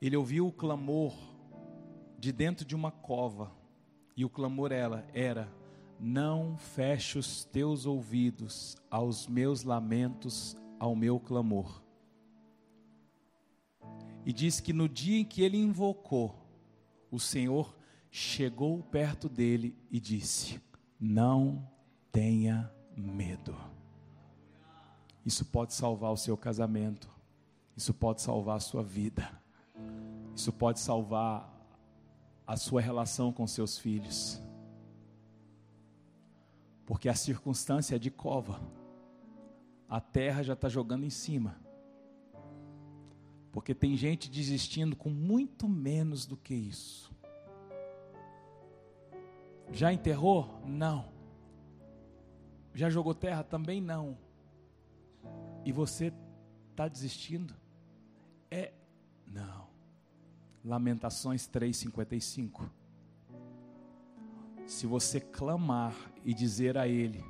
Ele 0.00 0.16
ouviu 0.16 0.46
o 0.46 0.52
clamor 0.52 1.14
de 2.18 2.32
dentro 2.32 2.64
de 2.64 2.74
uma 2.74 2.90
cova 2.90 3.59
e 4.20 4.24
o 4.24 4.28
clamor 4.28 4.70
ela 4.70 5.06
era: 5.14 5.50
Não 5.98 6.54
feche 6.58 7.18
os 7.18 7.42
teus 7.42 7.86
ouvidos 7.86 8.76
aos 8.90 9.26
meus 9.26 9.62
lamentos, 9.62 10.54
ao 10.78 10.94
meu 10.94 11.18
clamor. 11.18 11.82
E 14.26 14.30
diz 14.30 14.60
que 14.60 14.74
no 14.74 14.86
dia 14.86 15.20
em 15.20 15.24
que 15.24 15.42
ele 15.42 15.56
invocou, 15.56 16.36
o 17.10 17.18
Senhor 17.18 17.74
chegou 18.10 18.82
perto 18.82 19.26
dele 19.26 19.74
e 19.90 19.98
disse: 19.98 20.60
Não 21.00 21.66
tenha 22.12 22.70
medo. 22.94 23.56
Isso 25.24 25.46
pode 25.46 25.72
salvar 25.72 26.12
o 26.12 26.16
seu 26.18 26.36
casamento. 26.36 27.08
Isso 27.74 27.94
pode 27.94 28.20
salvar 28.20 28.58
a 28.58 28.60
sua 28.60 28.82
vida. 28.82 29.30
Isso 30.36 30.52
pode 30.52 30.78
salvar 30.78 31.49
a 32.50 32.56
sua 32.56 32.80
relação 32.80 33.32
com 33.32 33.46
seus 33.46 33.78
filhos. 33.78 34.42
Porque 36.84 37.08
a 37.08 37.14
circunstância 37.14 37.94
é 37.94 37.98
de 37.98 38.10
cova, 38.10 38.60
a 39.88 40.00
terra 40.00 40.42
já 40.42 40.54
está 40.54 40.68
jogando 40.68 41.04
em 41.04 41.10
cima. 41.10 41.56
Porque 43.52 43.72
tem 43.72 43.96
gente 43.96 44.28
desistindo 44.28 44.96
com 44.96 45.10
muito 45.10 45.68
menos 45.68 46.26
do 46.26 46.36
que 46.36 46.52
isso. 46.52 47.14
Já 49.70 49.92
enterrou? 49.92 50.60
Não. 50.66 51.08
Já 52.74 52.90
jogou 52.90 53.14
terra? 53.14 53.44
Também 53.44 53.80
não. 53.80 54.18
E 55.64 55.70
você 55.70 56.12
está 56.72 56.88
desistindo? 56.88 57.54
É, 58.50 58.72
não. 59.24 59.69
Lamentações 60.64 61.48
3,55. 61.48 62.68
Se 64.66 64.86
você 64.86 65.20
clamar 65.20 65.94
e 66.24 66.32
dizer 66.34 66.76
a 66.76 66.86
Ele, 66.86 67.24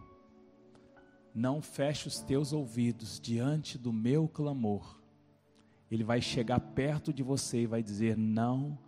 não 1.34 1.62
feche 1.62 2.08
os 2.08 2.20
teus 2.20 2.52
ouvidos 2.52 3.20
diante 3.20 3.78
do 3.78 3.92
meu 3.92 4.28
clamor, 4.28 5.00
Ele 5.90 6.04
vai 6.04 6.20
chegar 6.20 6.60
perto 6.60 7.12
de 7.12 7.22
você 7.22 7.62
e 7.62 7.66
vai 7.66 7.82
dizer: 7.82 8.16
Não 8.16 8.78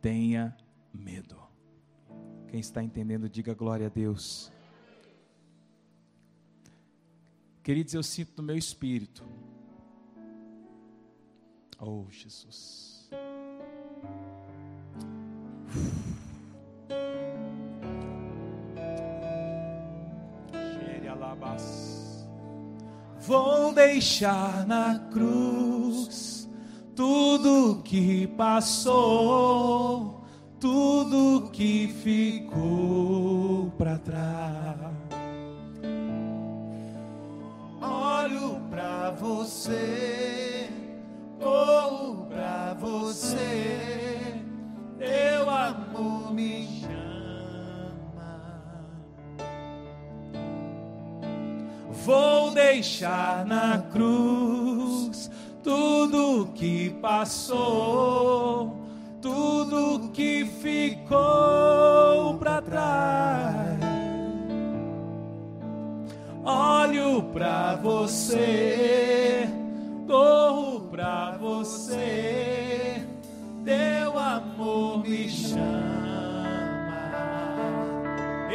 tenha 0.00 0.56
medo. 0.92 1.38
Quem 2.48 2.58
está 2.58 2.82
entendendo, 2.82 3.28
diga 3.28 3.54
glória 3.54 3.86
a 3.86 3.90
Deus. 3.90 4.50
Queridos, 7.62 7.94
eu 7.94 8.02
sinto 8.02 8.38
no 8.38 8.42
meu 8.42 8.56
espírito. 8.56 9.24
Oh, 11.78 12.06
Jesus. 12.10 12.89
Vou 23.30 23.72
deixar 23.72 24.66
na 24.66 24.98
cruz 25.12 26.48
tudo 26.96 27.80
que 27.84 28.26
passou, 28.26 30.24
tudo 30.58 31.48
que 31.52 31.86
ficou 32.02 33.70
para 33.78 33.98
trás. 33.98 34.76
Olho 37.80 38.60
para 38.68 39.12
você, 39.12 40.68
para 41.38 41.89
você, 42.80 44.42
teu 44.98 45.50
amor 45.50 46.32
me 46.32 46.80
vou 52.04 52.50
deixar 52.52 53.44
na 53.44 53.78
cruz 53.92 55.30
tudo 55.62 56.50
que 56.54 56.90
passou, 57.02 58.76
tudo 59.20 60.10
que 60.10 60.44
ficou 60.44 62.34
para 62.38 62.62
trás. 62.62 63.80
Olho 66.42 67.22
para 67.34 67.76
você, 67.76 69.48
corro 70.06 70.88
para 70.90 71.36
você, 71.36 72.49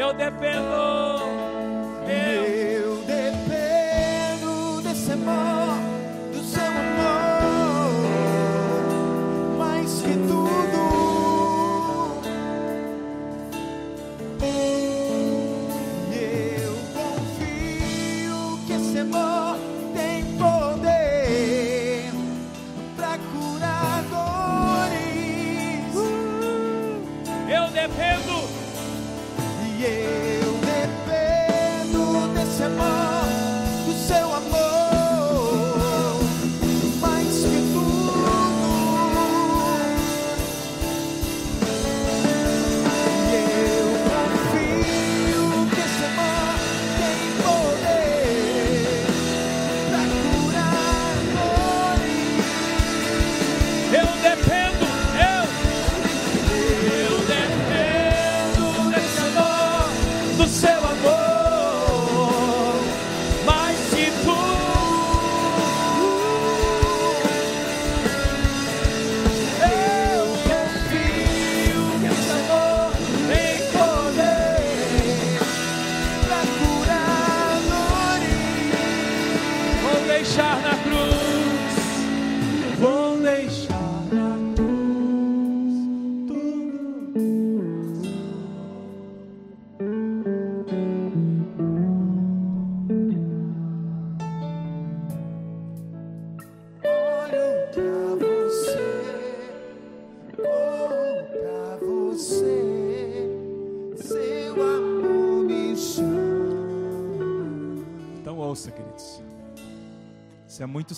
Eu 0.05 0.13
dependo. 0.13 1.24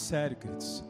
Sério, 0.07 0.37
queridos. 0.37 0.85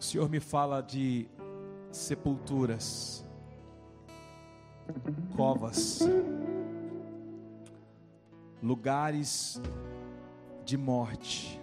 O 0.00 0.02
Senhor 0.02 0.28
me 0.28 0.40
fala 0.40 0.80
de 0.80 1.28
sepulturas, 1.92 3.24
covas, 5.36 6.00
lugares 8.60 9.60
de 10.64 10.76
morte, 10.76 11.60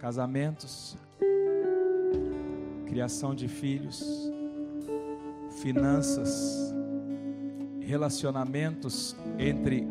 casamentos, 0.00 0.96
criação 2.86 3.36
de 3.36 3.46
filhos, 3.46 4.32
finanças, 5.62 6.74
relacionamentos 7.86 9.16
entre 9.38 9.86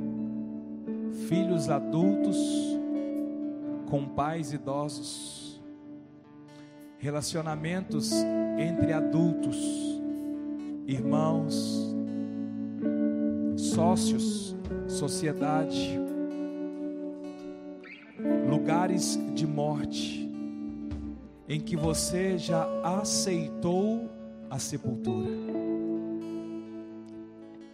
filhos 1.27 1.69
adultos 1.69 2.37
com 3.89 4.05
pais 4.07 4.51
idosos, 4.51 5.61
relacionamentos 6.97 8.11
entre 8.57 8.91
adultos, 8.91 9.57
irmãos, 10.87 11.95
sócios, 13.55 14.55
sociedade, 14.87 15.99
lugares 18.49 19.19
de 19.35 19.45
morte 19.45 20.23
em 21.47 21.59
que 21.59 21.75
você 21.75 22.37
já 22.37 22.67
aceitou 22.83 24.09
a 24.49 24.57
sepultura. 24.57 25.62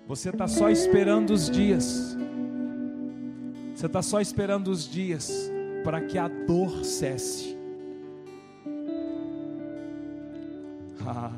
Você 0.09 0.29
está 0.29 0.47
só 0.47 0.71
esperando 0.71 1.29
os 1.29 1.47
dias. 1.51 2.17
Você 3.75 3.85
está 3.85 4.01
só 4.01 4.19
esperando 4.19 4.69
os 4.69 4.89
dias 4.89 5.51
para 5.83 6.01
que 6.01 6.17
a 6.17 6.27
dor 6.27 6.83
cesse. 6.83 7.55
Ah. 11.05 11.31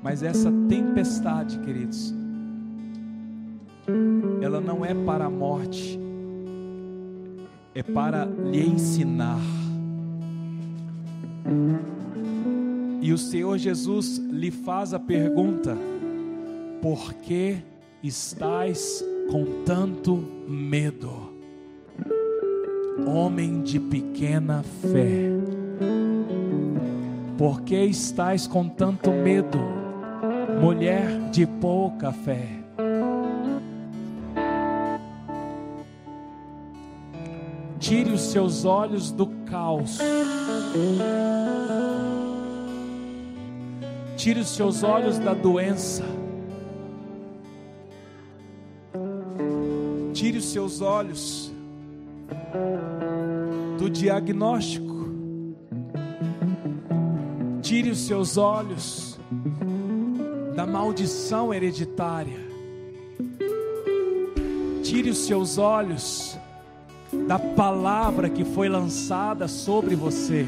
Mas 0.00 0.22
essa 0.22 0.52
tempestade, 0.68 1.58
queridos, 1.58 2.14
ela 4.40 4.60
não 4.60 4.84
é 4.84 4.94
para 4.94 5.24
a 5.24 5.30
morte, 5.30 5.98
é 7.74 7.82
para 7.82 8.24
lhe 8.24 8.64
ensinar. 8.64 9.57
E 13.00 13.12
o 13.12 13.18
Senhor 13.18 13.58
Jesus 13.58 14.18
lhe 14.18 14.50
faz 14.50 14.92
a 14.92 14.98
pergunta: 14.98 15.76
por 16.82 17.14
que 17.14 17.58
estais 18.02 19.04
com 19.30 19.64
tanto 19.64 20.16
medo? 20.48 21.36
Homem 23.06 23.62
de 23.62 23.78
pequena 23.78 24.62
fé, 24.62 25.30
por 27.36 27.62
que 27.62 27.84
estais 27.84 28.46
com 28.46 28.68
tanto 28.68 29.10
medo? 29.10 29.78
mulher 30.58 31.30
de 31.30 31.46
pouca 31.46 32.12
fé. 32.12 32.48
Tire 37.78 38.10
os 38.10 38.20
seus 38.20 38.64
olhos 38.64 39.10
do 39.10 39.26
caos. 39.46 39.98
Tire 44.18 44.40
os 44.40 44.48
seus 44.48 44.82
olhos 44.82 45.16
da 45.16 45.32
doença. 45.32 46.02
Tire 50.12 50.38
os 50.38 50.46
seus 50.46 50.80
olhos 50.80 51.52
do 53.78 53.88
diagnóstico. 53.88 55.08
Tire 57.62 57.90
os 57.90 58.00
seus 58.00 58.36
olhos 58.36 59.20
da 60.56 60.66
maldição 60.66 61.54
hereditária. 61.54 62.40
Tire 64.82 65.10
os 65.10 65.18
seus 65.18 65.58
olhos 65.58 66.36
da 67.28 67.38
palavra 67.38 68.28
que 68.28 68.44
foi 68.44 68.68
lançada 68.68 69.46
sobre 69.46 69.94
você. 69.94 70.44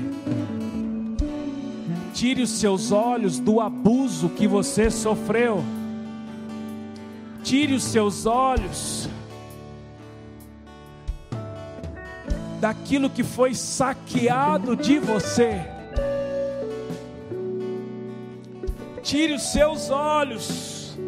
Tire 2.20 2.42
os 2.42 2.50
seus 2.50 2.92
olhos 2.92 3.38
do 3.38 3.62
abuso 3.62 4.28
que 4.28 4.46
você 4.46 4.90
sofreu. 4.90 5.64
Tire 7.42 7.72
os 7.72 7.82
seus 7.82 8.26
olhos 8.26 9.08
daquilo 12.60 13.08
que 13.08 13.24
foi 13.24 13.54
saqueado 13.54 14.76
de 14.76 14.98
você. 14.98 15.62
Tire 19.02 19.32
os 19.32 19.50
seus 19.50 19.88
olhos 19.88 20.98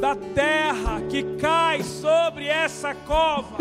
da 0.00 0.16
terra 0.16 1.00
que 1.08 1.22
cai 1.36 1.84
sobre 1.84 2.48
essa 2.48 2.92
cova. 2.92 3.56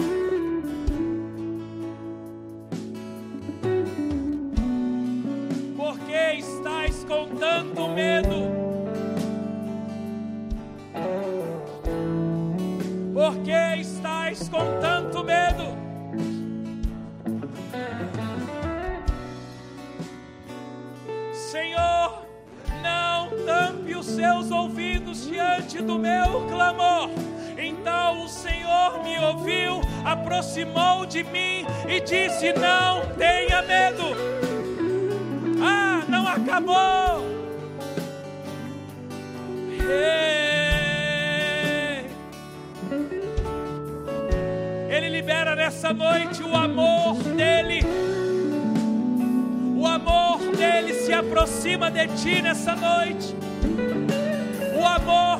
Me 29.05 29.17
ouviu, 29.19 29.81
aproximou 30.03 31.05
de 31.05 31.23
mim 31.23 31.65
e 31.87 32.01
disse: 32.01 32.51
Não 32.53 33.05
tenha 33.15 33.61
medo. 33.61 34.03
Ah, 35.63 36.03
não 36.09 36.27
acabou. 36.27 37.23
Ele 44.89 45.09
libera 45.09 45.55
nessa 45.55 45.93
noite 45.93 46.41
o 46.41 46.55
amor 46.55 47.15
dele 47.35 47.85
amor 49.95 50.39
dele 50.55 50.93
se 50.93 51.13
aproxima 51.13 51.89
de 51.89 52.07
ti 52.07 52.41
nessa 52.41 52.75
noite. 52.75 53.35
O 54.77 54.85
amor 54.85 55.39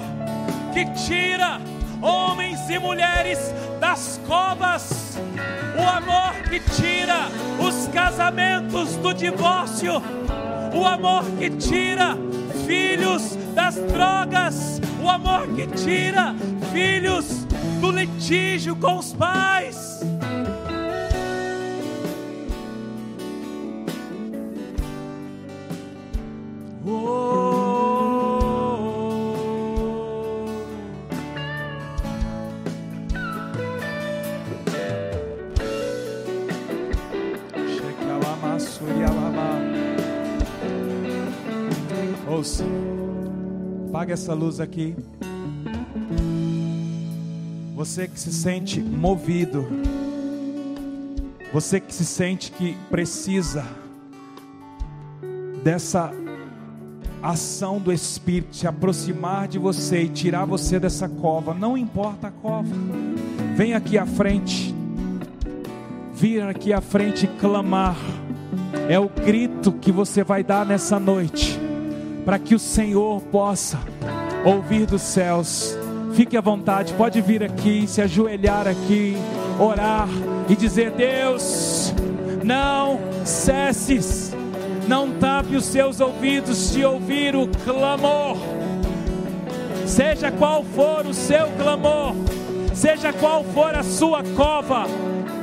que 0.74 0.86
tira 1.05 1.59
homens 2.01 2.70
e 2.70 2.80
mulheres 2.80 3.53
das 3.95 4.19
covas. 4.27 5.17
O 5.77 5.81
amor 5.81 6.33
que 6.49 6.59
tira 6.59 7.29
os 7.65 7.87
casamentos 7.87 8.97
do 8.97 9.13
divórcio. 9.13 10.01
O 10.73 10.85
amor 10.85 11.23
que 11.39 11.49
tira 11.49 12.17
filhos 12.67 13.37
das 13.53 13.75
drogas. 13.75 14.81
O 15.01 15.09
amor 15.09 15.47
que 15.55 15.65
tira 15.67 16.35
filhos 16.73 17.45
do 17.79 17.89
litígio 17.89 18.75
com 18.75 18.97
os 18.97 19.13
pais. 19.13 20.01
Apaga 44.05 44.13
essa 44.13 44.33
luz 44.35 44.59
aqui. 44.59 44.95
Você 47.75 48.07
que 48.07 48.19
se 48.19 48.31
sente 48.31 48.79
movido, 48.79 49.67
você 51.51 51.79
que 51.79 51.93
se 51.93 52.05
sente 52.05 52.51
que 52.51 52.77
precisa 52.89 53.65
dessa 55.63 56.11
ação 57.21 57.79
do 57.79 57.91
Espírito 57.91 58.55
se 58.55 58.67
aproximar 58.67 59.47
de 59.47 59.57
você 59.57 60.03
e 60.03 60.09
tirar 60.09 60.45
você 60.45 60.79
dessa 60.79 61.09
cova, 61.09 61.55
não 61.55 61.75
importa 61.75 62.27
a 62.27 62.31
cova, 62.31 62.75
vem 63.55 63.73
aqui 63.73 63.97
à 63.97 64.05
frente, 64.05 64.73
vir 66.13 66.43
aqui 66.43 66.71
à 66.71 66.79
frente 66.79 67.25
e 67.25 67.39
clamar, 67.39 67.97
é 68.87 68.99
o 68.99 69.09
grito 69.09 69.71
que 69.71 69.91
você 69.91 70.23
vai 70.23 70.43
dar 70.43 70.63
nessa 70.63 70.99
noite, 70.99 71.54
para 72.26 72.39
que 72.39 72.55
o 72.55 72.59
Senhor 72.59 73.21
possa 73.21 73.80
ouvir 74.43 74.88
dos 74.88 75.03
céus. 75.03 75.78
Fique 76.13 76.36
à 76.36 76.41
vontade, 76.41 76.93
pode 76.93 77.21
vir 77.21 77.43
aqui, 77.43 77.88
se 77.88 78.01
ajoelhar 78.01 78.67
aqui, 78.67 79.15
orar 79.59 80.07
e 80.49 80.55
dizer: 80.55 80.91
Deus, 80.91 81.93
não 82.43 82.99
cesses, 83.23 84.34
não 84.88 85.11
tape 85.11 85.55
os 85.55 85.65
seus 85.65 85.99
ouvidos 85.99 86.71
de 86.71 86.84
ouvir 86.84 87.36
o 87.36 87.47
clamor, 87.63 88.38
seja 89.86 90.32
qual 90.32 90.63
for 90.63 91.05
o 91.05 91.13
seu 91.13 91.47
clamor, 91.57 92.15
seja 92.73 93.13
qual 93.13 93.43
for 93.43 93.76
a 93.76 93.84
sua 93.84 94.23
cova, 94.36 94.86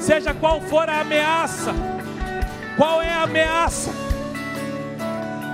seja 0.00 0.34
qual 0.34 0.60
for 0.60 0.88
a 0.88 1.00
ameaça. 1.00 1.72
Qual 2.76 3.02
é 3.02 3.10
a 3.10 3.24
ameaça? 3.24 3.90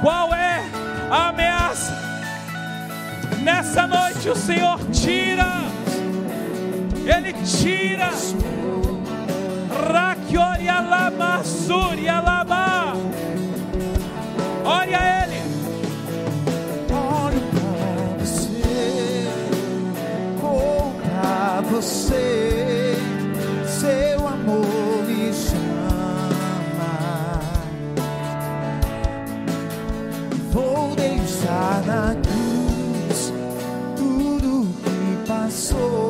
Qual 0.01 0.33
é 0.33 0.78
ameaça? 1.11 1.93
Nessa 3.43 3.87
noite 3.87 4.29
o 4.29 4.37
Senhor 4.37 4.79
tira, 4.91 5.47
Ele 7.07 7.33
tira. 7.45 8.11
Olha 14.65 14.99
Ele. 15.25 15.41
Olho 16.91 17.41
para 17.53 18.25
você, 18.25 19.27
contra 20.41 21.63
você, 21.71 22.48
na 31.89 32.15
cruz 32.23 33.33
tudo 33.97 34.67
que 34.85 35.27
passou. 35.27 36.08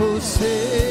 Você, 0.00 0.89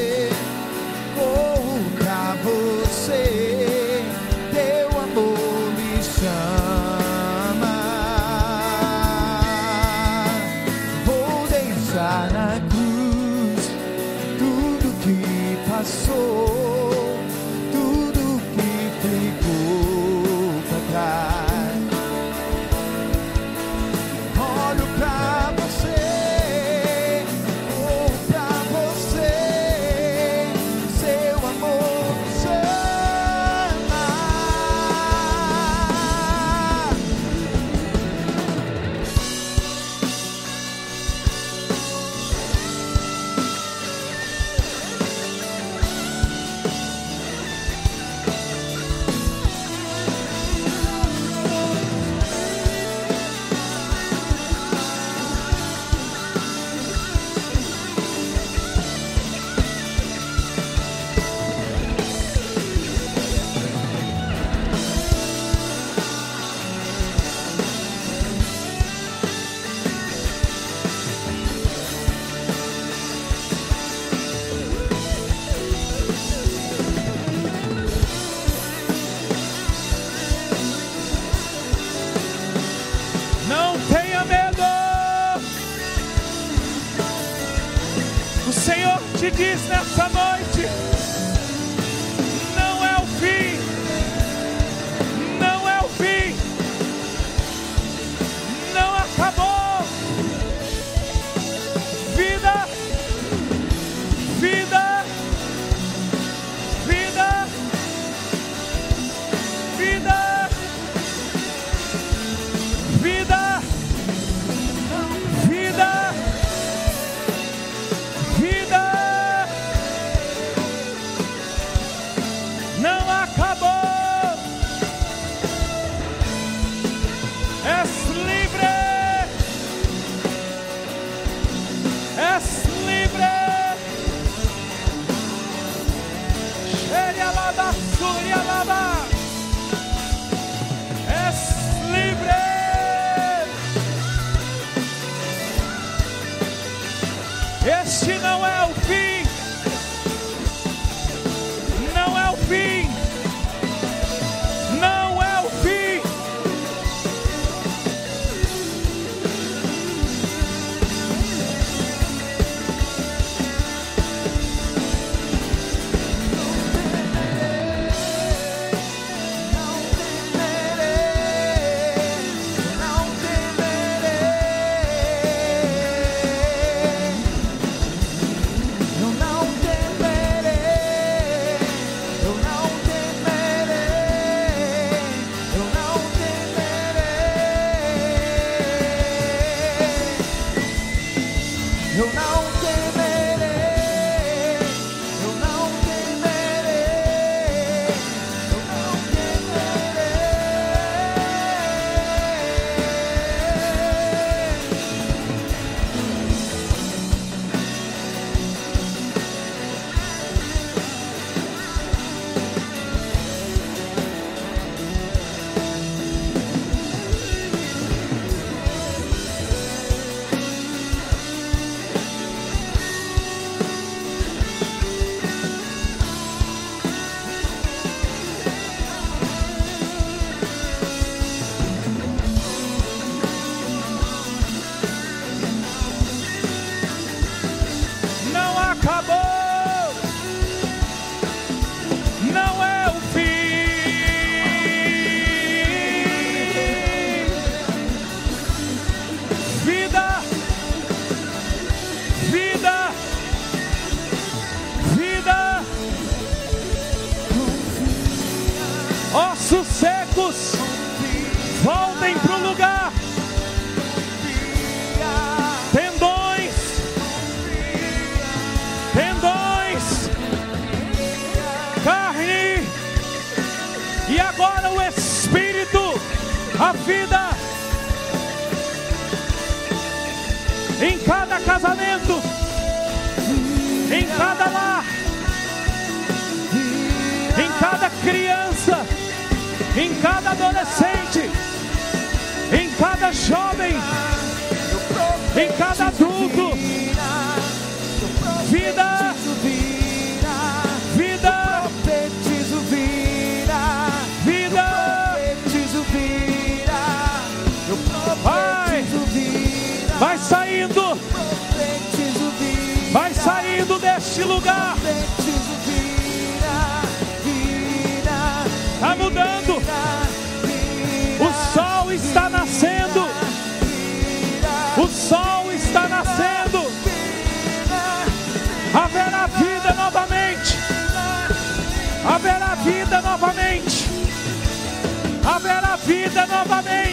novamente. 336.29 336.88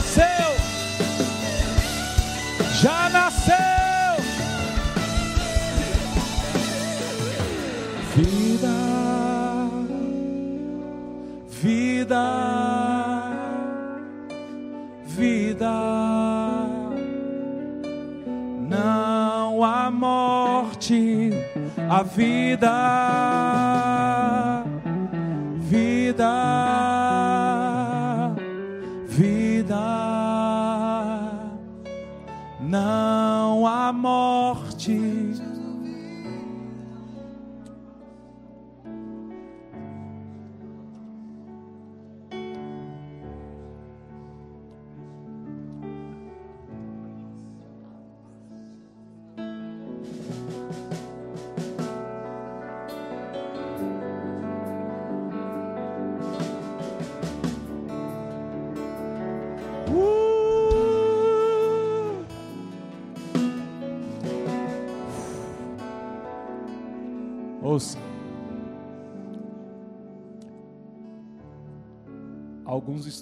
Nasceu. 0.00 0.50
Já 2.80 3.10
nasceu. 3.10 3.56
Vida. 8.16 8.76
Vida. 11.50 12.24
Vida. 15.04 15.70
Não 18.68 19.62
há 19.62 19.90
morte, 19.90 21.30
a 21.90 22.02
vida. 22.02 22.49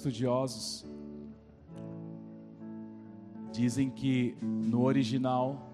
Estudiosos 0.09 0.85
dizem 3.51 3.89
que 3.89 4.35
no 4.41 4.81
original, 4.81 5.71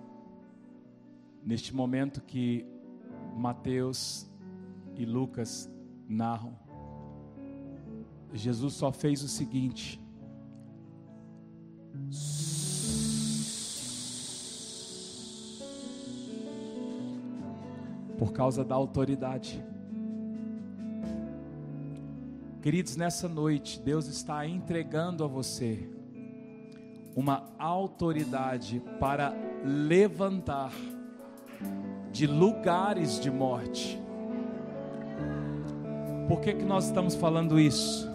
neste 1.43 1.73
momento 1.73 2.21
que 2.21 2.65
Mateus 3.37 4.29
e 4.95 5.05
Lucas 5.05 5.69
narram, 6.07 6.53
Jesus 8.33 8.73
só 8.73 8.91
fez 8.91 9.23
o 9.23 9.27
seguinte: 9.27 10.01
por 18.17 18.33
causa 18.33 18.63
da 18.63 18.75
autoridade. 18.75 19.63
Queridos, 22.65 22.95
nessa 22.97 23.29
noite, 23.29 23.79
Deus 23.79 24.07
está 24.07 24.47
entregando 24.47 25.23
a 25.23 25.27
você 25.27 25.87
uma 27.15 27.47
autoridade 27.59 28.81
para 28.99 29.35
levantar 29.63 30.73
de 32.11 32.25
lugares 32.25 33.19
de 33.19 33.29
morte. 33.29 34.01
Por 36.27 36.41
que, 36.41 36.55
que 36.55 36.63
nós 36.63 36.87
estamos 36.87 37.13
falando 37.13 37.59
isso? 37.59 38.09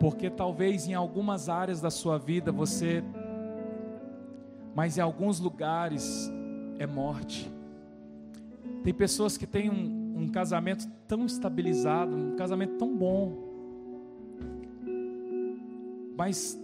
Porque 0.00 0.30
talvez 0.30 0.88
em 0.88 0.94
algumas 0.94 1.48
áreas 1.48 1.80
da 1.80 1.92
sua 1.92 2.18
vida 2.18 2.50
você, 2.50 3.04
mas 4.74 4.98
em 4.98 5.00
alguns 5.00 5.38
lugares 5.38 6.28
é 6.76 6.88
morte. 6.88 7.51
Tem 8.82 8.92
pessoas 8.92 9.36
que 9.36 9.46
têm 9.46 9.70
um, 9.70 10.22
um 10.22 10.28
casamento 10.28 10.88
tão 11.06 11.24
estabilizado, 11.24 12.16
um 12.16 12.36
casamento 12.36 12.76
tão 12.78 12.96
bom, 12.96 13.50
mas 16.16 16.60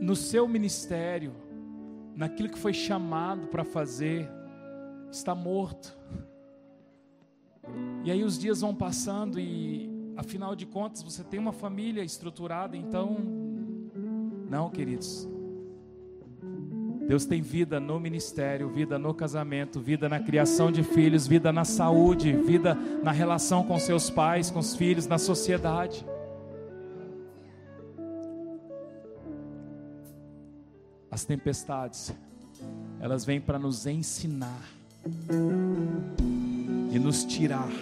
no 0.00 0.16
seu 0.16 0.48
ministério, 0.48 1.32
naquilo 2.14 2.48
que 2.48 2.58
foi 2.58 2.72
chamado 2.72 3.48
para 3.48 3.64
fazer, 3.64 4.28
está 5.10 5.34
morto. 5.34 5.96
E 8.04 8.10
aí 8.10 8.24
os 8.24 8.38
dias 8.38 8.60
vão 8.60 8.74
passando 8.74 9.38
e, 9.38 9.90
afinal 10.16 10.56
de 10.56 10.66
contas, 10.66 11.02
você 11.02 11.22
tem 11.22 11.38
uma 11.38 11.52
família 11.52 12.02
estruturada, 12.02 12.76
então, 12.76 13.18
não, 14.48 14.70
queridos. 14.70 15.28
Deus 17.08 17.24
tem 17.24 17.40
vida 17.40 17.80
no 17.80 17.98
ministério, 17.98 18.68
vida 18.68 18.98
no 18.98 19.14
casamento, 19.14 19.80
vida 19.80 20.10
na 20.10 20.20
criação 20.20 20.70
de 20.70 20.82
filhos, 20.82 21.26
vida 21.26 21.50
na 21.50 21.64
saúde, 21.64 22.34
vida 22.34 22.74
na 23.02 23.10
relação 23.10 23.64
com 23.64 23.78
seus 23.78 24.10
pais, 24.10 24.50
com 24.50 24.58
os 24.58 24.76
filhos, 24.76 25.06
na 25.06 25.16
sociedade. 25.16 26.04
As 31.10 31.24
tempestades, 31.24 32.14
elas 33.00 33.24
vêm 33.24 33.40
para 33.40 33.58
nos 33.58 33.86
ensinar 33.86 34.68
e 36.92 36.98
nos 36.98 37.24
tirar 37.24 37.72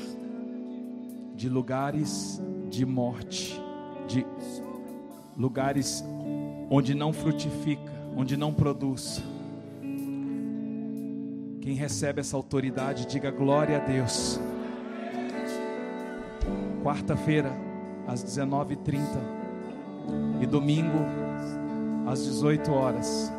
de 1.34 1.48
lugares 1.48 2.40
de 2.70 2.86
morte, 2.86 3.60
de 4.06 4.24
lugares 5.36 6.04
onde 6.70 6.94
não 6.94 7.12
frutifica 7.12 7.95
onde 8.16 8.36
não 8.36 8.52
produz. 8.52 9.22
Quem 11.60 11.74
recebe 11.74 12.20
essa 12.20 12.36
autoridade, 12.36 13.06
diga 13.06 13.30
glória 13.30 13.76
a 13.76 13.80
Deus. 13.80 14.40
Quarta-feira, 16.82 17.52
às 18.06 18.24
19h30 18.24 19.00
e 20.40 20.46
domingo, 20.46 20.98
às 22.06 22.24
18 22.24 22.72
horas. 22.72 23.32